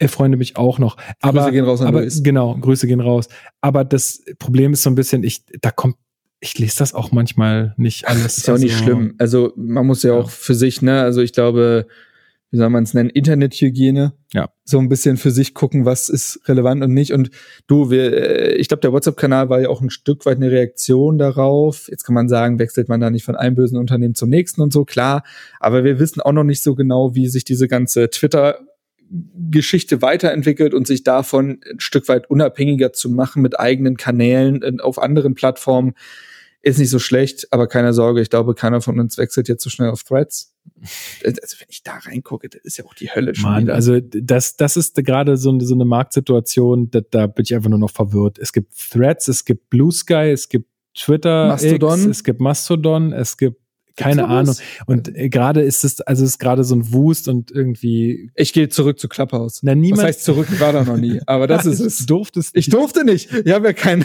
Er 0.00 0.08
freunde 0.08 0.36
mich 0.38 0.56
auch 0.56 0.78
noch. 0.78 0.96
Aber, 1.20 1.40
Grüße 1.40 1.52
gehen 1.52 1.64
raus 1.64 1.80
an 1.80 1.88
aber 1.88 2.00
Luis. 2.02 2.22
genau, 2.22 2.56
Grüße 2.56 2.86
gehen 2.86 3.00
raus. 3.00 3.28
Aber 3.60 3.84
das 3.84 4.22
Problem 4.38 4.72
ist 4.72 4.82
so 4.84 4.90
ein 4.90 4.94
bisschen, 4.94 5.24
ich, 5.24 5.44
da 5.60 5.72
kommt, 5.72 5.96
ich 6.38 6.56
lese 6.56 6.76
das 6.78 6.94
auch 6.94 7.10
manchmal 7.10 7.74
nicht 7.76 8.06
alles. 8.06 8.38
Ist 8.38 8.46
ja 8.46 8.54
auch 8.54 8.58
nicht 8.58 8.74
Also, 8.74 8.84
schlimm. 8.84 9.14
Also 9.18 9.52
man 9.56 9.84
muss 9.86 10.04
ja, 10.04 10.12
Ja. 10.14 10.20
auch 10.20 10.30
für 10.30 10.54
sich, 10.54 10.82
ne, 10.82 11.00
also 11.02 11.20
ich 11.20 11.32
glaube, 11.32 11.88
wie 12.50 12.56
soll 12.56 12.70
man 12.70 12.84
es 12.84 12.94
nennen, 12.94 13.10
Internethygiene. 13.10 14.14
Ja. 14.32 14.50
So 14.64 14.78
ein 14.78 14.88
bisschen 14.88 15.16
für 15.18 15.30
sich 15.30 15.52
gucken, 15.52 15.84
was 15.84 16.08
ist 16.08 16.40
relevant 16.46 16.82
und 16.82 16.94
nicht. 16.94 17.12
Und 17.12 17.30
du, 17.66 17.90
wir, 17.90 18.12
äh, 18.12 18.54
ich 18.54 18.68
glaube, 18.68 18.80
der 18.80 18.92
WhatsApp-Kanal 18.92 19.50
war 19.50 19.60
ja 19.60 19.68
auch 19.68 19.82
ein 19.82 19.90
Stück 19.90 20.24
weit 20.24 20.38
eine 20.38 20.50
Reaktion 20.50 21.18
darauf. 21.18 21.88
Jetzt 21.88 22.04
kann 22.04 22.14
man 22.14 22.28
sagen, 22.28 22.58
wechselt 22.58 22.88
man 22.88 23.00
da 23.00 23.10
nicht 23.10 23.24
von 23.24 23.36
einem 23.36 23.54
bösen 23.54 23.76
Unternehmen 23.76 24.14
zum 24.14 24.30
nächsten 24.30 24.62
und 24.62 24.72
so, 24.72 24.84
klar. 24.84 25.24
Aber 25.60 25.84
wir 25.84 25.98
wissen 25.98 26.22
auch 26.22 26.32
noch 26.32 26.44
nicht 26.44 26.62
so 26.62 26.74
genau, 26.74 27.14
wie 27.14 27.28
sich 27.28 27.44
diese 27.44 27.68
ganze 27.68 28.08
Twitter 28.08 28.58
Geschichte 29.50 30.02
weiterentwickelt 30.02 30.74
und 30.74 30.86
sich 30.86 31.02
davon 31.02 31.60
ein 31.70 31.80
Stück 31.80 32.08
weit 32.08 32.28
unabhängiger 32.28 32.92
zu 32.92 33.08
machen 33.08 33.40
mit 33.40 33.58
eigenen 33.58 33.96
Kanälen 33.96 34.80
auf 34.80 34.98
anderen 34.98 35.34
Plattformen 35.34 35.94
ist 36.60 36.78
nicht 36.78 36.90
so 36.90 36.98
schlecht, 36.98 37.46
aber 37.52 37.68
keine 37.68 37.92
Sorge, 37.92 38.20
ich 38.20 38.30
glaube, 38.30 38.54
keiner 38.54 38.80
von 38.80 38.98
uns 38.98 39.16
wechselt 39.16 39.48
jetzt 39.48 39.62
so 39.62 39.70
schnell 39.70 39.90
auf 39.90 40.02
Threads. 40.02 40.54
Also 41.24 41.56
wenn 41.60 41.68
ich 41.70 41.82
da 41.82 41.94
reingucke, 41.94 42.48
das 42.48 42.60
ist 42.62 42.76
ja 42.78 42.84
auch 42.84 42.94
die 42.94 43.10
Hölle 43.10 43.34
schon 43.34 43.50
Mann, 43.50 43.62
wieder. 43.64 43.74
also 43.74 44.00
das, 44.00 44.56
das 44.56 44.76
ist 44.76 44.94
gerade 45.04 45.36
so, 45.36 45.50
eine- 45.50 45.64
so 45.64 45.74
eine 45.74 45.84
Marktsituation, 45.84 46.90
da, 46.90 47.00
da 47.00 47.26
bin 47.26 47.44
ich 47.44 47.54
einfach 47.54 47.70
nur 47.70 47.78
noch 47.78 47.90
verwirrt. 47.90 48.38
Es 48.38 48.52
gibt 48.52 48.72
Threads, 48.90 49.28
es 49.28 49.44
gibt 49.44 49.70
Blue 49.70 49.92
Sky, 49.92 50.30
es 50.32 50.48
gibt 50.48 50.68
Twitter, 50.94 51.48
Mastodon. 51.48 51.98
X, 52.00 52.06
es 52.06 52.24
gibt 52.24 52.40
Mastodon, 52.40 53.12
es 53.12 53.36
gibt 53.36 53.60
keine 53.96 54.22
noch 54.22 54.28
Ahnung. 54.28 54.48
was? 54.48 54.62
Und 54.86 55.14
äh, 55.16 55.28
gerade 55.28 55.60
ist 55.62 55.84
es, 55.84 56.00
also 56.02 56.22
es 56.24 56.30
ist 56.30 56.38
gerade 56.38 56.62
so 56.62 56.76
ein 56.76 56.92
Wust 56.92 57.26
und 57.26 57.50
irgendwie, 57.50 58.30
ich 58.36 58.52
gehe 58.52 58.68
zurück 58.68 59.00
zu 59.00 59.08
Clubhouse. 59.08 59.58
na 59.62 59.74
niemand. 59.74 60.04
heißt 60.06 60.22
zurück? 60.22 60.46
War 60.60 60.72
da 60.72 60.84
noch 60.84 60.96
nie. 60.96 61.20
Aber 61.26 61.48
das 61.48 61.66
ist 61.66 61.80
es. 61.80 61.98
Du 61.98 62.14
durftest 62.14 62.56
Ich 62.56 62.68
durfte 62.70 63.04
nicht. 63.04 63.32
Ich 63.32 63.52
habe 63.52 63.66
ja 63.66 63.72
kein. 63.72 64.04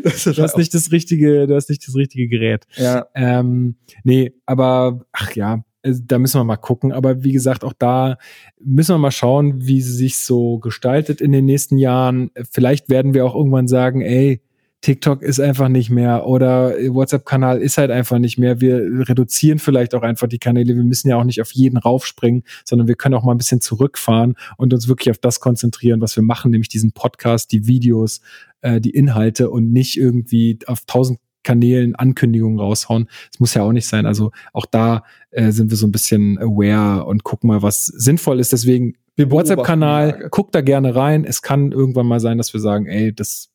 das 0.04 0.26
ist 0.26 0.38
Du 0.38 0.42
hast 0.42 0.56
nicht 0.56 0.74
das 0.74 0.92
richtige, 0.92 1.46
du 1.46 1.54
hast 1.54 1.68
nicht 1.68 1.86
das 1.86 1.94
richtige 1.94 2.28
Gerät. 2.28 2.66
Ja, 2.76 3.06
Ähm, 3.14 3.76
nee, 4.04 4.32
aber 4.46 5.04
ach 5.12 5.34
ja, 5.34 5.64
da 5.82 6.18
müssen 6.18 6.40
wir 6.40 6.44
mal 6.44 6.56
gucken. 6.56 6.92
Aber 6.92 7.24
wie 7.24 7.32
gesagt, 7.32 7.64
auch 7.64 7.72
da 7.72 8.18
müssen 8.60 8.94
wir 8.94 8.98
mal 8.98 9.10
schauen, 9.10 9.66
wie 9.66 9.80
sie 9.80 9.94
sich 9.94 10.18
so 10.18 10.58
gestaltet 10.58 11.20
in 11.20 11.32
den 11.32 11.46
nächsten 11.46 11.78
Jahren. 11.78 12.30
Vielleicht 12.50 12.88
werden 12.88 13.14
wir 13.14 13.24
auch 13.24 13.34
irgendwann 13.34 13.68
sagen, 13.68 14.02
ey, 14.02 14.42
TikTok 14.82 15.20
ist 15.22 15.40
einfach 15.40 15.68
nicht 15.68 15.90
mehr 15.90 16.26
oder 16.26 16.70
WhatsApp-Kanal 16.70 17.60
ist 17.60 17.76
halt 17.76 17.90
einfach 17.90 18.18
nicht 18.18 18.38
mehr. 18.38 18.62
Wir 18.62 19.08
reduzieren 19.08 19.58
vielleicht 19.58 19.94
auch 19.94 20.02
einfach 20.02 20.26
die 20.26 20.38
Kanäle. 20.38 20.74
Wir 20.74 20.84
müssen 20.84 21.08
ja 21.08 21.16
auch 21.16 21.24
nicht 21.24 21.42
auf 21.42 21.52
jeden 21.52 21.76
raufspringen, 21.76 22.44
sondern 22.64 22.88
wir 22.88 22.94
können 22.94 23.14
auch 23.14 23.22
mal 23.22 23.32
ein 23.32 23.38
bisschen 23.38 23.60
zurückfahren 23.60 24.36
und 24.56 24.72
uns 24.72 24.88
wirklich 24.88 25.10
auf 25.10 25.18
das 25.18 25.40
konzentrieren, 25.40 26.00
was 26.00 26.16
wir 26.16 26.22
machen, 26.22 26.50
nämlich 26.50 26.70
diesen 26.70 26.92
Podcast, 26.92 27.52
die 27.52 27.66
Videos, 27.66 28.22
äh, 28.62 28.80
die 28.80 28.90
Inhalte 28.90 29.50
und 29.50 29.72
nicht 29.72 29.96
irgendwie 29.96 30.58
auf 30.66 30.82
tausend 30.86 31.18
Kanälen 31.42 31.94
Ankündigungen 31.94 32.58
raushauen. 32.58 33.08
Das 33.32 33.40
muss 33.40 33.54
ja 33.54 33.62
auch 33.62 33.72
nicht 33.72 33.86
sein. 33.86 34.04
Also 34.04 34.30
auch 34.52 34.66
da 34.66 35.04
äh, 35.30 35.52
sind 35.52 35.70
wir 35.70 35.76
so 35.78 35.86
ein 35.86 35.92
bisschen 35.92 36.38
aware 36.38 37.06
und 37.06 37.24
gucken 37.24 37.48
mal, 37.48 37.62
was 37.62 37.86
sinnvoll 37.86 38.40
ist. 38.40 38.52
Deswegen 38.52 38.94
WhatsApp-Kanal, 39.16 40.28
guckt 40.30 40.54
da 40.54 40.60
gerne 40.60 40.94
rein. 40.94 41.24
Es 41.24 41.40
kann 41.42 41.72
irgendwann 41.72 42.06
mal 42.06 42.20
sein, 42.20 42.38
dass 42.38 42.52
wir 42.52 42.60
sagen, 42.60 42.86
ey, 42.86 43.14
das 43.14 43.50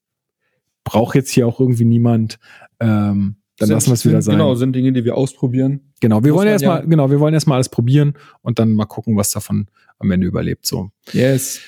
braucht 0.83 1.15
jetzt 1.15 1.29
hier 1.31 1.47
auch 1.47 1.59
irgendwie 1.59 1.85
niemand. 1.85 2.39
Ähm, 2.79 3.35
dann 3.57 3.67
Sind- 3.67 3.75
lassen 3.75 3.87
wir 3.89 3.93
es 3.93 4.05
wieder 4.05 4.21
sein. 4.21 4.35
Genau, 4.35 4.55
sind 4.55 4.73
Dinge, 4.75 4.91
die 4.91 5.05
wir 5.05 5.15
ausprobieren. 5.15 5.91
Genau, 6.01 6.23
wir 6.23 6.31
Muss 6.33 6.39
wollen 6.39 6.49
erstmal, 6.49 6.79
ja- 6.81 6.85
genau, 6.85 7.09
wir 7.09 7.19
wollen 7.19 7.33
erstmal 7.33 7.55
alles 7.57 7.69
probieren 7.69 8.13
und 8.41 8.59
dann 8.59 8.73
mal 8.73 8.85
gucken, 8.85 9.15
was 9.15 9.31
davon 9.31 9.67
am 9.97 10.11
Ende 10.11 10.27
überlebt. 10.27 10.65
So. 10.65 10.89
Yes. 11.13 11.61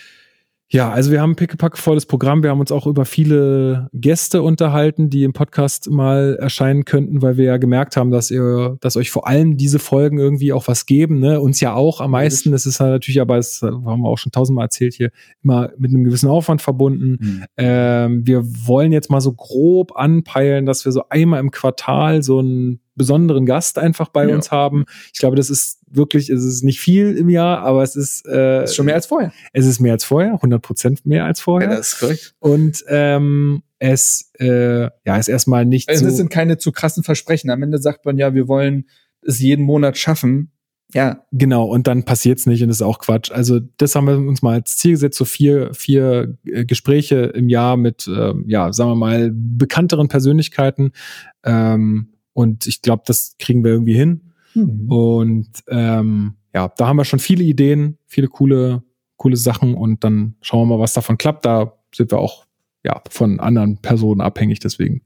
Ja, 0.69 0.91
also 0.91 1.11
wir 1.11 1.21
haben 1.21 1.31
ein 1.31 1.35
pickepackevolles 1.37 2.07
Programm. 2.07 2.43
Wir 2.43 2.49
haben 2.49 2.59
uns 2.59 2.73
auch 2.73 2.87
über 2.87 3.05
viele 3.05 3.87
Gäste 3.93 4.41
unterhalten, 4.41 5.09
die 5.09 5.23
im 5.23 5.31
Podcast 5.31 5.89
mal 5.89 6.37
erscheinen 6.41 6.83
könnten, 6.83 7.21
weil 7.21 7.37
wir 7.37 7.45
ja 7.45 7.57
gemerkt 7.57 7.95
haben, 7.95 8.11
dass 8.11 8.31
ihr, 8.31 8.77
dass 8.81 8.97
euch 8.97 9.09
vor 9.09 9.27
allem 9.27 9.55
diese 9.55 9.79
Folgen 9.79 10.19
irgendwie 10.19 10.51
auch 10.51 10.67
was 10.67 10.85
geben, 10.85 11.19
ne? 11.19 11.39
Uns 11.39 11.61
ja 11.61 11.73
auch 11.73 12.01
am 12.01 12.11
meisten. 12.11 12.51
Das 12.51 12.65
ist 12.65 12.81
halt 12.81 12.91
natürlich, 12.91 13.21
aber 13.21 13.37
das 13.37 13.61
haben 13.61 14.01
wir 14.01 14.09
auch 14.09 14.17
schon 14.17 14.33
tausendmal 14.33 14.65
erzählt 14.65 14.93
hier, 14.93 15.11
immer 15.41 15.69
mit 15.77 15.91
einem 15.93 16.03
gewissen 16.03 16.29
Aufwand 16.29 16.61
verbunden. 16.61 17.45
Ähm, 17.55 18.27
wir 18.27 18.43
wollen 18.67 18.91
jetzt 18.91 19.09
mal 19.09 19.21
so 19.21 19.31
grob 19.31 19.95
anpeilen, 19.95 20.65
dass 20.65 20.83
wir 20.83 20.91
so 20.91 21.03
einmal 21.09 21.39
im 21.39 21.51
Quartal 21.51 22.23
so 22.23 22.39
einen 22.39 22.81
besonderen 22.97 23.45
Gast 23.45 23.77
einfach 23.79 24.09
bei 24.09 24.27
Ja. 24.27 24.35
uns 24.35 24.51
haben. 24.51 24.85
Ich 25.13 25.19
glaube, 25.19 25.35
das 25.37 25.49
ist 25.49 25.79
wirklich, 25.89 26.29
es 26.29 26.43
ist 26.43 26.63
nicht 26.63 26.79
viel 26.81 27.15
im 27.15 27.29
Jahr, 27.29 27.59
aber 27.59 27.83
es 27.83 27.95
ist, 27.95 28.25
äh, 28.27 28.63
ist 28.65 28.75
schon 28.75 28.85
mehr 28.87 28.95
als 28.95 29.05
vorher. 29.05 29.31
es 29.53 29.65
ist 29.65 29.79
mehr 29.79 29.93
als 29.93 30.03
vorher, 30.03 30.33
100 30.33 30.61
Prozent 30.61 31.05
mehr 31.05 31.25
als 31.25 31.39
vorher. 31.39 31.69
das 31.69 31.93
ist 31.93 31.99
korrekt. 31.99 32.35
und 32.39 32.83
ähm, 32.89 33.63
es 33.79 34.31
äh, 34.39 34.81
ja, 35.05 35.17
ist 35.17 35.27
erstmal 35.29 35.65
nicht 35.65 35.87
Also 35.87 36.01
so. 36.03 36.07
das 36.09 36.17
sind 36.17 36.29
keine 36.31 36.57
zu 36.57 36.71
krassen 36.71 37.03
Versprechen. 37.03 37.49
Am 37.51 37.61
Ende 37.63 37.77
sagt 37.77 38.05
man 38.05 38.17
ja, 38.17 38.33
wir 38.33 38.47
wollen 38.47 38.85
es 39.21 39.39
jeden 39.39 39.63
Monat 39.63 39.97
schaffen. 39.97 40.51
Ja, 40.93 41.25
Genau, 41.33 41.65
und 41.65 41.85
dann 41.85 42.03
passiert's 42.05 42.45
nicht 42.45 42.61
und 42.63 42.69
das 42.69 42.77
ist 42.77 42.81
auch 42.81 42.99
Quatsch. 42.99 43.29
Also 43.29 43.59
das 43.77 43.93
haben 43.93 44.07
wir 44.07 44.17
uns 44.17 44.41
mal 44.41 44.53
als 44.53 44.77
Ziel 44.77 44.91
gesetzt, 44.91 45.17
so 45.17 45.25
vier, 45.25 45.73
vier 45.73 46.37
äh, 46.45 46.63
Gespräche 46.65 47.17
im 47.35 47.49
Jahr 47.49 47.75
mit, 47.75 48.07
ähm, 48.07 48.45
ja, 48.47 48.71
sagen 48.71 48.91
wir 48.91 48.95
mal, 48.95 49.29
bekannteren 49.33 50.07
Persönlichkeiten. 50.07 50.91
Ähm, 51.43 52.13
und 52.37 52.67
ich 52.67 52.83
glaube, 52.83 53.01
das 53.07 53.35
kriegen 53.39 53.63
wir 53.63 53.71
irgendwie 53.71 53.95
hin. 53.95 54.21
Und 54.89 55.49
ähm, 55.69 56.35
ja, 56.53 56.71
da 56.77 56.87
haben 56.87 56.97
wir 56.97 57.03
schon 57.03 57.17
viele 57.17 57.43
Ideen, 57.43 57.97
viele 58.05 58.27
coole, 58.27 58.83
coole 59.15 59.37
Sachen 59.37 59.73
und 59.73 60.03
dann 60.03 60.35
schauen 60.41 60.69
wir 60.69 60.77
mal, 60.77 60.79
was 60.79 60.93
davon 60.93 61.17
klappt. 61.17 61.45
Da 61.45 61.73
sind 61.95 62.11
wir 62.11 62.19
auch 62.19 62.45
ja 62.83 63.01
von 63.09 63.39
anderen 63.39 63.79
Personen 63.79 64.21
abhängig, 64.21 64.59
deswegen 64.59 65.01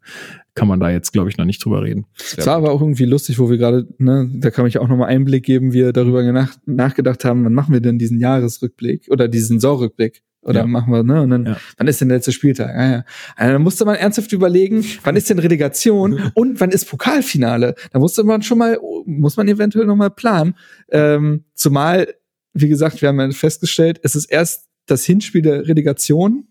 kann 0.55 0.67
man 0.67 0.81
da 0.81 0.89
jetzt, 0.89 1.13
glaube 1.13 1.29
ich, 1.29 1.37
noch 1.37 1.45
nicht 1.45 1.63
drüber 1.63 1.83
reden. 1.83 2.05
Es 2.17 2.45
war 2.45 2.57
aber 2.57 2.73
auch 2.73 2.81
irgendwie 2.81 3.05
lustig, 3.05 3.39
wo 3.39 3.49
wir 3.49 3.57
gerade, 3.57 3.87
ne, 3.97 4.29
da 4.33 4.51
kann 4.51 4.67
ich 4.67 4.77
auch 4.77 4.89
nochmal 4.89 5.07
Einblick 5.07 5.45
geben, 5.45 5.71
wie 5.71 5.85
wir 5.85 5.93
darüber 5.93 6.29
nach, 6.33 6.57
nachgedacht 6.65 7.23
haben, 7.23 7.45
wann 7.45 7.53
machen 7.53 7.71
wir 7.71 7.79
denn 7.79 7.97
diesen 7.97 8.19
Jahresrückblick 8.19 9.07
oder 9.09 9.29
diesen 9.29 9.61
Saisonrückblick? 9.61 10.21
Oder 10.43 10.61
Ja. 10.61 10.67
machen 10.67 10.91
wir, 10.91 11.03
ne? 11.03 11.21
Und 11.21 11.29
dann, 11.29 11.45
Ja. 11.45 11.57
wann 11.77 11.87
ist 11.87 12.01
denn 12.01 12.09
der 12.09 12.17
letzte 12.17 12.31
Spieltag? 12.31 12.69
Ah, 12.75 12.91
ja. 12.91 13.05
Also, 13.35 13.53
dann 13.53 13.61
musste 13.61 13.85
man 13.85 13.95
ernsthaft 13.95 14.31
überlegen, 14.33 14.83
wann 15.03 15.15
ist 15.15 15.29
denn 15.29 15.39
Relegation 15.39 16.13
und 16.33 16.59
wann 16.59 16.71
ist 16.71 16.85
Pokalfinale? 16.85 17.75
Da 17.91 17.99
musste 17.99 18.23
man 18.23 18.41
schon 18.41 18.57
mal, 18.57 18.79
muss 19.05 19.37
man 19.37 19.47
eventuell 19.47 19.85
nochmal 19.85 20.09
planen. 20.09 20.55
Ähm, 20.89 21.45
zumal, 21.53 22.07
wie 22.53 22.69
gesagt, 22.69 23.01
wir 23.01 23.09
haben 23.09 23.19
ja 23.19 23.29
festgestellt, 23.31 23.99
es 24.03 24.15
ist 24.15 24.25
erst 24.25 24.67
das 24.87 25.05
Hinspiel 25.05 25.41
der 25.43 25.67
Relegation, 25.67 26.47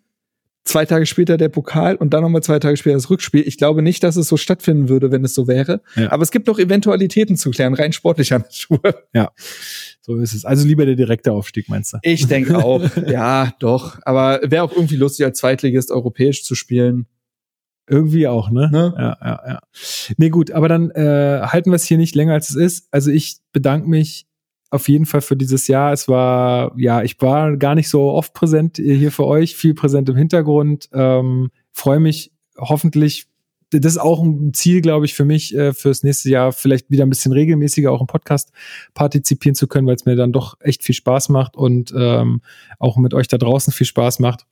zwei 0.64 0.84
Tage 0.84 1.06
später 1.06 1.36
der 1.36 1.48
Pokal 1.48 1.96
und 1.96 2.12
dann 2.12 2.22
nochmal 2.22 2.42
zwei 2.42 2.58
Tage 2.58 2.76
später 2.76 2.94
das 2.94 3.10
Rückspiel. 3.10 3.46
Ich 3.46 3.56
glaube 3.56 3.82
nicht, 3.82 4.02
dass 4.02 4.16
es 4.16 4.28
so 4.28 4.36
stattfinden 4.36 4.88
würde, 4.88 5.10
wenn 5.10 5.24
es 5.24 5.34
so 5.34 5.48
wäre. 5.48 5.82
Ja. 5.96 6.12
Aber 6.12 6.22
es 6.22 6.30
gibt 6.30 6.46
noch 6.46 6.58
Eventualitäten 6.58 7.36
zu 7.36 7.50
klären, 7.50 7.74
rein 7.74 7.92
sportlicher 7.92 8.38
Natur. 8.38 8.80
So 10.00 10.16
ist 10.16 10.34
es. 10.34 10.44
Also 10.44 10.66
lieber 10.66 10.86
der 10.86 10.96
direkte 10.96 11.32
Aufstieg, 11.32 11.68
meinst 11.68 11.92
du? 11.92 11.98
Ich 12.02 12.26
denke 12.26 12.58
auch. 12.64 12.84
ja, 13.06 13.52
doch. 13.58 13.98
Aber 14.02 14.40
wäre 14.42 14.64
auch 14.64 14.72
irgendwie 14.72 14.96
lustig, 14.96 15.24
als 15.26 15.38
Zweitligist 15.38 15.90
europäisch 15.90 16.44
zu 16.44 16.54
spielen. 16.54 17.06
Irgendwie 17.88 18.28
auch, 18.28 18.50
ne? 18.50 18.70
Ne? 18.70 18.94
Ja, 18.96 19.18
ja, 19.20 19.42
ja. 19.48 19.60
Nee, 20.16 20.30
gut, 20.30 20.52
aber 20.52 20.68
dann 20.68 20.90
äh, 20.90 21.40
halten 21.42 21.70
wir 21.70 21.76
es 21.76 21.84
hier 21.84 21.98
nicht 21.98 22.14
länger, 22.14 22.34
als 22.34 22.50
es 22.50 22.56
ist. 22.56 22.88
Also 22.92 23.10
ich 23.10 23.38
bedanke 23.52 23.88
mich 23.88 24.26
auf 24.70 24.88
jeden 24.88 25.06
Fall 25.06 25.20
für 25.20 25.36
dieses 25.36 25.66
Jahr. 25.68 25.92
Es 25.92 26.08
war, 26.08 26.72
ja, 26.76 27.02
ich 27.02 27.20
war 27.20 27.56
gar 27.56 27.74
nicht 27.74 27.88
so 27.88 28.10
oft 28.12 28.34
präsent 28.34 28.76
hier 28.76 29.12
für 29.12 29.26
euch, 29.26 29.56
viel 29.56 29.74
präsent 29.74 30.08
im 30.08 30.16
Hintergrund. 30.16 30.88
Ähm, 30.92 31.50
Freue 31.72 32.00
mich 32.00 32.32
hoffentlich 32.58 33.30
das 33.70 33.92
ist 33.92 33.98
auch 33.98 34.22
ein 34.22 34.52
Ziel, 34.52 34.80
glaube 34.80 35.06
ich, 35.06 35.14
für 35.14 35.24
mich 35.24 35.54
äh, 35.54 35.72
fürs 35.72 36.02
nächste 36.02 36.28
Jahr, 36.28 36.52
vielleicht 36.52 36.90
wieder 36.90 37.06
ein 37.06 37.10
bisschen 37.10 37.32
regelmäßiger 37.32 37.90
auch 37.92 38.00
im 38.00 38.06
Podcast 38.06 38.50
partizipieren 38.94 39.54
zu 39.54 39.68
können, 39.68 39.86
weil 39.86 39.94
es 39.94 40.04
mir 40.04 40.16
dann 40.16 40.32
doch 40.32 40.56
echt 40.60 40.82
viel 40.82 40.94
Spaß 40.94 41.28
macht 41.28 41.56
und 41.56 41.94
ähm, 41.96 42.42
auch 42.78 42.96
mit 42.96 43.14
euch 43.14 43.28
da 43.28 43.38
draußen 43.38 43.72
viel 43.72 43.86
Spaß 43.86 44.18
macht. 44.18 44.46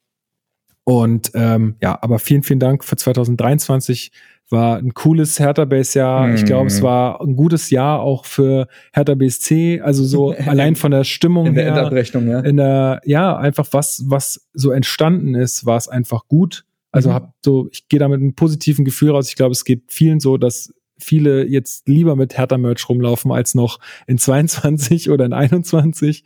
Und 0.85 1.33
ähm, 1.35 1.77
ja, 1.83 1.99
aber 2.01 2.19
vielen, 2.19 2.45
vielen 2.45 2.61
Dank 2.61 2.85
für 2.85 2.97
2023. 2.97 4.13
War 4.51 4.79
ein 4.79 4.95
cooles 4.95 5.39
Hertha 5.39 5.65
Base 5.67 5.99
Jahr. 5.99 6.33
Ich 6.35 6.45
glaube, 6.47 6.69
es 6.69 6.81
Mhm. 6.81 6.85
war 6.85 7.21
ein 7.21 7.37
gutes 7.37 7.69
Jahr 7.71 8.01
auch 8.01 8.25
für 8.25 8.67
Hertha 8.95 9.15
BSC. 9.15 9.81
Also 9.83 10.05
so 10.05 10.31
allein 10.47 10.75
von 10.77 10.91
der 10.91 11.05
Stimmung 11.05 11.47
In 11.47 11.55
der 11.55 11.65
her 11.65 11.73
Endabrechnung, 11.77 12.29
ja. 12.29 12.41
in 12.41 12.57
der, 12.57 13.01
ja, 13.05 13.37
einfach 13.37 13.67
was, 13.73 14.05
was 14.07 14.49
so 14.55 14.71
entstanden 14.71 15.35
ist, 15.35 15.67
war 15.67 15.77
es 15.77 15.89
einfach 15.89 16.29
gut. 16.29 16.65
Also 16.93 17.11
Mhm. 17.11 17.15
hab 17.15 17.35
so, 17.45 17.69
ich 17.71 17.89
gehe 17.89 18.01
da 18.01 18.09
mit 18.09 18.21
einem 18.21 18.35
positiven 18.35 18.85
Gefühl 18.87 19.11
raus. 19.11 19.29
Ich 19.29 19.37
glaube, 19.37 19.53
es 19.53 19.65
geht 19.67 19.83
vielen 19.89 20.21
so, 20.21 20.39
dass 20.39 20.73
viele 20.99 21.45
jetzt 21.47 21.87
lieber 21.87 22.17
mit 22.17 22.37
Hertha-Merch 22.39 22.89
rumlaufen 22.89 23.31
als 23.31 23.55
noch 23.55 23.79
in 24.07 24.17
22 24.19 25.11
oder 25.11 25.27
in 25.27 25.33
21. 25.35 26.25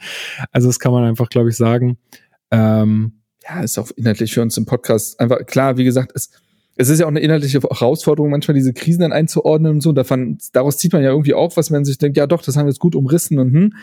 Also 0.53 0.69
das 0.69 0.79
kann 0.79 0.93
man 0.93 1.05
einfach, 1.05 1.29
glaube 1.29 1.51
ich, 1.51 1.57
sagen. 1.57 1.99
Ähm, 2.51 3.15
ja, 3.47 3.61
ist 3.63 3.77
auch 3.79 3.91
inhaltlich 3.97 4.33
für 4.33 4.43
uns 4.43 4.57
im 4.57 4.65
Podcast 4.67 5.19
einfach 5.19 5.45
klar, 5.47 5.77
wie 5.77 5.85
gesagt, 5.85 6.13
es, 6.15 6.31
es 6.83 6.89
ist 6.89 6.99
ja 6.99 7.07
auch 7.07 7.11
eine 7.11 7.21
inhaltliche 7.21 7.61
Herausforderung, 7.61 8.31
manchmal 8.31 8.55
diese 8.55 8.73
Krisen 8.73 9.01
dann 9.01 9.13
einzuordnen 9.13 9.73
und 9.73 9.81
so. 9.81 9.91
Und 9.91 9.95
davon, 9.95 10.39
daraus 10.53 10.79
zieht 10.79 10.93
man 10.93 11.03
ja 11.03 11.11
irgendwie 11.11 11.35
auch, 11.35 11.57
was 11.57 11.71
man 11.71 11.85
sich 11.85 11.99
denkt, 11.99 12.17
ja 12.17 12.27
doch, 12.27 12.43
das 12.43 12.57
haben 12.57 12.67
wir 12.67 12.71
jetzt 12.71 12.81
gut 12.81 12.95
umrissen 12.95 13.39
und 13.39 13.53
hm. 13.53 13.75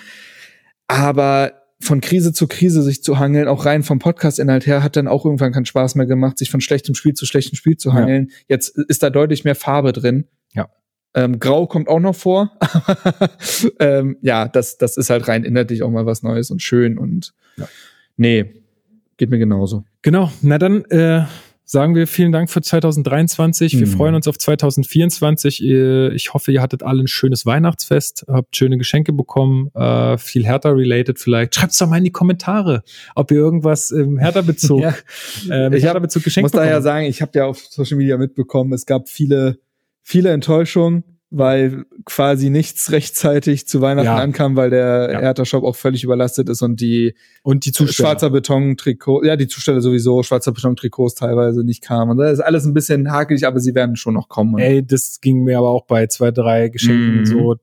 Aber 0.87 1.53
von 1.81 2.01
Krise 2.01 2.33
zu 2.33 2.47
Krise 2.47 2.81
sich 2.81 3.03
zu 3.03 3.19
hangeln, 3.19 3.47
auch 3.47 3.65
rein 3.65 3.83
vom 3.83 3.99
Podcast-Inhalt 3.99 4.65
her, 4.65 4.83
hat 4.83 4.97
dann 4.97 5.07
auch 5.07 5.23
irgendwann 5.23 5.53
keinen 5.53 5.65
Spaß 5.65 5.95
mehr 5.95 6.07
gemacht, 6.07 6.37
sich 6.37 6.51
von 6.51 6.59
schlechtem 6.59 6.93
Spiel 6.93 7.13
zu 7.13 7.25
schlechtem 7.25 7.55
Spiel 7.55 7.77
zu 7.77 7.93
hangeln. 7.93 8.31
Jetzt 8.47 8.77
ist 8.77 9.01
da 9.01 9.09
deutlich 9.09 9.45
mehr 9.45 9.55
Farbe 9.55 9.93
drin. 9.93 10.25
Ja. 10.53 10.69
Ähm, 11.13 11.39
Grau 11.39 11.67
kommt 11.67 11.87
auch 11.87 12.01
noch 12.01 12.15
vor. 12.15 12.57
ähm, 13.79 14.17
ja, 14.21 14.47
das, 14.47 14.77
das 14.77 14.97
ist 14.97 15.09
halt 15.09 15.27
rein 15.29 15.45
inhaltlich 15.45 15.83
auch 15.83 15.89
mal 15.89 16.05
was 16.05 16.21
Neues 16.21 16.51
und 16.51 16.61
schön 16.61 16.97
und 16.97 17.33
Ja. 17.55 17.69
nee, 18.17 18.45
geht 19.15 19.29
mir 19.29 19.39
genauso. 19.39 19.85
Genau, 20.01 20.31
na 20.41 20.57
dann 20.57 20.83
äh, 20.85 21.23
sagen 21.71 21.93
wir 21.93 22.07
vielen 22.07 22.31
Dank 22.31 22.49
für 22.49 22.61
2023. 22.61 23.79
Wir 23.79 23.85
Mhm. 23.85 23.91
freuen 23.91 24.15
uns 24.15 24.27
auf 24.27 24.39
2024. 24.39 25.63
Äh, 25.63 26.09
Ich 26.15 26.33
hoffe, 26.33 26.51
ihr 26.51 26.63
hattet 26.63 26.81
alle 26.81 27.03
ein 27.03 27.07
schönes 27.07 27.45
Weihnachtsfest, 27.45 28.25
habt 28.27 28.55
schöne 28.55 28.79
Geschenke 28.79 29.13
bekommen, 29.13 29.69
äh, 29.75 30.17
viel 30.17 30.45
Hertha-related 30.47 31.19
vielleicht. 31.19 31.53
Schreibt's 31.53 31.77
doch 31.77 31.87
mal 31.87 31.97
in 31.97 32.05
die 32.05 32.11
Kommentare, 32.11 32.81
ob 33.13 33.29
ihr 33.29 33.37
irgendwas 33.37 33.91
im 33.91 34.17
Hertha-Bezug, 34.17 34.79
Ja. 34.81 34.89
äh, 34.89 35.67
Ich 35.67 35.83
hab- 35.85 35.89
Hertha-Bezug 35.93 36.23
geschenkt 36.23 36.45
muss 36.45 36.51
daher 36.53 36.67
bekommen. 36.79 36.83
sagen, 36.83 37.05
ich 37.05 37.21
habe 37.21 37.31
ja 37.35 37.45
auf 37.45 37.59
Social 37.69 37.97
Media 37.97 38.17
mitbekommen, 38.17 38.73
es 38.73 38.87
gab 38.87 39.07
viele, 39.07 39.59
viele 40.01 40.31
Enttäuschungen, 40.31 41.03
weil 41.31 41.85
quasi 42.05 42.49
nichts 42.49 42.91
rechtzeitig 42.91 43.67
zu 43.67 43.81
Weihnachten 43.81 44.05
Ja. 44.07 44.17
ankam, 44.17 44.55
weil 44.55 44.71
der 44.71 45.09
Ja. 45.11 45.19
Hertha-Shop 45.19 45.63
auch 45.63 45.75
völlig 45.75 46.03
überlastet 46.03 46.49
ist 46.49 46.61
und 46.63 46.81
die 46.81 47.13
Und 47.43 47.65
die 47.65 47.71
Zusteller. 47.71 48.09
schwarzer 48.09 48.29
Beton-Trikot, 48.31 49.23
ja, 49.23 49.35
die 49.35 49.47
Zusteller 49.47 49.79
sowieso, 49.81 50.23
schwarzer 50.23 50.51
Beton-Trikots 50.51 51.13
teilweise 51.15 51.63
nicht 51.63 51.83
kamen. 51.83 52.11
Und 52.11 52.17
das 52.17 52.33
ist 52.33 52.39
alles 52.39 52.65
ein 52.65 52.73
bisschen 52.73 53.11
hakelig, 53.11 53.45
aber 53.45 53.59
sie 53.59 53.75
werden 53.75 53.95
schon 53.95 54.15
noch 54.15 54.27
kommen. 54.27 54.57
Ey, 54.57 54.83
das 54.85 55.19
ging 55.21 55.43
mir 55.43 55.59
aber 55.59 55.69
auch 55.69 55.85
bei 55.85 56.07
zwei, 56.07 56.31
drei 56.31 56.69
Geschenken 56.69 57.19
Mhm. 57.21 57.25
so. 57.27 57.55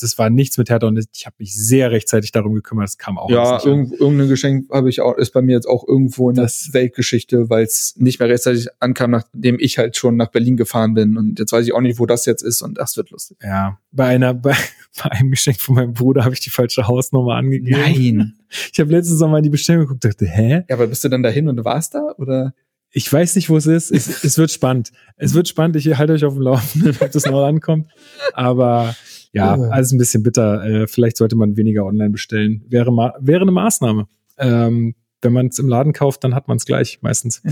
Das 0.00 0.18
war 0.18 0.28
nichts 0.28 0.58
mit 0.58 0.68
Hertha 0.68 0.86
und 0.86 0.98
ich 1.14 1.24
habe 1.24 1.36
mich 1.38 1.54
sehr 1.56 1.90
rechtzeitig 1.90 2.30
darum 2.30 2.52
gekümmert. 2.54 2.84
Das 2.88 2.98
kam 2.98 3.16
auch 3.18 3.30
ja, 3.30 3.58
irgendein 3.64 4.28
Geschenk 4.28 4.70
habe 4.70 4.90
ich 4.90 5.00
auch, 5.00 5.16
ist 5.16 5.32
bei 5.32 5.40
mir 5.40 5.52
jetzt 5.52 5.66
auch 5.66 5.86
irgendwo 5.88 6.28
in 6.28 6.36
Das- 6.36 6.64
der 6.72 6.74
Weltgeschichte, 6.82 7.48
weil 7.48 7.64
es 7.64 7.94
nicht 7.96 8.20
mehr 8.20 8.28
rechtzeitig 8.28 8.68
ankam, 8.80 9.12
nachdem 9.12 9.56
ich 9.58 9.78
halt 9.78 9.96
schon 9.96 10.16
nach 10.16 10.28
Berlin 10.30 10.56
gefahren 10.58 10.92
bin. 10.92 11.16
Und 11.16 11.38
jetzt 11.38 11.52
weiß 11.52 11.64
ich 11.66 11.72
auch 11.72 11.80
nicht, 11.80 11.98
wo 11.98 12.04
das 12.06 12.26
jetzt 12.26 12.42
ist 12.42 12.60
und 12.60 12.76
das 12.78 12.96
wird 12.98 13.13
lustig. 13.14 13.38
Ja, 13.42 13.78
bei 13.92 14.06
einer, 14.06 14.34
bei, 14.34 14.54
bei 15.02 15.10
einem 15.10 15.30
Geschenk 15.30 15.60
von 15.60 15.76
meinem 15.76 15.94
Bruder 15.94 16.24
habe 16.24 16.34
ich 16.34 16.40
die 16.40 16.50
falsche 16.50 16.86
Hausnummer 16.86 17.36
angegeben. 17.36 18.38
Ich 18.72 18.78
habe 18.78 18.92
letztens 18.92 19.18
mal 19.18 19.38
in 19.38 19.42
die 19.42 19.50
Bestellung 19.50 19.82
geguckt, 19.82 20.04
dachte, 20.04 20.26
hä? 20.26 20.62
Ja, 20.68 20.76
aber 20.76 20.86
bist 20.86 21.02
du 21.02 21.08
dann 21.08 21.24
dahin 21.24 21.48
und 21.48 21.64
warst 21.64 21.92
da? 21.92 22.14
Oder? 22.18 22.54
Ich 22.92 23.12
weiß 23.12 23.34
nicht, 23.34 23.50
wo 23.50 23.56
es 23.56 23.66
ist. 23.66 23.90
Es, 23.90 24.06
es 24.24 24.38
wird 24.38 24.52
spannend. 24.52 24.92
Es 25.16 25.34
wird 25.34 25.48
spannend. 25.48 25.74
Ich 25.74 25.98
halte 25.98 26.12
euch 26.12 26.24
auf 26.24 26.34
dem 26.34 26.42
Laufenden, 26.42 26.96
ob 27.00 27.10
das 27.10 27.26
noch 27.26 27.44
ankommt. 27.44 27.90
Aber 28.32 28.94
ja, 29.32 29.54
alles 29.54 29.90
ein 29.90 29.98
bisschen 29.98 30.22
bitter. 30.22 30.64
Äh, 30.64 30.86
vielleicht 30.86 31.16
sollte 31.16 31.34
man 31.34 31.56
weniger 31.56 31.84
online 31.84 32.10
bestellen. 32.10 32.64
Wäre, 32.68 32.92
ma 32.92 33.14
wäre 33.18 33.42
eine 33.42 33.50
Maßnahme. 33.50 34.06
Ähm, 34.38 34.94
wenn 35.20 35.32
man 35.32 35.48
es 35.48 35.58
im 35.58 35.68
Laden 35.68 35.92
kauft, 35.92 36.22
dann 36.22 36.36
hat 36.36 36.46
man 36.46 36.58
es 36.58 36.66
gleich 36.66 37.00
meistens. 37.02 37.42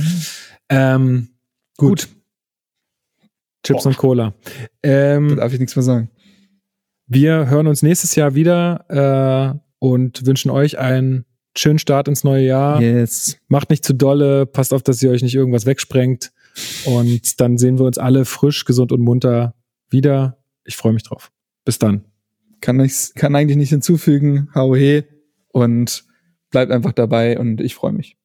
Ähm, 0.69 1.31
gut. 1.77 2.09
Chips 3.65 3.83
Boah. 3.85 3.89
und 3.91 3.97
Cola. 3.97 4.35
Da 4.83 4.89
Ähm, 5.17 5.37
darf 5.37 5.53
ich 5.53 5.59
nichts 5.61 5.77
mehr 5.77 5.83
sagen. 5.83 6.11
wir 7.07 7.49
hören 7.49 7.67
uns 7.67 7.83
nächstes 7.83 8.15
Jahr 8.15 8.35
wieder 8.35 8.85
äh, 9.55 9.59
und 9.79 10.27
wünschen 10.27 10.51
euch 10.51 10.79
einen 10.79 11.25
schönen 11.57 11.79
Start 11.79 12.09
ins 12.09 12.25
neue 12.25 12.45
Jahr. 12.47 12.81
Yes. 12.81 13.37
Macht 13.49 13.71
nicht 13.71 13.85
zu 13.85 13.93
dolle, 13.95 14.47
passt 14.47 14.73
auf, 14.73 14.83
dass 14.83 15.03
ihr 15.03 15.11
euch 15.11 15.23
nicht 15.23 15.35
irgendwas 15.35 15.67
wegsprengt. 15.67 16.33
Und 16.87 17.41
dann 17.41 17.59
sehen 17.59 17.79
wir 17.79 17.85
uns 17.87 17.99
alle 17.99 18.25
frisch, 18.25 18.65
gesund 18.65 18.93
und 18.93 19.01
munter 19.01 19.55
wieder. 19.91 20.39
Ich 20.65 20.77
freue 20.77 20.93
mich 20.93 21.03
drauf. 21.03 21.31
Bis 21.65 21.79
dann. 21.79 22.05
Kann, 22.61 22.81
ich, 22.81 23.13
kann 23.15 23.35
eigentlich 23.37 23.57
nicht 23.59 23.71
hinzufügen. 23.71 24.49
Hau 24.55 24.75
he. 24.75 25.03
Und 25.49 26.05
bleibt 26.51 26.71
einfach 26.73 26.93
dabei 26.93 27.39
und 27.39 27.61
ich 27.61 27.75
freue 27.75 27.93
mich. 27.93 28.17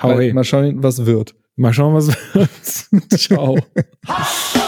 Hau 0.00 0.08
Mal- 0.08 0.18
hey. 0.18 0.32
Mal 0.32 0.44
schauen, 0.44 0.82
was 0.82 1.06
wird. 1.06 1.34
Mal 1.56 1.72
schauen, 1.72 1.94
was 1.94 2.08
wird. 2.34 3.18
Ciao. 3.18 3.56